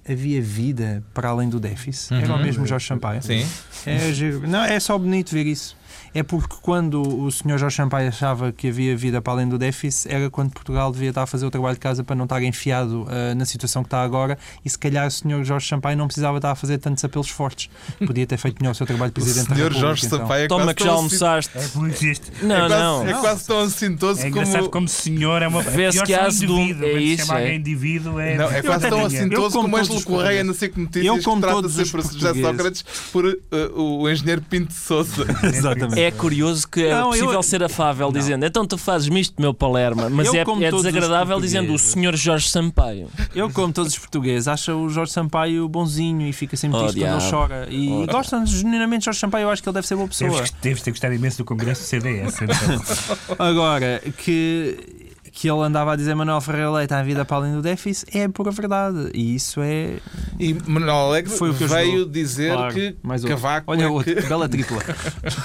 havia 0.09 0.41
vida 0.43 1.03
para 1.15 1.29
além 1.29 1.49
do 1.49 1.61
déficit? 1.61 2.15
Era 2.15 2.35
o 2.35 2.39
mesmo 2.43 2.67
Jorge 2.67 2.87
Sampaio? 2.87 3.23
Sim. 3.23 3.47
É, 3.87 4.47
não, 4.47 4.63
é 4.63 4.79
só 4.81 4.99
bonito 4.99 5.33
ver 5.33 5.47
isso. 5.47 5.77
É 6.19 6.23
porque 6.25 6.57
quando 6.61 7.01
o 7.01 7.31
senhor 7.31 7.59
Jorge 7.59 7.77
Sampaio 7.77 8.09
achava 8.09 8.51
que 8.51 8.67
havia 8.67 8.97
vida 8.97 9.23
para 9.23 9.35
além 9.35 9.49
do 9.49 9.57
déficit, 9.57 10.13
era 10.13 10.29
quando 10.29 10.51
Portugal 10.51 10.91
devia 10.91 11.11
estar 11.11 11.23
a 11.23 11.27
fazer 11.27 11.47
o 11.47 11.51
trabalho 11.51 11.75
de 11.75 11.81
casa 11.81 12.03
para 12.03 12.17
não 12.17 12.25
estar 12.25 12.43
enfiado 12.43 13.07
ah, 13.09 13.37
na 13.37 13.45
situação 13.45 13.85
que 13.85 13.87
está 13.87 14.03
agora 14.03 14.37
e 14.65 14.69
se 14.69 14.77
calhar 14.77 15.07
o 15.07 15.11
senhor 15.13 15.45
Jorge 15.45 15.69
Sampaio 15.69 15.97
não 15.97 16.09
precisava 16.09 16.39
estar 16.39 16.51
a 16.51 16.55
fazer 16.57 16.79
tantos 16.79 17.05
apelos 17.05 17.29
fortes. 17.29 17.71
Podia 18.05 18.27
ter 18.27 18.37
feito 18.37 18.61
melhor 18.61 18.73
o 18.73 18.75
seu 18.75 18.85
trabalho 18.85 19.13
de 19.13 19.21
O 19.21 19.23
Presidente 19.23 19.49
da 19.49 19.55
senhor 19.55 19.69
República. 19.69 19.87
Jorge 19.87 20.07
então. 20.07 20.19
Sampaio 20.19 20.45
é 20.45 20.49
Toma 20.49 20.65
quase 20.65 20.75
que 20.75 20.83
já 20.83 20.91
tão 20.91 20.97
almoçaste. 20.97 21.53
É. 21.57 21.69
Não, 22.43 22.57
É 22.57 22.69
quase, 22.69 22.83
não. 22.83 23.07
é 23.09 23.13
quase 23.15 23.47
tão 23.47 23.61
assintoso 23.61 24.21
É 24.27 24.31
como. 24.33 24.69
como 24.71 24.89
senhor 24.89 25.41
é 25.41 25.47
uma 25.47 25.63
Vê-se 25.63 25.99
pior 25.99 26.07
que 26.07 26.15
há 26.15 26.27
indivíduo, 26.27 26.85
é 26.85 26.93
isso, 27.01 27.27
chama 27.27 27.41
é. 27.41 27.55
indivíduo 27.55 28.19
é. 28.19 28.37
Não, 28.37 28.51
é 28.51 28.61
quase 28.61 28.89
tão 28.89 29.07
assintoso 29.07 29.61
como 29.61 29.77
Ângelo 29.77 30.03
Correia 30.03 30.43
na. 30.43 30.53
SIC 30.53 30.77
Notícias, 30.77 31.07
Eu, 31.07 31.19
que 31.19 31.23
como 31.23 31.41
trata 31.41 31.55
todos 31.55 31.79
os 31.79 31.89
sempre 31.89 32.03
José 32.03 32.19
portugueses. 32.19 32.43
Sócrates 32.43 32.85
por 33.13 33.25
uh, 33.25 33.81
o 33.81 34.11
engenheiro 34.11 34.43
Pinto 34.43 34.69
de 34.69 34.75
Souza. 34.75 35.27
Exatamente. 35.47 36.01
É 36.01 36.08
curioso 36.11 36.67
que 36.69 36.83
é 36.85 36.91
Não, 36.91 37.07
eu- 37.15 37.21
possível 37.21 37.43
ser 37.43 37.63
afável 37.63 38.11
dizendo 38.13 38.45
então 38.47 38.67
tu 38.67 38.77
fazes-me 38.79 39.21
isto, 39.21 39.35
meu 39.41 39.53
Palerma, 39.55 40.09
mas 40.11 40.27
Eu, 40.29 40.35
é, 40.37 40.45
como 40.45 40.63
é 40.65 40.71
todos 40.71 40.85
os 40.87 40.93
desagradável 40.93 41.41
dizendo 41.41 41.65
o 41.65 41.67
portugueses. 41.69 41.93
senhor 41.93 42.17
Jorge 42.17 42.49
Sampaio. 42.49 43.09
Eu, 43.35 43.51
como 43.51 43.73
todos 43.73 43.93
os 43.93 43.99
portugueses, 43.99 44.49
acho 44.49 44.73
o 44.73 44.89
Jorge 44.89 45.13
Sampaio 45.13 45.69
bonzinho 45.69 46.27
e 46.27 46.33
fica 46.33 46.57
sempre 46.57 46.79
Oh, 46.79 46.83
triste 46.83 47.01
quando 47.01 47.11
ele 47.11 47.19
diabo. 47.21 47.31
chora. 47.31 47.69
E 47.71 47.89
Oh, 47.91 48.07
gostam 48.07 48.45
genuinamente 48.47 49.01
de 49.01 49.05
Jorge 49.07 49.21
Sampaio, 49.21 49.45
eu 49.45 49.51
acho 49.51 49.63
que 49.63 49.69
ele 49.69 49.75
deve 49.75 49.87
ser 49.87 49.97
boa 49.97 50.09
pessoa. 50.09 50.31
Deves, 50.31 50.55
deves 50.63 50.83
ter 50.83 50.91
gostado 50.91 51.15
imenso 51.15 51.39
do 51.39 51.45
Congresso 51.45 51.83
do 51.83 51.87
CDS. 51.87 52.41
Então. 52.43 53.37
Agora, 53.39 54.03
que, 54.17 54.77
que 55.41 55.49
ele 55.49 55.61
andava 55.61 55.93
a 55.93 55.97
dizer 55.97 56.17
Manuel 56.17 56.41
Ferreira 56.41 56.69
Leite 56.69 56.93
a 56.93 57.01
vida 57.01 57.25
para 57.25 57.37
além 57.37 57.53
do 57.55 57.63
déficit 57.63 58.19
é 58.19 58.27
pura 58.27 58.51
verdade. 58.51 59.09
E 59.15 59.37
isso 59.37 59.61
é. 59.63 59.99
E 60.37 60.53
Manuel 60.67 60.97
Alegre 60.97 61.31
Foi 61.31 61.51
o 61.51 61.55
que 61.55 61.65
veio 61.65 61.95
ajudou. 61.95 62.09
dizer 62.13 62.53
Claro, 62.55 62.75
que 62.75 62.97
mais 63.05 63.23
outro. 63.23 63.37
Cavaco 63.37 63.71
Olha, 63.71 63.85
é 63.85 63.87
outro, 63.89 64.17
que, 64.17 64.23
bela 64.23 64.49
tripla. 64.49 64.79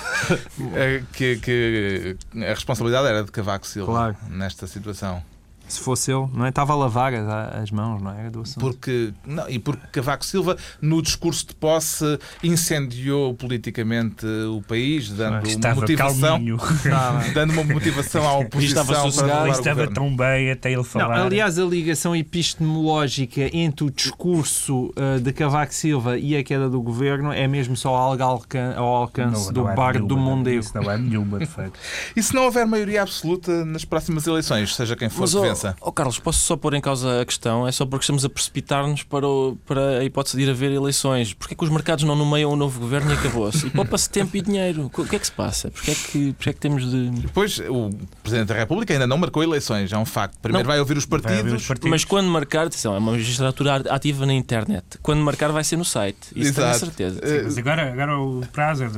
é 0.74 1.04
que, 1.14 1.36
que 1.38 2.18
a 2.38 2.50
responsabilidade 2.56 3.08
era 3.08 3.24
de 3.24 3.32
Cavaco 3.32 3.68
Silva 3.68 3.92
Claro. 3.92 4.18
nesta 4.32 4.66
situação. 4.66 5.22
Se 5.68 5.80
fosse 5.80 6.12
ele, 6.12 6.28
não 6.34 6.46
é? 6.46 6.50
Estava 6.50 6.74
a 6.74 6.76
lavar 6.76 7.14
as, 7.14 7.28
as 7.64 7.72
mãos, 7.72 8.02
não 8.02 8.12
é? 8.12 8.30
Do 8.30 8.42
assunto. 8.42 8.60
Porque, 8.60 9.14
não, 9.26 9.50
e 9.50 9.58
porque 9.58 9.88
Cavaco 9.92 10.26
Silva, 10.26 10.58
no 10.82 11.02
discurso 11.02 11.48
de 11.48 11.56
posse, 11.56 12.20
incendiou 12.44 13.34
politicamente 13.34 14.26
o 14.26 14.62
país, 14.68 15.10
dando 15.10 15.48
uma 15.48 15.76
motivação. 15.76 16.42
dando 17.34 17.54
uma 17.54 17.64
motivação 17.64 18.28
à 18.28 18.38
oposição. 18.38 18.82
Estava 18.84 19.02
sossegado. 19.02 19.50
Estava 19.50 19.88
tão 19.88 20.16
bem 20.16 20.52
até 20.52 20.72
ele 20.72 20.84
falar. 20.84 21.18
Não, 21.18 21.26
aliás, 21.26 21.58
a 21.58 21.64
ligação 21.64 22.16
epistemológica 22.16 23.50
entre 23.56 23.86
o 23.86 23.92
discurso 23.92 24.94
uh, 24.98 25.20
de 25.20 25.32
Cavaco 25.34 25.74
Silva 25.74 26.18
e 26.18 26.36
a 26.36 26.44
queda 26.44 26.70
do 26.70 26.82
governo 26.82 27.32
é 27.32 27.48
mesmo 27.48 27.76
só 27.76 27.96
algo 27.96 28.22
ao 28.24 28.86
alcance 28.86 29.48
não, 29.48 29.54
do 29.54 29.64
não 29.64 29.76
bar 29.76 30.02
do 30.04 30.18
Mondego. 30.18 30.60
Isso 30.60 30.76
não 30.76 30.92
é 30.92 30.98
nenhuma, 30.98 31.40
de 31.40 31.46
facto. 31.46 31.80
E 32.16 32.22
se 32.22 32.34
não 32.34 32.44
houver 32.44 32.66
maioria 32.66 33.02
absoluta 33.02 33.66
nas 33.66 33.86
próximas 33.86 34.28
eleições, 34.28 34.76
seja 34.76 34.96
quem 34.96 35.10
for 35.10 35.22
Mas, 35.22 35.34
que 35.54 35.62
vença? 35.62 35.76
Oh, 35.82 35.90
oh, 35.90 35.92
Carlos, 35.92 36.20
posso 36.20 36.40
só 36.42 36.58
pôr 36.58 36.74
em 36.74 36.82
causa 36.82 37.22
a 37.22 37.26
questão? 37.26 37.68
É 37.68 37.72
só 37.72 37.86
porque 37.86 38.04
estamos 38.04 38.26
a 38.26 38.30
precipitar-nos 38.30 39.04
para, 39.04 39.28
o, 39.28 39.58
para 39.66 40.00
a 40.00 40.04
hipótese 40.04 40.38
de 40.38 40.44
ir 40.44 40.50
haver 40.50 40.72
eleições. 40.72 41.34
Porquê 41.34 41.56
que 41.56 41.64
os 41.64 41.70
mercados 41.70 42.04
não 42.04 42.16
nomeiam 42.16 42.52
um 42.52 42.56
novo 42.56 42.80
governo 42.80 43.12
e 43.12 43.14
acabou-se? 43.14 43.68
E 43.68 43.70
poupa-se 43.70 44.10
tempo 44.10 44.36
e 44.36 44.42
dinheiro. 44.42 44.90
O 44.94 45.06
que 45.06 45.16
é 45.16 45.20
que 45.20 45.26
se 45.26 45.32
passa? 45.32 45.70
Porquê 45.72 45.92
é 45.92 45.96
que, 45.96 46.34
porquê 46.34 46.50
é 46.50 46.54
que 46.54 46.60
temos 46.60 46.90
de. 46.90 47.10
Depois, 47.10 47.60
o 47.60 47.90
Presidente 48.22 48.48
da 48.48 48.56
República 48.56 48.94
ainda 48.94 49.08
não 49.08 49.18
marcou 49.18 49.44
eleições, 49.44 49.92
é 49.92 49.98
um 49.98 50.06
facto. 50.06 50.38
Primeiro 50.40 50.68
vai 50.68 50.80
ouvir, 50.80 50.96
partidos, 51.08 51.24
vai 51.24 51.38
ouvir 51.40 51.56
os 51.56 51.68
partidos. 51.68 51.90
Mas 51.90 52.06
quando 52.06 52.28
marcar, 52.28 52.68
atenção, 52.68 52.96
é 52.96 52.98
uma 52.98 53.12
magistratura 53.12 53.76
ativa 53.90 54.26
na 54.26 54.34
internet. 54.34 54.84
Quando 55.02 55.22
marcar, 55.22 55.52
vai 55.52 55.64
ser 55.64 55.78
no 55.78 55.86
site. 55.86 56.18
Isso 56.36 56.52
Exato. 56.52 56.80
tenho 56.80 56.80
certeza. 56.80 57.20
Sim, 57.24 57.44
mas 57.44 57.58
agora, 57.58 57.92
agora 57.92 58.20
o 58.20 58.44
prazo 58.52 58.84
é 58.84 58.88
de, 58.88 58.98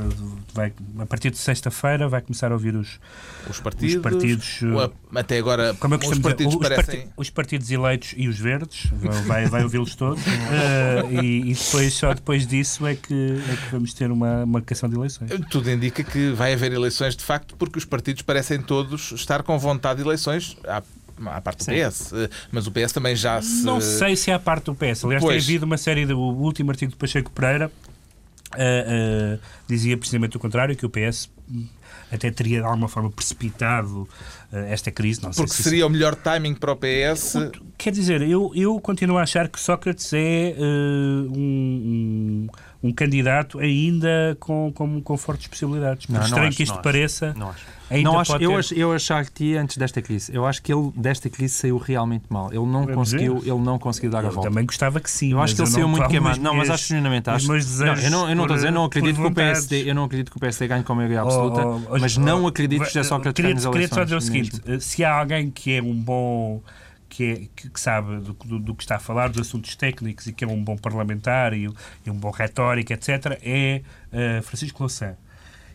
vai, 0.54 0.74
a 1.00 1.06
partir 1.06 1.32
de 1.32 1.38
sexta-feira 1.38 2.08
vai 2.08 2.22
começar 2.22 2.52
a 2.52 2.56
ouvir 2.56 2.76
os, 2.76 3.00
os 3.50 3.60
partidos. 3.60 3.96
Os 3.96 4.02
partidos 4.02 4.62
até 5.14 5.38
agora, 5.38 5.74
como 5.76 5.96
os 5.96 6.20
partidos 6.20 6.45
dizer, 6.48 6.76
parecem... 6.76 7.08
Os, 7.16 7.28
os, 7.28 7.30
partidos 7.30 7.72
eleitos 7.72 8.14
e 8.16 8.28
os 8.28 8.38
verdes, 8.38 8.88
vai, 9.26 9.46
vai 9.48 9.64
ouvi-los 9.64 9.96
todos. 9.96 10.22
uh, 10.26 11.22
e, 11.24 11.52
e, 11.52 11.54
depois, 11.54 11.94
só 11.94 12.14
depois 12.14 12.48
disso 12.48 12.86
é 12.86 12.96
que, 12.96 13.14
é 13.14 13.56
que 13.56 13.72
vamos 13.72 13.94
ter 13.94 14.12
uma 14.12 14.46
marcação 14.46 14.90
de 14.90 14.96
eleições. 14.96 15.32
Tudo 15.50 15.70
indica 15.70 16.04
que 16.04 16.32
vai 16.32 16.54
haver 16.54 16.72
eleições 16.72 17.16
de 17.16 17.24
facto, 17.24 17.56
porque 17.58 17.78
os 17.78 17.86
partidos 17.86 18.22
parecem 18.22 18.62
todos 18.62 19.12
estar 19.12 19.44
com 19.44 19.58
vontade 19.58 20.02
de 20.02 20.08
eleições. 20.08 20.58
Há 20.68 20.82
à 21.28 21.42
parte 21.42 21.60
do 21.60 21.64
Sim. 21.64 21.72
PS, 21.72 22.14
eh, 22.14 22.30
mas 22.52 22.68
o 22.68 22.72
PS 22.72 22.92
também 22.92 23.16
já 23.16 23.42
se. 23.42 23.64
Não 23.64 23.80
sei 23.80 24.16
se 24.16 24.32
é 24.32 24.34
a 24.34 24.40
parte 24.40 24.66
do 24.66 24.76
PS. 24.76 25.06
Aliás, 25.06 25.24
pois. 25.24 25.36
tem 25.36 25.38
havido 25.38 25.66
uma 25.66 25.78
série 25.78 26.06
de. 26.06 26.14
O 26.14 26.20
último 26.20 26.72
artigo 26.72 26.92
de 26.92 26.98
Pacheco 26.98 27.32
Pereira 27.32 27.72
uh, 28.54 29.36
uh, 29.36 29.40
dizia 29.68 29.98
precisamente 29.98 30.36
o 30.36 30.40
contrário, 30.40 30.76
que 30.76 30.86
o 30.86 30.90
PS 30.90 31.30
até 32.12 32.32
teria 32.32 32.60
de 32.60 32.66
alguma 32.66 32.88
forma 32.88 33.12
precipitado 33.12 34.08
uh, 34.52 34.58
esta 34.68 34.92
crise. 34.92 35.22
Não 35.24 35.32
Porque 35.32 35.54
se 35.54 35.64
seria 35.64 35.80
isso... 35.80 35.88
o 35.88 35.90
melhor 35.90 36.16
timing 36.16 36.54
para 36.54 36.72
o 36.72 36.76
PS. 36.76 37.36
Quer 37.78 37.92
dizer, 37.92 38.22
eu, 38.22 38.52
eu 38.56 38.80
continuo 38.80 39.18
a 39.18 39.24
achar 39.24 39.48
que 39.48 39.60
Sócrates 39.60 40.12
é 40.14 40.56
uh, 40.58 41.32
um, 41.32 42.48
um, 42.84 42.88
um, 42.90 42.94
candidato 42.94 43.60
ainda 43.60 44.38
com, 44.40 44.72
com, 44.74 45.02
com 45.02 45.18
fortes 45.18 45.48
possibilidades. 45.48 46.06
Por 46.06 46.14
não, 46.14 46.22
estranho 46.22 46.48
acho, 46.48 46.58
que 46.58 46.64
isto 46.64 46.82
pareça. 46.82 47.34
Não 47.36 47.50
acho. 47.50 47.76
Ainda 47.90 48.10
não 48.10 48.20
acho, 48.20 48.36
eu, 48.38 48.50
ter... 48.50 48.58
acho, 48.58 48.74
eu 48.74 48.92
achar 48.92 49.26
que 49.30 49.56
antes 49.56 49.78
desta 49.78 50.02
crise, 50.02 50.34
eu 50.34 50.46
acho 50.46 50.62
que 50.62 50.74
ele 50.74 50.92
desta 50.96 51.30
crise 51.30 51.54
saiu 51.54 51.78
realmente 51.78 52.26
mal. 52.30 52.48
Ele 52.48 52.66
não 52.66 52.82
Vamos 52.82 52.96
conseguiu, 52.96 53.38
ele 53.38 53.60
não 53.60 53.78
conseguiu 53.78 54.10
dar 54.10 54.24
eu 54.24 54.30
a 54.30 54.32
volta. 54.32 54.50
Também 54.50 54.66
gostava 54.66 55.00
que 55.00 55.10
sim. 55.10 55.34
Eu 55.34 55.42
acho 55.42 55.56
que 55.56 55.62
ele 55.62 55.70
saiu 55.70 55.88
muito 55.88 56.08
queimado. 56.08 56.40
Não, 56.40 56.56
mas 56.56 56.70
acho 56.70 56.88
genuinamente 56.88 57.30
acho. 57.30 57.48
Não, 57.48 57.56
eu 57.56 58.12
não, 58.12 58.30
eu 58.30 58.36
não 58.36 58.44
estou 58.44 58.54
a 58.54 58.58
dizer, 58.58 58.68
eu 58.68 58.72
não 58.72 58.86
acredito 58.86 59.22
que 59.22 59.28
o 59.28 59.32
PSD, 59.32 59.90
eu 59.90 59.96
não 59.96 60.04
acredito 60.06 60.32
que 60.32 60.38
o 60.38 60.40
PSD 60.40 60.68
ganhe 60.68 60.84
com 60.84 60.94
a 60.94 60.96
maioria 60.96 61.22
absoluta, 61.22 61.66
oh, 61.66 61.85
oh, 61.90 61.98
mas 62.00 62.18
não 62.18 62.48
acredito 62.48 62.82
que 62.82 62.88
José 62.88 63.04
Sócrates 63.04 63.42
ganhe 63.42 63.56
as 63.56 63.64
eleições. 63.64 63.90
Queria 63.90 63.96
só 63.96 64.04
dizer 64.04 64.16
o 64.16 64.22
seguinte, 64.22 64.62
mesmo. 64.66 64.82
se 64.82 65.04
há 65.04 65.14
alguém 65.14 65.50
que 65.50 65.74
é 65.74 65.82
um 65.82 65.94
bom 65.94 66.62
que, 67.10 67.24
é, 67.24 67.36
que, 67.56 67.70
que 67.70 67.80
sabe 67.80 68.18
do, 68.18 68.34
do, 68.34 68.60
do, 68.60 68.76
que 68.76 68.84
está 68.84 68.98
a 68.98 69.00
falar, 69.00 69.30
dos 69.30 69.48
assuntos 69.48 69.76
técnicos 69.76 70.28
e 70.28 70.34
que 70.34 70.44
é 70.44 70.48
um 70.48 70.64
bom 70.64 70.78
parlamentar 70.78 71.54
e, 71.54 71.70
e 72.06 72.10
um 72.10 72.16
bom 72.16 72.30
retórico, 72.30 72.92
etc., 72.92 73.40
é 73.42 73.82
uh, 74.12 74.44
Francisco 74.44 74.84
Louçã. 74.84 75.16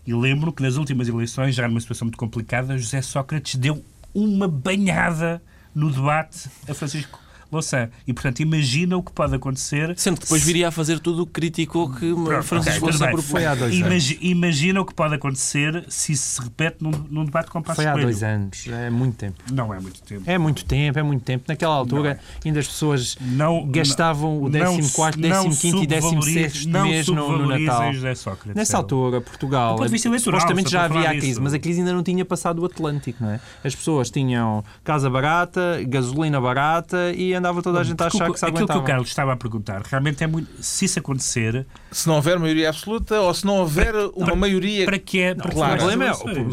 E 0.06 0.12
lembro 0.12 0.52
que 0.52 0.62
nas 0.62 0.76
últimas 0.76 1.08
eleições, 1.08 1.54
já 1.54 1.66
numa 1.68 1.80
situação 1.80 2.06
muito 2.06 2.18
complicada, 2.18 2.76
José 2.76 3.00
Sócrates 3.00 3.54
deu 3.54 3.84
uma 4.14 4.48
banhada 4.48 5.42
no 5.74 5.90
debate 5.90 6.50
a 6.68 6.74
Francisco 6.74 7.20
Louçã. 7.50 7.88
E, 8.06 8.12
portanto, 8.12 8.40
imagina 8.40 8.96
o 8.96 9.02
que 9.02 9.12
pode 9.12 9.34
acontecer. 9.34 9.94
Sendo 9.96 10.16
que 10.16 10.22
depois 10.22 10.42
viria 10.42 10.68
a 10.68 10.70
fazer 10.70 11.00
tudo 11.00 11.22
o 11.22 11.26
que 11.26 11.32
criticou 11.32 11.90
que 11.90 12.12
Pronto, 12.12 12.42
Francisco 12.42 12.86
okay, 12.86 12.98
Louçã 12.98 13.10
propôs. 13.10 13.46
há 13.46 13.54
dois 13.54 13.74
Imag 13.74 14.18
imagina 14.20 14.80
o 14.80 14.84
que 14.84 14.94
pode 14.94 15.14
acontecer 15.14 15.84
se 15.88 16.16
se 16.16 16.40
repete 16.40 16.78
num, 16.80 16.92
num 17.10 17.24
debate 17.24 17.50
com 17.50 17.62
Passos 17.62 17.82
Foi 17.82 17.86
há 17.86 17.96
dois 17.96 18.22
anos. 18.22 18.66
É 18.68 18.90
muito 18.90 19.16
tempo. 19.16 19.42
Não 19.52 19.72
é 19.74 19.80
muito 19.80 20.02
tempo. 20.02 20.22
É 20.26 20.38
muito 20.38 20.64
tempo, 20.64 20.98
é 20.98 21.02
muito 21.02 21.22
tempo. 21.22 21.44
Naquela 21.48 21.74
altura, 21.74 22.12
é. 22.12 22.48
ainda 22.48 22.60
as 22.60 22.66
pessoas 22.68 23.16
não, 23.20 23.66
gastavam 23.66 24.42
o 24.42 24.50
14, 24.50 25.60
15 25.60 25.76
e 25.82 25.86
16 25.86 26.66
mês 26.66 27.08
no, 27.08 27.38
no 27.38 27.46
Natal. 27.46 27.92
José 27.92 28.14
Sócrates, 28.14 28.54
Nessa 28.54 28.76
altura, 28.76 29.20
Portugal, 29.20 29.78
supostamente 30.18 30.70
já 30.70 30.84
havia 30.84 31.10
a 31.10 31.16
crise, 31.16 31.40
mas 31.40 31.52
a 31.52 31.58
crise 31.58 31.80
ainda 31.80 31.92
não 31.92 32.02
tinha 32.02 32.24
passado 32.24 32.60
o 32.60 32.64
Atlântico, 32.64 33.22
não 33.22 33.30
é? 33.30 33.40
As 33.64 33.74
pessoas 33.74 34.10
tinham 34.10 34.64
casa 34.84 35.08
barata, 35.10 35.80
gasolina 35.86 36.40
barata 36.40 37.12
e 37.12 37.34
andava 37.40 37.62
toda 37.62 37.80
a 37.80 37.84
gente 37.84 38.00
a 38.02 38.06
achar 38.06 38.30
que 38.30 38.38
se 38.38 38.44
aguentava. 38.44 38.64
Aquilo 38.64 38.78
que 38.78 38.84
o 38.84 38.86
Carlos 38.86 39.08
estava 39.08 39.32
a 39.32 39.36
perguntar, 39.36 39.82
realmente 39.82 40.22
é 40.22 40.26
muito. 40.26 40.48
Se 40.62 40.84
isso 40.84 40.98
acontecer. 40.98 41.66
Se 41.90 42.06
não 42.06 42.16
houver 42.16 42.38
maioria 42.38 42.68
absoluta 42.68 43.20
ou 43.20 43.34
se 43.34 43.44
não 43.44 43.56
houver 43.58 43.92
para, 43.92 44.08
uma 44.10 44.36
maioria. 44.36 44.84
Para 44.84 44.98
que 44.98 45.20
é? 45.20 45.34
Para 45.34 45.50
claro. 45.50 45.90
é, 45.90 45.96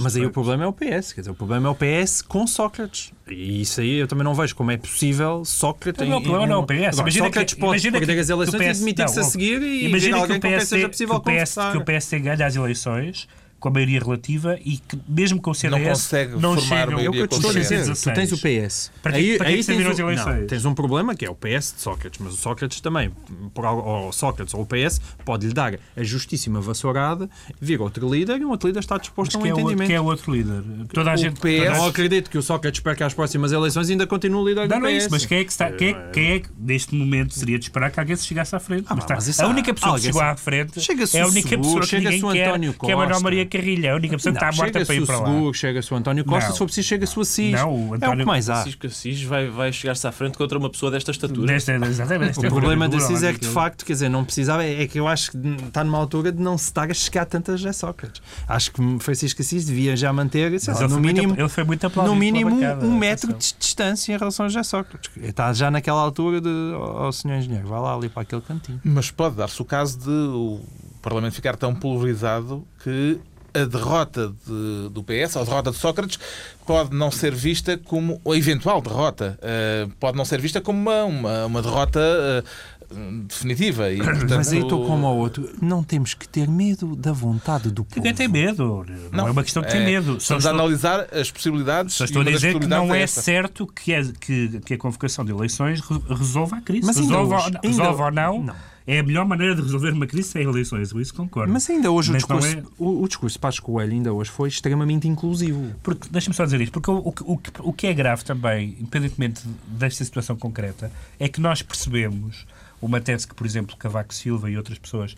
mas 0.02 0.16
aí 0.16 0.26
o 0.26 0.32
problema 0.32 0.64
é 0.64 0.68
o 0.68 0.74
PS. 0.74 1.14
Quer 1.14 1.22
dizer, 1.22 1.32
o 1.32 1.36
problema 1.36 1.68
é 1.68 1.72
o 1.72 1.76
PS 1.76 2.22
com 2.22 2.48
Sócrates. 2.48 3.12
E 3.30 3.62
isso 3.62 3.82
aí 3.82 4.00
eu 4.00 4.08
também 4.08 4.24
não 4.24 4.34
vejo 4.34 4.56
como 4.56 4.72
é 4.72 4.78
possível 4.78 5.44
Sócrates. 5.46 6.08
Não, 6.08 6.18
o 6.18 6.22
problema 6.22 6.48
não 6.48 6.56
é 6.56 6.58
o 6.58 6.66
PS. 6.66 7.00
Agora, 7.00 7.12
Sócrates 7.12 7.54
que, 7.54 7.60
pode 7.60 7.92
perder 7.92 8.20
as 8.20 8.30
eleições 8.30 8.78
e 8.78 8.80
demitir-se 8.80 9.20
a 9.20 9.24
seguir 9.24 9.62
e 9.62 9.86
imagina 9.86 10.18
alguém 10.18 10.40
que 10.40 10.48
o 10.48 10.50
PS, 10.50 10.54
com 10.54 10.58
quem 10.58 10.66
seja 10.66 10.90
possível 10.90 11.20
que 11.20 11.30
o 11.30 11.44
PS, 11.44 11.56
que 11.72 11.78
o 11.78 11.86
PS 11.86 12.10
ganha 12.22 12.46
as 12.46 12.56
eleições 12.56 13.28
com 13.60 13.70
a 13.70 13.72
maioria 13.72 14.00
relativa 14.00 14.58
e 14.64 14.78
que, 14.78 15.00
mesmo 15.08 15.42
com 15.42 15.52
o 15.52 15.56
CDS, 15.56 15.80
não, 15.80 15.90
consegue 15.90 16.36
não 16.40 16.58
chega 16.60 17.02
é 17.02 17.10
o 17.10 17.12
que 17.12 17.18
eu 17.20 17.26
estou 17.26 17.50
a 17.50 17.54
dizer. 17.54 17.94
Tu 17.94 18.14
tens 18.14 18.32
o 18.32 18.38
PS. 18.38 18.92
Para 19.02 19.14
que, 19.14 19.18
aí, 19.18 19.38
para 19.38 19.48
que 19.48 19.54
aí 19.54 19.64
tens, 19.64 19.86
as 19.86 20.00
eleições? 20.00 20.40
Não, 20.42 20.48
tens 20.48 20.66
um 20.66 20.74
problema 20.74 21.16
que 21.16 21.26
é 21.26 21.30
o 21.30 21.36
PS 21.36 21.74
de 21.76 21.82
Sócrates, 21.82 22.20
mas 22.24 22.34
o 22.34 22.38
Sócrates 22.38 22.82
também, 22.82 23.12
por, 23.54 23.66
ou 23.66 24.12
Sócrates 24.12 24.54
ou 24.54 24.62
o 24.62 24.66
PS, 24.66 25.02
pode-lhe 25.26 25.54
dar 25.54 25.74
a 25.96 26.04
justíssima 26.04 26.62
vassourada, 26.62 27.30
vir 27.60 27.82
outro 27.82 28.10
líder 28.10 28.40
e 28.40 28.46
um 28.46 28.52
outro 28.52 28.68
líder 28.68 28.80
está 28.80 28.98
disposto 28.98 29.34
mas 29.34 29.44
a 29.44 29.44
um 29.44 29.48
é 29.48 29.50
entendimento. 29.50 29.80
Outro, 29.80 29.88
que 29.88 29.94
é 29.94 30.02
o 30.02 30.06
outro 30.06 30.34
líder? 30.34 30.64
Toda 30.94 31.12
a 31.12 31.14
o 31.16 31.18
gente. 31.18 31.40
PS... 31.40 31.78
Não 31.78 31.86
acredito 31.88 32.30
que 32.30 32.38
o 32.38 32.44
Sócrates 32.44 32.80
perca 32.80 33.06
as 33.06 33.14
próximas 33.14 33.52
eleições 33.52 33.90
e 33.90 33.94
ainda 33.94 34.06
continue 34.06 34.50
líder 34.50 34.68
não, 34.68 34.68
do 34.68 34.74
PS. 34.74 34.82
Não 34.82 34.88
é 34.88 34.98
isso, 34.98 35.08
mas 35.10 35.26
quem 35.26 35.40
é 35.40 35.44
que 35.44 35.52
está. 35.52 35.72
Quem 35.72 35.90
é, 35.90 36.10
quem 36.12 36.32
é 36.34 36.40
que, 36.40 36.50
neste 36.60 36.94
momento, 36.94 37.34
seria 37.34 37.58
de 37.58 37.66
esperar 37.66 37.90
que 37.90 38.00
alguém 38.00 38.16
se 38.16 38.26
chegasse 38.26 38.56
à 38.56 38.60
frente? 38.60 38.86
Ah, 38.88 38.96
mas, 38.96 39.06
mas 39.10 39.28
está, 39.28 39.46
a 39.46 39.50
única 39.50 39.74
pessoa 39.74 39.96
que 39.96 40.06
chegou 40.06 40.22
à 40.22 40.36
frente 40.36 40.80
é 41.16 41.22
a 41.22 41.28
única 41.28 41.58
pessoa 41.58 41.82
que 41.82 42.00
ninguém 42.00 42.22
quer, 42.22 42.60
que 42.60 42.92
é 42.92 42.94
a 42.94 42.98
Manuel 42.98 43.22
Maria 43.22 43.47
Carrilha. 43.48 43.94
A 43.94 43.96
única 43.96 44.16
pessoa 44.18 44.34
que 44.34 44.44
está 44.44 44.56
morta 44.56 44.86
para 44.86 44.96
ir 44.96 45.06
para 45.06 45.20
lá. 45.20 45.26
Seguro, 45.26 45.54
chega-se 45.54 45.94
o 45.94 45.98
António 45.98 46.26
Costa, 46.26 46.48
não. 46.48 46.54
se 46.54 46.58
for 46.60 46.66
preciso, 46.66 46.88
chega-se 46.88 47.18
o 47.18 47.22
Assis. 47.22 47.52
Não, 47.52 47.74
o 47.74 47.94
António... 47.94 48.14
É 48.14 48.16
o 48.16 48.18
que 48.20 48.26
mais 48.26 48.50
há. 48.50 48.56
Francisco 48.56 48.88
Assis 48.88 49.24
vai, 49.24 49.50
vai 49.50 49.74
chegar-se 49.74 50.08
à 50.08 50.12
frente 50.12 50.38
contra 50.38 50.58
uma 50.58 50.70
pessoa 50.70 50.92
desta 50.92 51.12
estatura. 51.12 51.48
Desta, 51.48 51.74
exatamente, 51.74 52.40
o 52.40 52.42
problema 52.44 52.88
da 52.88 52.98
Assis 52.98 53.24
é 53.24 53.34
que, 53.34 53.40
de 53.40 53.48
facto, 53.48 53.86
quer 53.86 53.94
dizer, 53.94 54.10
não 54.10 54.24
precisava, 54.24 54.64
é 54.64 54.86
que 54.88 55.00
eu 55.00 55.08
acho 55.08 55.32
que 55.32 55.38
está 55.66 55.84
numa 55.84 55.98
altura 55.98 56.32
de 56.32 56.42
não 56.42 56.58
se 56.58 56.66
estar 56.66 56.90
a 56.90 56.94
chegar 56.94 57.26
tanto 57.26 57.52
a 57.52 57.74
Sócrates. 57.74 58.22
Acho 58.48 58.72
que 58.72 59.00
Francisco 59.00 59.42
Assis 59.42 59.66
devia 59.66 59.96
já 59.96 60.12
manter, 60.12 60.60
sei 60.60 60.74
lá, 60.74 60.88
no 60.88 61.00
mínimo, 61.00 61.36
ele 61.38 61.50
foi 61.50 61.64
muito 61.64 61.88
no 61.90 62.16
mínimo 62.16 62.56
um 62.82 62.98
metro 62.98 63.34
de 63.34 63.54
distância 63.58 64.14
em 64.14 64.18
relação 64.18 64.46
a 64.46 64.50
José 64.50 64.64
Sócrates. 64.64 65.12
Está 65.18 65.52
já 65.54 65.72
naquela 65.72 66.02
altura 66.02 66.42
de, 66.42 66.50
ó 66.76 67.08
oh, 67.08 67.12
senhor 67.12 67.38
engenheiro, 67.38 67.68
vá 67.68 67.80
lá 67.80 67.96
ali 67.96 68.10
para 68.10 68.24
aquele 68.24 68.42
cantinho. 68.42 68.80
Mas 68.84 69.12
pode 69.12 69.36
dar-se 69.36 69.62
o 69.62 69.66
caso 69.66 69.98
de 70.00 70.10
o 70.10 70.62
Parlamento 71.02 71.34
ficar 71.34 71.56
tão 71.56 71.74
polarizado 71.74 72.66
que 72.84 73.20
a 73.62 73.66
derrota 73.66 74.34
de, 74.46 74.90
do 74.90 75.04
PS, 75.04 75.36
ou 75.36 75.42
a 75.42 75.46
derrota 75.46 75.72
de 75.72 75.78
Sócrates, 75.78 76.20
pode 76.66 76.96
não 76.96 77.10
ser 77.10 77.34
vista 77.34 77.78
como, 77.78 78.22
a 78.26 78.36
eventual 78.36 78.82
derrota, 78.82 79.40
uh, 79.42 79.90
pode 80.00 80.18
não 80.18 80.26
ser 80.26 80.40
vista 80.40 80.62
como 80.62 80.80
uma, 80.80 81.04
uma, 81.06 81.46
uma 81.46 81.62
derrota 81.62 82.00
uh, 82.00 83.24
definitiva. 83.28 83.92
E, 83.92 83.98
portanto, 84.04 84.36
Mas 84.36 84.52
aí 84.52 84.60
estou 84.60 84.86
como 84.86 85.08
ao 85.08 85.18
outro. 85.18 85.50
Não 85.62 85.84
temos 85.84 86.14
que 86.14 86.28
ter 86.28 86.48
medo 86.48 86.96
da 86.96 87.12
vontade 87.12 87.72
do 87.72 87.84
povo. 87.84 87.98
Ninguém 87.98 88.14
tem 88.14 88.28
medo. 88.28 88.86
Não, 89.12 89.20
não, 89.20 89.28
é 89.28 89.32
uma 89.32 89.44
questão 89.44 89.64
de 89.64 89.70
ter 89.70 89.82
é, 89.82 89.86
medo. 89.86 90.18
Estamos 90.18 90.46
a 90.46 90.50
analisar 90.50 91.08
as 91.14 91.32
possibilidades. 91.32 91.96
Só 91.96 92.06
estou 92.06 92.22
a 92.22 92.26
dizer 92.26 92.60
que 92.60 92.68
não 92.68 92.94
é, 92.94 93.02
é 93.02 93.08
certo 93.08 93.68
que, 93.68 93.94
é, 93.94 94.04
que, 94.20 94.60
que, 94.62 94.74
a 94.74 94.78
convocação 94.78 95.26
de 95.26 95.32
eleições 95.32 95.82
resolva 96.10 96.58
a 96.58 96.62
crise. 96.62 96.86
Mas 96.86 96.98
resolva, 96.98 97.36
hoje, 97.38 97.52
resolva 97.64 98.06
ou 98.06 98.12
não. 98.12 98.44
não 98.44 98.77
é 98.88 99.00
a 99.00 99.04
melhor 99.04 99.26
maneira 99.26 99.54
de 99.54 99.62
resolver 99.62 99.92
uma 99.92 100.08
crise 100.08 100.30
sem 100.30 100.44
eleições, 100.44 100.94
por 100.94 101.02
isso 101.02 101.14
concordo. 101.14 101.52
Mas 101.52 101.70
ainda 101.70 101.92
hoje 101.92 102.10
Mas 102.10 102.24
o 102.24 102.28
discurso, 102.28 102.58
é... 102.58 102.64
o, 102.78 103.04
o, 103.04 103.08
discurso 103.08 103.34
de 103.34 103.40
Passos 103.40 103.60
Coelho 103.60 103.92
ainda 103.92 104.14
hoje 104.14 104.32
foi 104.32 104.48
extremamente 104.48 105.10
inclusivo. 105.10 105.76
Porque, 105.84 106.08
deixa-me 106.10 106.34
só 106.34 106.46
dizer 106.46 106.62
isto, 106.62 106.72
porque 106.72 106.90
o, 106.90 107.00
o, 107.00 107.40
o 107.60 107.74
que 107.74 107.86
é 107.86 107.94
grave 107.94 108.24
também, 108.24 108.78
independentemente 108.80 109.42
desta 109.68 110.06
situação 110.06 110.38
concreta, 110.38 110.90
é 111.20 111.28
que 111.28 111.42
nós 111.42 111.62
percebemos 111.62 112.46
uma 112.82 113.02
tese 113.02 113.28
que, 113.28 113.36
por 113.36 113.46
exemplo, 113.46 113.76
Cavaco 113.76 114.14
Silva 114.14 114.50
e 114.50 114.56
outras 114.56 114.78
pessoas 114.78 115.18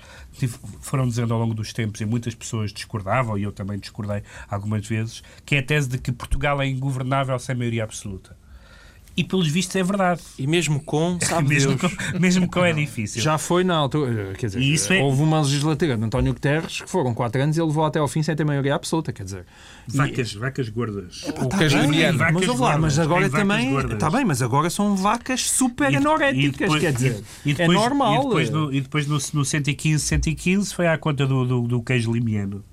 foram 0.82 1.08
dizendo 1.08 1.34
ao 1.34 1.40
longo 1.40 1.54
dos 1.54 1.72
tempos, 1.72 2.02
e 2.02 2.06
muitas 2.06 2.34
pessoas 2.34 2.74
discordavam, 2.74 3.38
e 3.38 3.44
eu 3.44 3.52
também 3.52 3.78
discordei 3.78 4.24
algumas 4.50 4.88
vezes, 4.88 5.22
que 5.46 5.56
é 5.56 5.60
a 5.60 5.64
tese 5.64 5.90
de 5.90 5.98
que 6.00 6.12
Portugal 6.12 6.60
é 6.62 6.68
ingovernável 6.68 7.38
sem 7.38 7.56
maioria 7.56 7.84
absoluta. 7.84 8.36
E 9.18 9.24
pelos 9.24 9.48
vistos 9.50 9.76
é 9.76 9.84
verdade. 9.84 10.22
E 10.38 10.48
mesmo 10.48 10.80
com, 10.82 11.18
sabe 11.22 11.50
mesmo, 11.50 11.76
Deus. 11.76 11.94
com, 11.94 12.20
mesmo 12.20 12.50
com 12.50 12.64
é 12.64 12.72
difícil. 12.72 13.22
Já 13.22 13.38
foi 13.38 13.64
na 13.66 13.76
altura, 13.76 14.34
quer 14.38 14.48
dizer, 14.48 14.62
E 14.62 14.74
isso 14.74 14.94
é- 14.94 15.02
houve 15.02 15.22
uma 15.22 15.42
legislatura 15.42 15.98
de 15.98 16.04
António 16.06 16.34
Guterres 16.34 16.82
que 16.82 16.90
foram 16.90 17.14
4 17.14 17.42
anos 17.42 17.58
e 17.58 17.60
ele 17.60 17.68
levou 17.68 17.84
até 17.86 18.00
ao 18.00 18.08
fim 18.08 18.24
sem 18.24 18.34
ter 18.36 18.46
maioria 18.46 18.76
absoluta, 18.76 19.12
quer 19.12 19.24
dizer. 19.24 19.46
Vacas, 19.88 20.34
vacas 20.34 20.70
gordas. 20.70 21.24
O 21.42 21.50
queijo 21.50 21.78
bem. 21.88 22.12
Vacas 22.16 22.34
mas, 22.34 22.48
lá, 22.48 22.54
gordas, 22.54 22.80
mas 22.82 23.00
agora 23.00 23.28
vacas 23.30 23.40
também. 23.40 23.78
Está 23.94 24.10
bem, 24.10 24.24
mas 24.26 24.42
agora 24.42 24.70
são 24.70 24.96
vacas 24.96 25.42
super 25.50 25.92
E- 25.92 25.96
anoréticas, 25.98 26.46
e 26.56 26.58
depois- 26.60 26.82
quer 26.82 26.94
dizer. 26.94 27.24
e 27.46 27.52
é 27.52 27.54
depois- 27.56 27.78
normal. 27.78 28.14
E 28.14 28.24
depois, 28.24 28.50
no, 28.50 28.74
e 28.74 28.82
depois 28.82 29.08
no, 29.08 29.18
no 29.34 29.44
115, 29.44 30.04
115 30.06 30.74
foi 30.74 30.88
à 30.88 30.98
conta 30.98 31.26
do, 31.28 31.46
do, 31.46 31.62
do 31.68 31.82
queijo 31.82 32.12
limiano. 32.14 32.64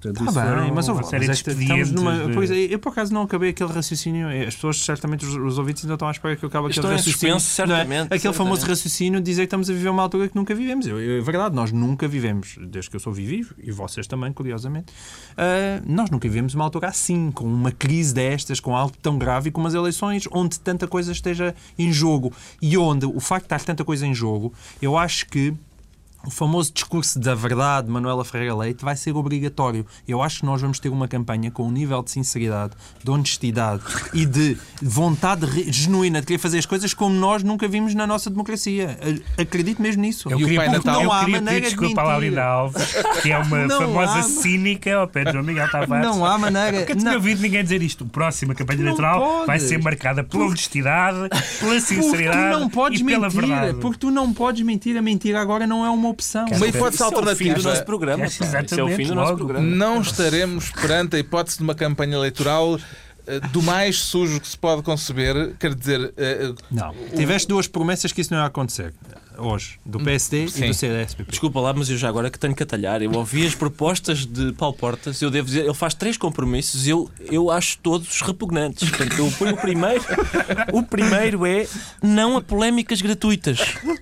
Portanto, 0.00 0.24
isso 0.24 0.34
bem, 0.34 0.44
foram 0.44 0.74
mas, 0.74 0.88
uma 0.88 1.02
série 1.02 1.26
mas 1.26 1.38
de 1.42 1.50
estamos 1.50 1.90
numa. 1.92 2.26
de- 2.26 2.34
Pois, 2.34 2.50
é, 2.50 2.56
eu 2.56 2.78
por 2.78 2.90
acaso 2.90 3.12
não 3.14 3.22
acabei 3.22 3.50
aquele 3.50 3.72
raciocínio. 3.72 4.28
As 4.46 4.54
pessoas, 4.54 4.78
certamente, 4.82 5.24
os, 5.24 5.34
os 5.34 5.58
ouvintes 5.58 5.84
ainda 5.84 5.94
estão 5.94 6.06
à 6.08 6.10
espera 6.10 6.36
que 6.36 6.44
eu 6.44 6.48
acabe 6.48 6.68
aquele 6.68 6.86
raciocínio. 6.86 7.38
suspenso, 7.40 7.66
não 7.66 7.74
é? 7.74 7.78
certamente, 7.78 8.06
Aquele 8.06 8.20
certamente. 8.20 8.36
famoso 8.36 8.66
raciocínio 8.66 9.20
de 9.20 9.24
dizer 9.26 9.42
que 9.42 9.46
estamos 9.46 9.70
a 9.70 9.72
viver 9.72 9.88
uma 9.88 10.02
altura 10.02 10.28
que 10.28 10.36
nunca 10.36 10.54
vivemos. 10.54 10.86
Eu, 10.86 11.00
eu- 11.00 11.18
é 11.18 11.20
verdade, 11.22 11.54
nós 11.54 11.72
nunca 11.72 12.06
vivemos, 12.06 12.56
desde 12.68 12.90
que 12.90 12.96
eu 12.96 13.00
sou 13.00 13.12
vivo, 13.12 13.54
e 13.62 13.70
vocês 13.72 14.06
também, 14.06 14.32
curiosamente, 14.32 14.92
ah, 15.36 15.80
nós 15.86 16.10
nunca 16.10 16.28
vivemos 16.28 16.54
uma 16.54 16.64
altura 16.64 16.88
assim, 16.88 17.30
com 17.30 17.44
uma 17.44 17.72
crise 17.72 18.12
destas, 18.14 18.60
com 18.60 18.76
algo 18.76 18.94
tão 19.00 19.18
grave 19.18 19.48
e 19.48 19.52
com 19.52 19.60
umas 19.60 19.74
eleições 19.74 20.24
onde 20.30 20.60
tanta 20.60 20.86
coisa 20.86 21.12
esteja 21.12 21.54
em 21.78 21.92
jogo. 21.92 22.32
E 22.60 22.76
onde 22.76 23.06
o 23.06 23.20
facto 23.20 23.42
de 23.48 23.54
estar 23.54 23.60
tanta 23.64 23.84
coisa 23.84 24.06
em 24.06 24.14
jogo, 24.14 24.52
eu 24.82 24.96
acho 24.98 25.26
que 25.26 25.54
o 26.26 26.30
famoso 26.30 26.72
discurso 26.72 27.18
da 27.20 27.34
verdade, 27.34 27.88
Manuela 27.88 28.24
Ferreira 28.24 28.54
Leite, 28.54 28.84
vai 28.84 28.96
ser 28.96 29.14
obrigatório. 29.16 29.86
Eu 30.08 30.22
acho 30.22 30.40
que 30.40 30.46
nós 30.46 30.60
vamos 30.60 30.78
ter 30.80 30.88
uma 30.88 31.06
campanha 31.06 31.50
com 31.50 31.64
um 31.64 31.70
nível 31.70 32.02
de 32.02 32.10
sinceridade, 32.10 32.72
de 33.02 33.10
honestidade 33.10 33.82
e 34.12 34.26
de 34.26 34.56
vontade 34.82 35.46
genuína 35.72 36.20
de 36.20 36.26
querer 36.26 36.38
fazer 36.38 36.58
as 36.58 36.66
coisas 36.66 36.92
como 36.92 37.14
nós 37.14 37.42
nunca 37.42 37.68
vimos 37.68 37.94
na 37.94 38.06
nossa 38.06 38.28
democracia. 38.30 38.98
A- 39.36 39.42
Acredito 39.42 39.80
mesmo 39.80 40.02
nisso. 40.02 40.28
Eu 40.30 40.38
queria, 40.38 40.60
porque 40.62 40.76
Natal? 40.76 41.00
eu 41.00 41.04
Não 41.06 41.12
há 41.12 41.20
queria 41.20 41.34
maneira 41.40 41.60
pedir 41.66 41.76
de 41.76 41.80
desculpa 41.80 42.00
à 42.00 42.04
mentir. 42.04 42.12
Laurinda 42.34 42.44
Alves, 42.44 42.94
que 43.22 43.30
é 43.32 43.38
uma 43.38 43.58
Não 43.66 43.78
famosa 43.80 44.18
há- 44.18 44.22
cínica 44.22 44.96
ao 44.96 45.06
pé 45.08 45.24
de 45.24 45.32
João 45.32 45.44
Miguel 45.44 45.68
Tavares. 45.70 46.06
Não 46.06 46.24
há 46.26 46.38
maneira. 46.38 46.80
Nunca 46.80 46.96
tinha 46.96 47.12
ouvido 47.14 47.40
ninguém 47.42 47.62
dizer 47.62 47.82
isto. 47.82 48.04
A 48.04 48.08
próxima 48.08 48.54
campanha 48.54 48.80
eleitoral 48.80 49.46
vai 49.46 49.58
ser 49.60 49.78
marcada 49.82 50.24
pela 50.24 50.46
honestidade, 50.46 51.18
pela 51.28 51.30
Porque 51.60 51.80
sinceridade 51.80 52.54
tu 52.54 52.60
não 52.60 52.68
podes 52.68 53.00
e 53.00 53.04
pela 53.04 53.28
mentir. 53.28 53.40
verdade. 53.40 53.78
Porque 53.78 53.98
tu 53.98 54.10
não 54.10 54.32
podes 54.32 54.62
mentir. 54.62 54.96
A 54.96 55.02
mentira 55.02 55.40
agora 55.40 55.66
não 55.66 55.84
é 55.84 55.90
uma 55.90 56.08
opção. 56.16 56.46
Uma 56.46 56.66
hipótese 56.66 56.94
Isso 56.96 57.04
é 57.04 57.06
o 57.06 57.10
fim 57.10 57.14
do 57.14 57.18
alternativa. 57.20 57.68
nosso 57.68 57.84
programa. 57.84 58.24
É. 58.24 58.26
Isso 58.26 58.42
é 58.42 58.46
o 58.46 58.48
exatamente, 58.48 58.96
fim 58.96 59.06
do 59.06 59.14
nosso 59.14 59.36
programa. 59.36 59.66
Não 59.66 60.00
estaremos 60.00 60.70
perante 60.70 61.16
a 61.16 61.18
hipótese 61.18 61.58
de 61.58 61.62
uma 61.62 61.74
campanha 61.74 62.14
eleitoral 62.16 62.78
eh, 63.26 63.40
do 63.52 63.62
mais 63.62 63.98
sujo 63.98 64.40
que 64.40 64.48
se 64.48 64.56
pode 64.58 64.82
conceber. 64.82 65.54
Quer 65.58 65.74
dizer, 65.74 66.12
eh, 66.16 66.52
Não. 66.70 66.94
Tiveste 67.14 67.48
duas 67.48 67.66
promessas 67.66 68.12
que 68.12 68.20
isso 68.20 68.32
não 68.32 68.40
ia 68.40 68.46
acontecer. 68.46 68.92
Hoje. 69.38 69.78
Do 69.84 69.98
PSD 70.00 70.48
Sim. 70.48 70.64
e 70.64 70.68
do 70.68 70.74
CDS-PP. 70.74 71.30
Desculpa 71.30 71.60
lá, 71.60 71.72
mas 71.72 71.88
eu 71.90 71.96
já 71.98 72.08
agora 72.08 72.30
que 72.30 72.38
tenho 72.38 72.54
que 72.54 72.62
atalhar. 72.62 73.02
Eu 73.02 73.12
ouvi 73.12 73.46
as 73.46 73.54
propostas 73.54 74.24
de 74.26 74.52
Paulo 74.52 74.74
Portas, 74.76 75.20
eu 75.22 75.30
devo 75.30 75.46
dizer, 75.46 75.64
ele 75.64 75.74
faz 75.74 75.94
três 75.94 76.16
compromissos, 76.16 76.86
eu, 76.86 77.10
eu 77.20 77.50
acho 77.50 77.78
todos 77.78 78.20
repugnantes. 78.22 78.88
Portanto, 78.88 79.18
eu 79.18 79.30
ponho 79.32 79.54
o 79.54 79.56
primeiro. 79.56 80.04
O 80.72 80.82
primeiro 80.82 81.46
é 81.46 81.66
não 82.02 82.36
a 82.36 82.42
polémicas 82.42 83.00
gratuitas. 83.02 83.58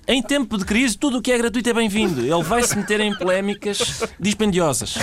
Em 0.07 0.23
tempo 0.23 0.57
de 0.59 0.65
crise, 0.65 0.97
tudo 0.97 1.19
o 1.19 1.23
que 1.23 1.33
é 1.33 1.39
gratuito 1.39 1.69
é 1.69 1.73
bem-vindo. 1.73 2.21
Ele 2.21 2.43
vai 2.43 2.63
se 2.63 2.77
meter 2.77 3.01
em 3.01 3.17
polémicas 3.17 4.03
dispendiosas. 4.21 4.95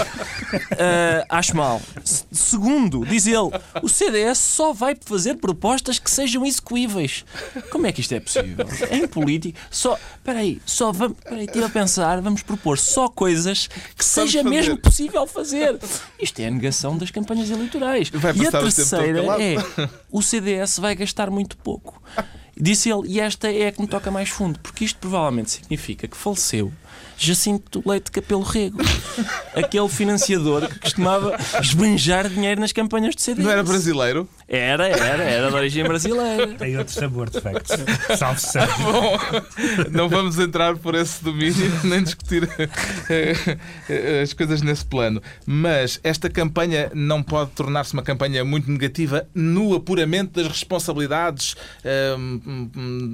Ah, 0.78 1.26
acho 1.30 1.56
mal. 1.56 1.82
Se- 2.04 2.26
Segundo, 2.52 3.06
diz 3.06 3.28
ele, 3.28 3.50
o 3.82 3.88
CDS 3.88 4.38
só 4.38 4.74
vai 4.74 4.96
fazer 5.00 5.36
propostas 5.36 5.98
que 6.00 6.12
sejam 6.12 6.46
execuíveis. 6.46 7.24
Como 7.72 7.88
é 7.88 7.92
que 7.92 8.02
isto 8.02 8.14
é 8.14 8.20
possível? 8.20 8.66
Em 8.92 9.08
política, 9.08 9.58
só. 9.70 9.98
Espera 10.22 10.38
aí, 10.38 10.62
só 10.68 10.92
vamos. 10.92 11.18
Espera 11.18 11.38
aí, 11.38 11.46
estive 11.46 11.66
a 11.66 11.70
pensar, 11.70 12.22
vamos 12.22 12.44
propor 12.44 12.78
só 12.78 13.10
coisas 13.10 13.68
que 13.98 14.06
seja 14.06 14.44
mesmo 14.44 14.78
possível 14.78 15.26
fazer. 15.26 15.80
Isto 16.20 16.42
é 16.42 16.48
a 16.48 16.52
negação 16.52 16.96
das 16.96 17.10
campanhas 17.10 17.50
eleitorais. 17.50 18.12
E 18.36 18.46
a 18.46 18.52
terceira 18.52 19.22
é 19.42 19.56
o 20.12 20.22
CDS 20.22 20.78
vai 20.78 20.94
gastar 20.94 21.32
muito 21.32 21.58
pouco. 21.58 22.00
Disse 22.56 22.92
ele, 22.92 23.08
e 23.08 23.20
esta 23.20 23.52
é 23.52 23.68
a 23.68 23.72
que 23.72 23.82
me 23.82 23.88
toca 23.88 24.12
mais 24.12 24.30
fundo, 24.30 24.60
porque 24.60 24.86
isto 24.86 25.00
provavelmente 25.00 25.50
significa 25.50 26.08
que 26.08 26.16
faleceu 26.16 26.72
Jacinto 27.18 27.82
Leite 27.86 28.12
Capelo 28.12 28.44
Rego, 28.44 28.78
aquele 29.56 29.90
financiador 29.90 30.68
que 30.68 30.80
costumava 30.80 31.36
esbanjar 31.60 32.30
dinheiro 32.30 32.62
nas 32.62 32.72
campanhas 32.72 33.16
do 33.16 33.22
CDS. 33.22 33.44
não 33.44 33.52
era 33.52 33.64
brasileiro? 33.64 34.30
Era, 34.54 34.86
era, 34.90 35.24
era 35.24 35.50
de 35.50 35.56
origem 35.56 35.84
brasileira. 35.86 36.48
Tem 36.56 36.78
outro 36.78 36.94
sabor, 36.94 37.30
de 37.30 37.40
facto. 37.40 37.70
Salve 38.18 38.42
seja. 38.42 38.68
Bom, 38.80 39.18
não 39.90 40.10
vamos 40.10 40.38
entrar 40.40 40.76
por 40.76 40.94
esse 40.94 41.24
domínio 41.24 41.72
nem 41.86 42.04
discutir 42.04 42.50
eh, 43.10 43.58
eh, 43.90 44.22
as 44.22 44.34
coisas 44.34 44.62
nesse 44.62 44.84
plano. 44.86 45.22
Mas 45.46 46.02
esta 46.04 46.30
campanha 46.30 46.92
não 46.94 47.24
pode 47.24 47.52
tornar-se 47.52 47.94
uma 47.94 48.04
campanha 48.04 48.44
muito 48.44 48.70
negativa 48.70 49.26
no 49.34 49.74
apuramento 49.74 50.42
das 50.42 50.52
responsabilidades 50.52 51.56
eh, 51.86 52.14
hum, 52.18 52.70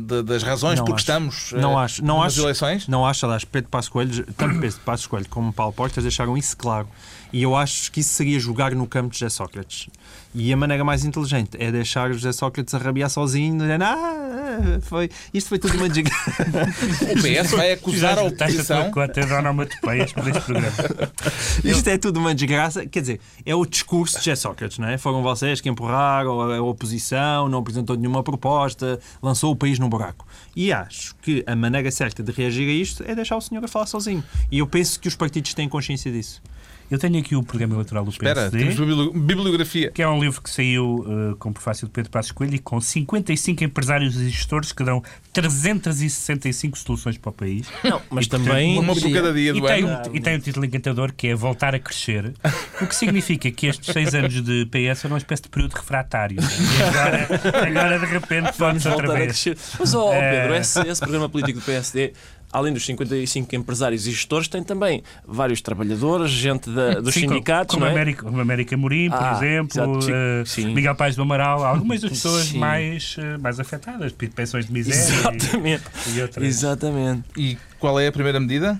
de- 0.08 0.24
das 0.24 0.42
razões 0.42 0.80
Não 0.80 0.86
por 0.86 0.96
que 0.96 1.02
estamos 1.02 1.54
eh, 1.54 1.58
Não 1.60 1.78
acho. 1.78 2.04
Não 2.04 2.18
nas 2.24 2.34
acho. 2.34 2.42
eleições. 2.42 2.88
Não 2.88 3.06
acho, 3.06 3.26
aliás, 3.28 3.44
Pedro 3.46 3.70
Passos 3.70 3.90
Coelho, 3.90 4.26
tanto 4.36 4.60
Pedro 4.60 4.80
Passos 4.84 5.06
Coelho 5.06 5.28
como 5.30 5.54
Paulo 5.54 5.72
Portas 5.74 6.04
deixaram 6.04 6.36
isso 6.36 6.58
claro. 6.58 6.88
E 7.32 7.44
eu 7.44 7.56
acho 7.56 7.92
que 7.92 8.00
isso 8.00 8.14
seria 8.14 8.40
jogar 8.40 8.74
no 8.74 8.88
campo 8.88 9.12
de 9.12 9.20
José 9.20 9.30
Sócrates. 9.30 9.90
E 10.34 10.52
a 10.54 10.58
maneira 10.58 10.84
mais 10.84 11.04
inteligente 11.04 11.58
é 11.60 11.72
deixar 11.72 12.10
o 12.10 12.14
José 12.14 12.32
Sócrates 12.32 12.74
arrabiar 12.74 13.10
sozinho, 13.10 13.58
dizendo, 13.58 13.84
ah, 13.84 14.80
foi, 14.82 15.10
isto 15.34 15.50
foi 15.50 15.60
tudo 15.60 15.78
uma 15.78 15.90
desgraça. 15.90 16.46
O 17.08 17.22
PS 17.22 17.52
vai 17.52 17.72
acusar 17.74 18.18
a 18.18 18.22
a 18.22 18.24
oposição. 18.26 18.92
cota 18.92 19.22
de 19.26 19.34
onomatopeias 19.34 20.14
por 20.14 20.28
este 20.28 20.42
programa. 20.42 20.74
Isto 21.64 21.90
é 21.90 21.98
tudo 21.98 22.20
uma 22.20 22.34
desgraça. 22.34 22.86
Quer 22.86 23.02
dizer, 23.02 23.20
é 23.46 23.56
o 23.56 23.66
discurso 23.66 24.18
de 24.20 24.26
José 24.26 24.36
Sócrates, 24.36 24.78
não 24.78 24.88
é? 24.88 24.98
Foram 24.98 25.22
vocês 25.22 25.62
que 25.62 25.70
empurraram 25.70 26.42
a 26.42 26.62
oposição, 26.62 27.48
não 27.48 27.60
apresentou 27.60 27.96
nenhuma 27.96 28.24
proposta, 28.24 29.00
lançou 29.22 29.52
o 29.52 29.56
país 29.56 29.80
num 29.80 29.90
buraco. 29.90 30.26
E 30.56 30.72
acho 30.72 31.16
que 31.22 31.44
a 31.46 31.56
maneira 31.56 31.90
certa 31.92 32.24
de 32.24 32.32
reagir 32.32 32.68
a 32.68 32.74
isto 32.74 33.04
é 33.08 33.16
deixar 33.16 33.38
o 33.38 33.42
senhor 33.42 33.64
a 33.64 33.68
falar 33.68 33.86
sozinho. 33.86 34.24
E 34.52 34.60
eu 34.60 34.68
penso 34.68 35.00
que 35.00 35.08
os 35.08 35.16
partidos 35.16 35.54
têm 35.54 35.70
consciência 35.70 36.12
disso. 36.12 36.42
Eu 36.90 36.98
tenho 36.98 37.20
aqui 37.20 37.36
o 37.36 37.44
programa 37.44 37.76
eleitoral 37.76 38.04
do 38.06 38.12
Espera, 38.12 38.50
PSD. 38.50 38.60
temos 38.60 38.76
bibli- 38.80 39.20
bibliografia. 39.20 39.92
que 39.92 40.02
é 40.02 40.08
um 40.08 40.20
livro 40.22 40.42
que 40.42 40.50
saiu 40.50 41.06
uh, 41.06 41.36
com 41.36 41.50
o 41.50 41.54
prefácio 41.54 41.86
de 41.86 41.92
Pedro 41.92 42.10
Passos 42.10 42.32
Coelho 42.32 42.56
e 42.56 42.60
com 42.60 42.80
55 42.80 43.64
empresários 43.64 44.16
e 44.16 44.30
gestores 44.30 44.72
que 44.72 44.84
dão 44.84 45.04
365 45.34 46.78
soluções 46.78 47.18
para 47.18 47.30
o 47.30 47.34
país. 47.34 47.68
Não, 47.84 48.02
mas 48.10 48.26
E, 48.26 48.30
portanto, 48.30 48.48
também. 48.48 48.80
Uma 48.80 48.94
por 48.96 49.12
cada 49.12 49.34
dia 49.34 49.52
E 49.52 49.54
do 49.60 49.66
tem, 49.68 49.84
ano. 49.84 50.10
um, 50.12 50.16
e 50.16 50.20
tem 50.22 50.36
um 50.36 50.40
título 50.40 50.66
encantador 50.66 51.14
que 51.14 51.28
é 51.28 51.36
Voltar 51.36 51.76
a 51.76 51.80
Crescer, 51.80 52.34
o 52.82 52.88
que 52.88 52.96
significa 52.96 53.52
que 53.52 53.68
estes 53.68 53.92
seis 53.94 54.14
anos 54.16 54.42
de 54.42 54.66
PS 54.68 55.02
foram 55.02 55.14
uma 55.16 55.20
espécie 55.20 55.44
de 55.44 55.50
período 55.50 55.74
refratário. 55.74 56.38
E 56.40 56.84
agora, 56.84 57.68
agora 57.68 58.00
de 58.00 58.06
repente, 58.06 58.52
vamos 58.58 58.86
outra 58.86 59.08
voltar 59.08 59.14
a 59.22 59.26
vez. 59.26 59.44
crescer. 59.44 59.58
Mas, 59.80 59.94
ó 59.94 60.14
É. 60.14 60.32
Pedro, 60.42 60.56
esse, 60.56 60.80
esse 60.88 61.02
programa 61.02 61.30
político 61.30 61.60
do 61.60 61.66
PSD, 61.66 62.14
além 62.58 62.74
dos 62.74 62.86
55 62.86 63.56
empresários 63.56 64.08
e 64.08 64.12
gestores, 64.12 64.48
tem 64.48 64.64
também 64.64 65.04
vários 65.26 65.62
trabalhadores, 65.62 66.32
gente 66.32 66.70
da- 66.70 67.00
dos 67.00 67.14
Sim, 67.14 67.22
sindicatos, 67.22 67.76
como, 67.76 67.86
não 67.86 67.92
é? 67.92 67.96
América, 67.96 68.24
como 68.24 68.40
América 68.42 68.76
Morim, 68.78 69.10
por 69.10 69.22
Ah, 69.22 69.34
exemplo, 69.38 69.98
exato, 70.00 70.46
sim. 70.50 70.74
Miguel 70.74 70.96
Paes 70.96 71.16
do 71.16 71.22
Amaral, 71.22 71.64
algumas 71.64 72.02
das 72.02 72.10
pessoas 72.18 72.46
Sim. 72.48 72.58
mais, 72.60 73.16
eh, 73.20 73.38
mais 73.38 73.60
afetadas, 73.60 74.12
de 74.12 74.28
pensões 74.30 74.66
de 74.66 74.74
miséria 74.74 75.36
Exatamente. 75.36 75.84
e, 76.08 76.18
e 76.18 76.22
outras. 76.22 76.46
Exatamente. 76.46 77.24
E 77.38 77.58
qual 77.80 78.00
é 78.00 78.08
a 78.08 78.12
primeira 78.12 78.40
medida? 78.40 78.80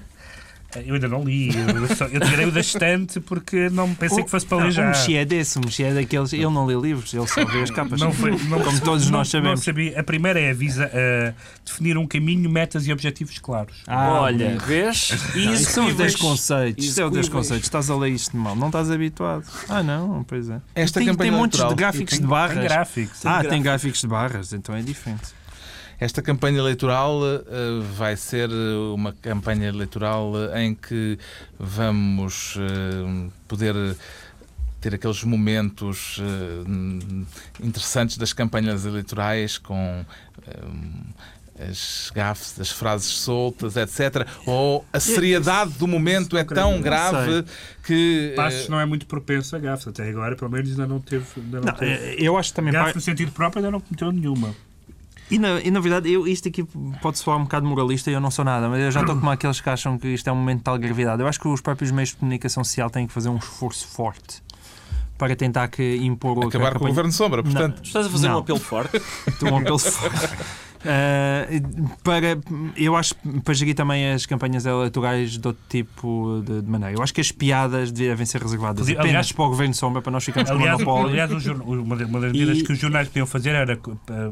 Eu 0.86 0.96
ainda 0.96 1.08
não 1.08 1.24
li, 1.24 1.50
eu, 1.56 1.96
só, 1.96 2.06
eu 2.06 2.20
tirei 2.20 2.46
o 2.46 2.52
da 2.52 2.60
estante 2.60 3.20
porque 3.22 3.70
não 3.70 3.96
pensei 3.96 4.24
que 4.24 4.30
fosse 4.30 4.46
para 4.46 4.66
ler 4.66 4.72
já. 4.72 4.84
O 4.84 4.88
Mexia 4.90 5.22
é 5.22 5.26
desse, 5.26 5.58
o 5.58 5.62
Mexia 5.62 5.88
é 5.88 5.94
daqueles. 5.94 6.34
Ele 6.34 6.44
não 6.46 6.66
lê 6.66 6.76
livros, 6.76 7.14
ele 7.14 7.26
só 7.26 7.44
vê 7.46 7.62
as 7.64 7.72
capas. 7.72 8.00
Não 8.00 8.12
foi, 8.12 8.32
não, 8.32 8.60
Como 8.62 8.80
todos 8.82 9.06
não- 9.06 9.20
nós 9.20 9.30
sabemos. 9.30 9.60
Não 9.60 9.64
sabia. 9.64 10.00
A 10.00 10.04
primeira 10.04 10.40
é 10.40 10.52
avisa 10.52 10.86
uh, 10.88 11.34
definir 11.66 11.98
um 11.98 12.06
caminho, 12.06 12.50
metas 12.50 12.86
e 12.86 12.92
objetivos 12.92 13.40
claros. 13.40 13.76
Ah, 13.88 14.22
Olha, 14.22 14.58
vês? 14.60 15.10
Isso 15.36 15.72
são 15.72 15.88
os 15.88 15.96
10 15.96 16.14
Execuíveis. 16.14 16.16
conceitos. 16.18 16.86
Isso 16.86 17.02
é 17.02 17.06
o 17.06 17.10
10 17.10 17.20
Execuíveis. 17.26 17.30
conceitos. 17.48 17.66
Estás 17.66 17.90
a 17.90 17.96
ler 17.96 18.10
isto 18.12 18.36
mal. 18.38 18.56
Não 18.56 18.68
estás 18.68 18.92
habituado. 18.92 19.46
Ah, 19.70 19.82
não, 19.82 20.24
pois 20.26 20.50
é. 20.50 20.60
Esta 20.76 21.00
tem, 21.00 21.08
campanha 21.08 21.32
tem 21.32 21.40
montes 21.40 21.66
de 21.66 21.76
gráficos 21.76 22.12
Tem- 22.12 22.22
de 22.22 22.28
barras. 22.28 22.58
Tem 22.60 22.64
gráficos. 22.68 23.20
ah, 23.26 23.30
gráficos. 23.30 23.50
tem 23.50 23.62
gráficos 23.64 24.02
de 24.02 24.08
barras, 24.08 24.54
então 24.54 24.76
é 24.76 24.82
diferente. 24.82 25.37
Esta 26.00 26.22
campanha 26.22 26.60
eleitoral 26.60 27.20
eh, 27.26 27.42
vai 27.98 28.16
ser 28.16 28.50
eh, 28.52 28.94
uma 28.94 29.14
campanha 29.14 29.68
eleitoral 29.68 30.32
eh, 30.54 30.64
em 30.66 30.76
que 30.76 31.18
vamos 31.60 32.56
eh, 32.60 33.30
poder 33.48 33.96
ter 34.80 34.94
aqueles 34.94 35.24
momentos 35.24 36.22
eh, 36.22 37.64
interessantes 37.64 38.16
das 38.18 38.32
campanhas 38.32 38.86
eleitorais 38.86 39.58
com 39.58 40.06
as 41.60 42.12
gafes, 42.14 42.60
as 42.60 42.70
frases 42.70 43.08
soltas, 43.08 43.76
etc. 43.76 44.28
Ou 44.46 44.86
a 44.94 45.00
seriedade 45.00 45.72
do 45.72 45.88
momento 45.88 46.38
é 46.38 46.44
tão 46.44 46.80
grave 46.80 47.44
que. 47.84 48.34
Passos 48.36 48.70
não 48.70 48.80
é 48.80 48.86
muito 48.86 49.08
propenso 49.08 49.56
a 49.56 49.60
gafes. 49.60 49.88
Até 49.88 50.08
agora, 50.08 50.36
pelo 50.36 50.52
menos, 50.52 50.70
ainda 50.70 50.86
não 50.86 51.00
teve. 51.00 51.26
Ainda 51.38 51.58
não 51.60 51.66
Não, 51.66 51.74
teve. 51.74 52.24
eu 52.24 52.38
acho 52.38 52.50
que 52.52 52.56
também. 52.56 52.72
Gafe 52.72 52.86
par- 52.86 52.96
no 52.96 53.02
sentido 53.02 53.32
próprio 53.32 53.60
ainda 53.62 53.72
não 53.72 53.80
cometeu 53.82 54.12
nenhuma. 54.12 54.54
E 55.30 55.38
na, 55.38 55.60
e 55.60 55.70
na 55.70 55.80
verdade, 55.80 56.12
eu, 56.12 56.26
isto 56.26 56.48
aqui 56.48 56.64
pode 57.02 57.18
soar 57.18 57.38
um 57.38 57.44
bocado 57.44 57.68
moralista 57.68 58.10
e 58.10 58.14
eu 58.14 58.22
não 58.22 58.32
sou 58.32 58.46
nada, 58.46 58.70
mas 58.70 58.82
eu 58.82 58.92
já 58.92 59.02
estou 59.02 59.16
como 59.16 59.30
aqueles 59.30 59.60
que 59.60 59.70
acham 59.70 59.98
que 59.98 60.08
isto 60.08 60.28
é 60.30 60.32
um 60.32 60.36
momento 60.36 60.60
de 60.60 60.64
tal 60.64 60.78
gravidade. 60.78 61.22
Eu 61.22 61.28
acho 61.28 61.40
que 61.40 61.48
os 61.48 61.60
próprios 61.60 61.92
meios 61.92 62.10
de 62.10 62.16
comunicação 62.18 62.64
social 62.64 62.90
têm 62.90 63.06
que 63.06 63.14
fazer 63.14 63.30
um 63.30 63.38
esforço 63.38 63.88
forte 63.88 64.42
para 65.18 65.36
tentar 65.36 65.68
que 65.68 65.98
impor 65.98 66.38
o 66.38 66.48
Acabar 66.48 66.78
com 66.78 66.86
o 66.86 66.88
Governo 66.88 67.12
Sombra, 67.12 67.44
portanto. 67.44 67.84
Estás 67.84 68.06
a 68.06 68.10
fazer 68.10 68.30
Não. 68.30 68.36
um 68.38 68.40
apelo 68.40 68.60
forte? 68.60 69.02
Estou 69.28 69.52
um 69.52 69.58
apelo 69.58 69.80
forte. 69.80 70.38
Uh, 70.88 71.90
para, 72.04 72.40
eu 72.76 72.96
acho 72.96 73.14
que 73.16 73.42
para 73.42 73.54
gerir 73.54 73.76
também 73.76 74.12
as 74.12 74.26
campanhas 74.26 74.66
eleitorais 74.66 75.38
de 75.38 75.48
outro 75.48 75.62
tipo 75.70 76.42
de, 76.46 76.62
de 76.62 76.70
maneira. 76.70 76.96
Eu 76.96 77.04
acho 77.04 77.14
que 77.14 77.22
as 77.22 77.32
piadas 77.32 77.92
devem 77.92 78.26
ser 78.26 78.42
reservadas 78.42 78.80
Podia- 78.82 78.96
apenas 78.96 79.10
aliás- 79.10 79.32
para 79.32 79.46
o 79.46 79.50
Governo 79.50 79.74
Sombra, 79.74 80.02
para 80.02 80.12
nós 80.12 80.24
ficarmos 80.24 80.50
com 80.50 80.56
o 80.58 80.60
Aliás, 80.60 80.80
monopólio. 80.80 81.10
aliás 81.10 81.32
uma 81.32 81.96
das 81.98 82.08
uma 82.10 82.20
das 82.22 82.32
medidas 82.32 82.58
E- 82.60 82.64
que 82.64 82.72
os 82.74 82.80
jornais 82.80 83.08
podiam 83.08 83.26
fazer 83.28 83.50
era 83.56 83.74
eh, 83.74 84.32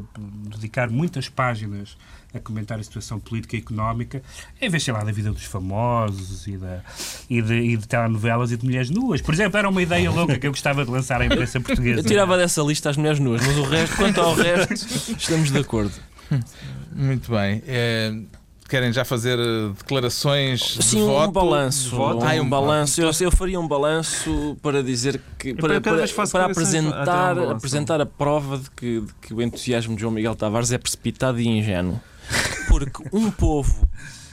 dedicar 0.50 0.88
muitas 0.90 1.28
páginas 1.28 1.96
a 2.34 2.40
comentar 2.40 2.78
a 2.78 2.82
situação 2.82 3.18
política 3.18 3.56
e 3.56 3.60
económica, 3.60 4.22
em 4.60 4.68
vez, 4.68 4.82
sei 4.84 4.92
lá, 4.92 5.02
da 5.02 5.10
vida 5.12 5.30
dos 5.32 5.44
famosos 5.44 6.46
e, 6.46 6.56
da, 6.58 6.82
e, 7.30 7.40
de, 7.40 7.54
e 7.54 7.76
de 7.78 7.88
telenovelas 7.88 8.52
e 8.52 8.56
de 8.58 8.64
mulheres 8.66 8.90
nuas. 8.90 9.22
Por 9.22 9.32
exemplo, 9.32 9.56
era 9.58 9.66
uma 9.68 9.80
ideia 9.80 10.10
louca 10.10 10.38
que 10.38 10.46
eu 10.46 10.50
gostava 10.50 10.84
de 10.84 10.90
lançar 10.90 11.20
à 11.22 11.24
imprensa 11.26 11.58
portuguesa. 11.62 12.00
Eu 12.00 12.04
tirava 12.04 12.36
dessa 12.36 12.60
lista 12.62 12.90
as 12.90 12.96
mulheres 12.98 13.18
nuas, 13.20 13.40
mas 13.46 13.56
o 13.56 13.62
resto, 13.62 13.96
quanto 13.96 14.20
ao 14.20 14.34
resto, 14.34 14.86
estamos 15.16 15.50
de 15.50 15.58
acordo. 15.58 15.92
Muito 16.92 17.30
bem. 17.30 17.62
É, 17.66 18.12
querem 18.68 18.92
já 18.92 19.04
fazer 19.04 19.38
eh, 19.38 19.68
declarações 19.76 20.60
de 20.60 20.82
Sim, 20.84 21.06
voto? 21.06 21.28
um 21.28 21.32
balanço. 21.32 21.96
voto? 21.96 22.24
Um, 22.24 22.28
Ah, 22.28 22.34
um 22.42 22.48
balanço. 22.48 23.00
Eu, 23.00 23.10
eu 23.20 23.30
faria 23.30 23.58
um 23.60 23.66
balanço 23.68 24.56
para 24.62 24.82
dizer 24.82 25.20
que. 25.38 25.54
para 25.54 25.80
Para, 25.80 26.06
para, 26.30 26.44
apresentar, 26.46 27.38
um 27.38 27.50
apresentar 27.50 28.00
a 28.00 28.06
prova 28.06 28.58
de 28.58 28.70
que, 28.70 29.00
de 29.00 29.14
que 29.22 29.34
o 29.34 29.42
entusiasmo 29.42 29.94
de 29.94 30.00
João 30.00 30.12
Miguel 30.12 30.34
Tavares 30.34 30.72
é 30.72 30.78
precipitado 30.78 31.40
e 31.40 31.46
ingênuo. 31.46 32.00
Porque 32.68 33.02
um 33.12 33.30
povo, 33.32 33.88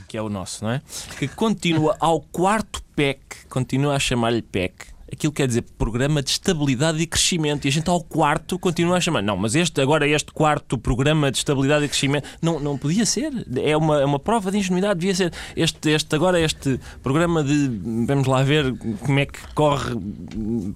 que 0.07 0.17
é 0.17 0.21
o 0.21 0.29
nosso, 0.29 0.63
não 0.63 0.71
é? 0.71 0.81
Que 1.17 1.27
continua 1.27 1.95
ao 1.99 2.19
quarto 2.19 2.81
PEC, 2.95 3.19
continua 3.49 3.95
a 3.95 3.99
chamar-lhe 3.99 4.41
PEC. 4.41 4.92
Aquilo 5.13 5.31
quer 5.31 5.47
dizer 5.47 5.61
Programa 5.77 6.23
de 6.23 6.31
Estabilidade 6.31 6.99
e 6.99 7.05
Crescimento. 7.05 7.65
E 7.65 7.67
a 7.67 7.71
gente 7.71 7.87
ao 7.87 8.01
quarto 8.01 8.57
continua 8.57 8.97
a 8.97 9.01
chamar. 9.01 9.21
Não, 9.21 9.37
mas 9.37 9.53
este, 9.53 9.79
agora 9.79 10.07
este 10.07 10.31
quarto 10.31 10.75
Programa 10.75 11.31
de 11.31 11.37
Estabilidade 11.37 11.85
e 11.85 11.87
Crescimento. 11.87 12.27
Não, 12.41 12.59
não 12.59 12.79
podia 12.79 13.05
ser. 13.05 13.31
É 13.63 13.77
uma, 13.77 14.01
é 14.01 14.05
uma 14.05 14.17
prova 14.17 14.49
de 14.51 14.57
ingenuidade. 14.57 14.99
Devia 14.99 15.13
ser. 15.13 15.31
Este, 15.55 15.91
este, 15.91 16.15
agora 16.15 16.41
este 16.41 16.79
programa 17.03 17.43
de. 17.43 17.69
Vamos 18.07 18.27
lá 18.27 18.41
ver 18.41 18.75
como 19.01 19.19
é 19.19 19.27
que 19.27 19.39
corre. 19.53 19.95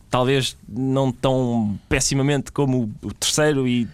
Talvez 0.08 0.56
não 0.70 1.12
tão 1.12 1.80
pessimamente 1.90 2.52
como 2.52 2.94
o 3.02 3.14
terceiro. 3.14 3.68
E 3.68 3.88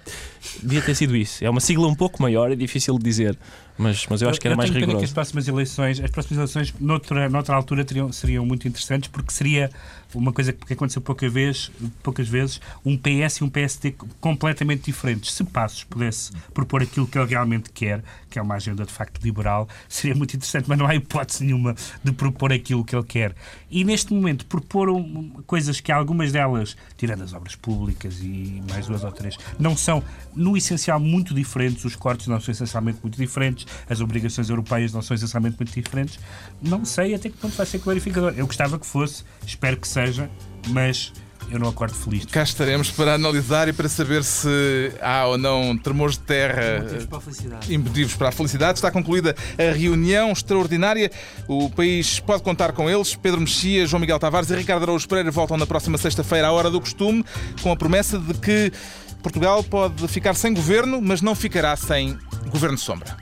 devia 0.62 0.82
ter 0.82 0.96
sido 0.96 1.16
isso. 1.16 1.44
É 1.44 1.50
uma 1.50 1.62
sigla 1.62 1.88
um 1.88 1.96
pouco 1.96 2.22
maior, 2.22 2.52
é 2.52 2.56
difícil 2.56 2.98
de 2.98 3.04
dizer. 3.04 3.38
Mas, 3.78 4.06
mas 4.08 4.22
eu 4.22 4.30
acho 4.30 4.40
que 4.40 4.48
era 4.48 4.56
mais 4.56 4.70
tenho 4.70 4.82
pena 4.82 4.86
que 4.86 4.92
rigoroso. 4.92 5.06
as 5.06 5.14
próximas 5.14 5.48
eleições, 5.48 6.00
as 6.00 6.12
próximas 6.12 6.38
eleições 6.38 6.74
noutra, 6.80 7.28
noutra 7.28 7.56
altura 7.56 7.84
teriam, 7.84 8.12
seriam 8.12 8.46
muito 8.46 8.68
interessantes 8.68 9.10
porque 9.10 9.34
seria 9.34 9.72
uma 10.14 10.34
coisa 10.34 10.54
que 10.54 10.74
aconteceu 10.74 11.02
pouca 11.02 11.28
vez, 11.30 11.72
poucas 12.02 12.28
vezes, 12.28 12.60
um 12.86 12.98
PS 12.98 13.38
e 13.38 13.44
um 13.44 13.50
PSD 13.50 13.96
completamente 14.20 14.86
diferentes. 14.86 15.34
Se 15.34 15.44
Passos 15.44 15.84
pudesse 15.84 16.32
propor 16.54 16.82
aquilo 16.82 17.08
que 17.08 17.18
ele 17.18 17.30
realmente 17.30 17.70
quer, 17.70 18.04
que 18.30 18.40
é 18.40 18.42
uma 18.42 18.56
agenda 18.56 18.86
de 18.86 18.92
facto 18.92 19.24
liberal, 19.24 19.68
seria 19.88 20.16
muito 20.16 20.36
interessante, 20.36 20.68
mas 20.68 20.78
não 20.78 20.88
há 20.88 20.96
hipótese 20.96 21.44
nenhuma 21.44 21.76
de 22.04 22.12
propor 22.12 22.52
aquilo 22.52 22.84
que 22.84 22.96
ele 22.96 23.06
quer. 23.06 23.36
E 23.70 23.84
neste 23.84 24.14
momento 24.14 24.46
propor 24.46 24.90
coisas 25.46 25.80
que 25.80 25.92
algumas 25.92 26.32
delas, 26.32 26.76
tirando 26.98 27.24
as 27.24 27.34
obras 27.34 27.56
públicas 27.56 28.20
e 28.22 28.62
mais 28.70 28.88
duas 28.88 29.04
ou 29.04 29.12
três, 29.12 29.38
não 29.60 29.78
são 29.78 30.04
no 30.36 30.58
essencial 30.58 31.00
muito 31.00 31.34
diferentes, 31.34 31.86
os 31.86 31.96
cortes 31.96 32.28
não 32.28 32.40
são 32.40 32.52
essencialmente 32.52 33.00
muito 33.02 33.18
diferentes, 33.18 33.68
as 33.90 34.02
obrigações 34.02 34.50
europeias 34.50 34.94
não 34.94 35.02
são 35.02 35.16
essencialmente 35.16 35.58
muito 35.60 35.74
diferentes. 35.74 36.20
Não 36.62 36.86
sei 36.86 37.14
até 37.14 37.30
que 37.30 37.38
ponto 37.38 37.56
vai 37.56 37.66
ser 37.66 37.80
clarificador. 37.80 38.34
Eu 38.36 38.48
gostava 38.48 38.80
que 38.80 38.86
fosse, 38.86 39.24
espero 39.46 39.78
que 39.78 39.88
seja, 40.06 40.30
mas 40.70 41.14
eu 41.50 41.60
não 41.60 41.70
acordo 41.70 41.94
feliz. 41.94 42.26
Cá 42.26 42.44
estaremos 42.44 42.90
para 42.90 43.14
analisar 43.14 43.68
e 43.68 43.74
para 43.74 43.88
saber 43.88 44.24
se 44.24 44.92
há 45.02 45.26
ou 45.28 45.38
não 45.38 45.78
tremores 45.78 46.18
de 46.18 46.24
terra 46.24 46.80
Motivos 46.82 47.06
para 47.06 47.18
a 47.18 47.22
felicidade. 47.22 47.76
impedidos 47.76 48.16
para 48.16 48.30
a 48.30 48.32
felicidade. 48.32 48.78
Está 48.78 48.92
concluída 48.92 49.36
a 49.58 49.74
reunião 49.76 50.32
extraordinária. 50.32 51.12
O 51.48 51.70
país 51.70 52.20
pode 52.20 52.44
contar 52.44 52.72
com 52.72 52.90
eles. 52.90 53.16
Pedro 53.16 53.42
Mexia, 53.42 53.86
João 53.86 54.00
Miguel 54.00 54.20
Tavares 54.20 54.50
e 54.50 54.56
Ricardo 54.56 54.84
Araújo 54.84 55.08
Pereira 55.08 55.32
voltam 55.32 55.58
na 55.58 55.66
próxima 55.66 55.98
sexta-feira 55.98 56.48
à 56.48 56.52
hora 56.52 56.70
do 56.70 56.80
costume, 56.80 57.24
com 57.62 57.72
a 57.72 57.76
promessa 57.76 58.18
de 58.18 58.34
que 58.36 58.72
Portugal 59.22 59.64
pode 59.64 60.08
ficar 60.08 60.34
sem 60.34 60.54
governo, 60.54 61.02
mas 61.02 61.22
não 61.22 61.36
ficará 61.36 61.76
sem 61.76 62.18
governo 62.50 62.78
sombra. 62.78 63.16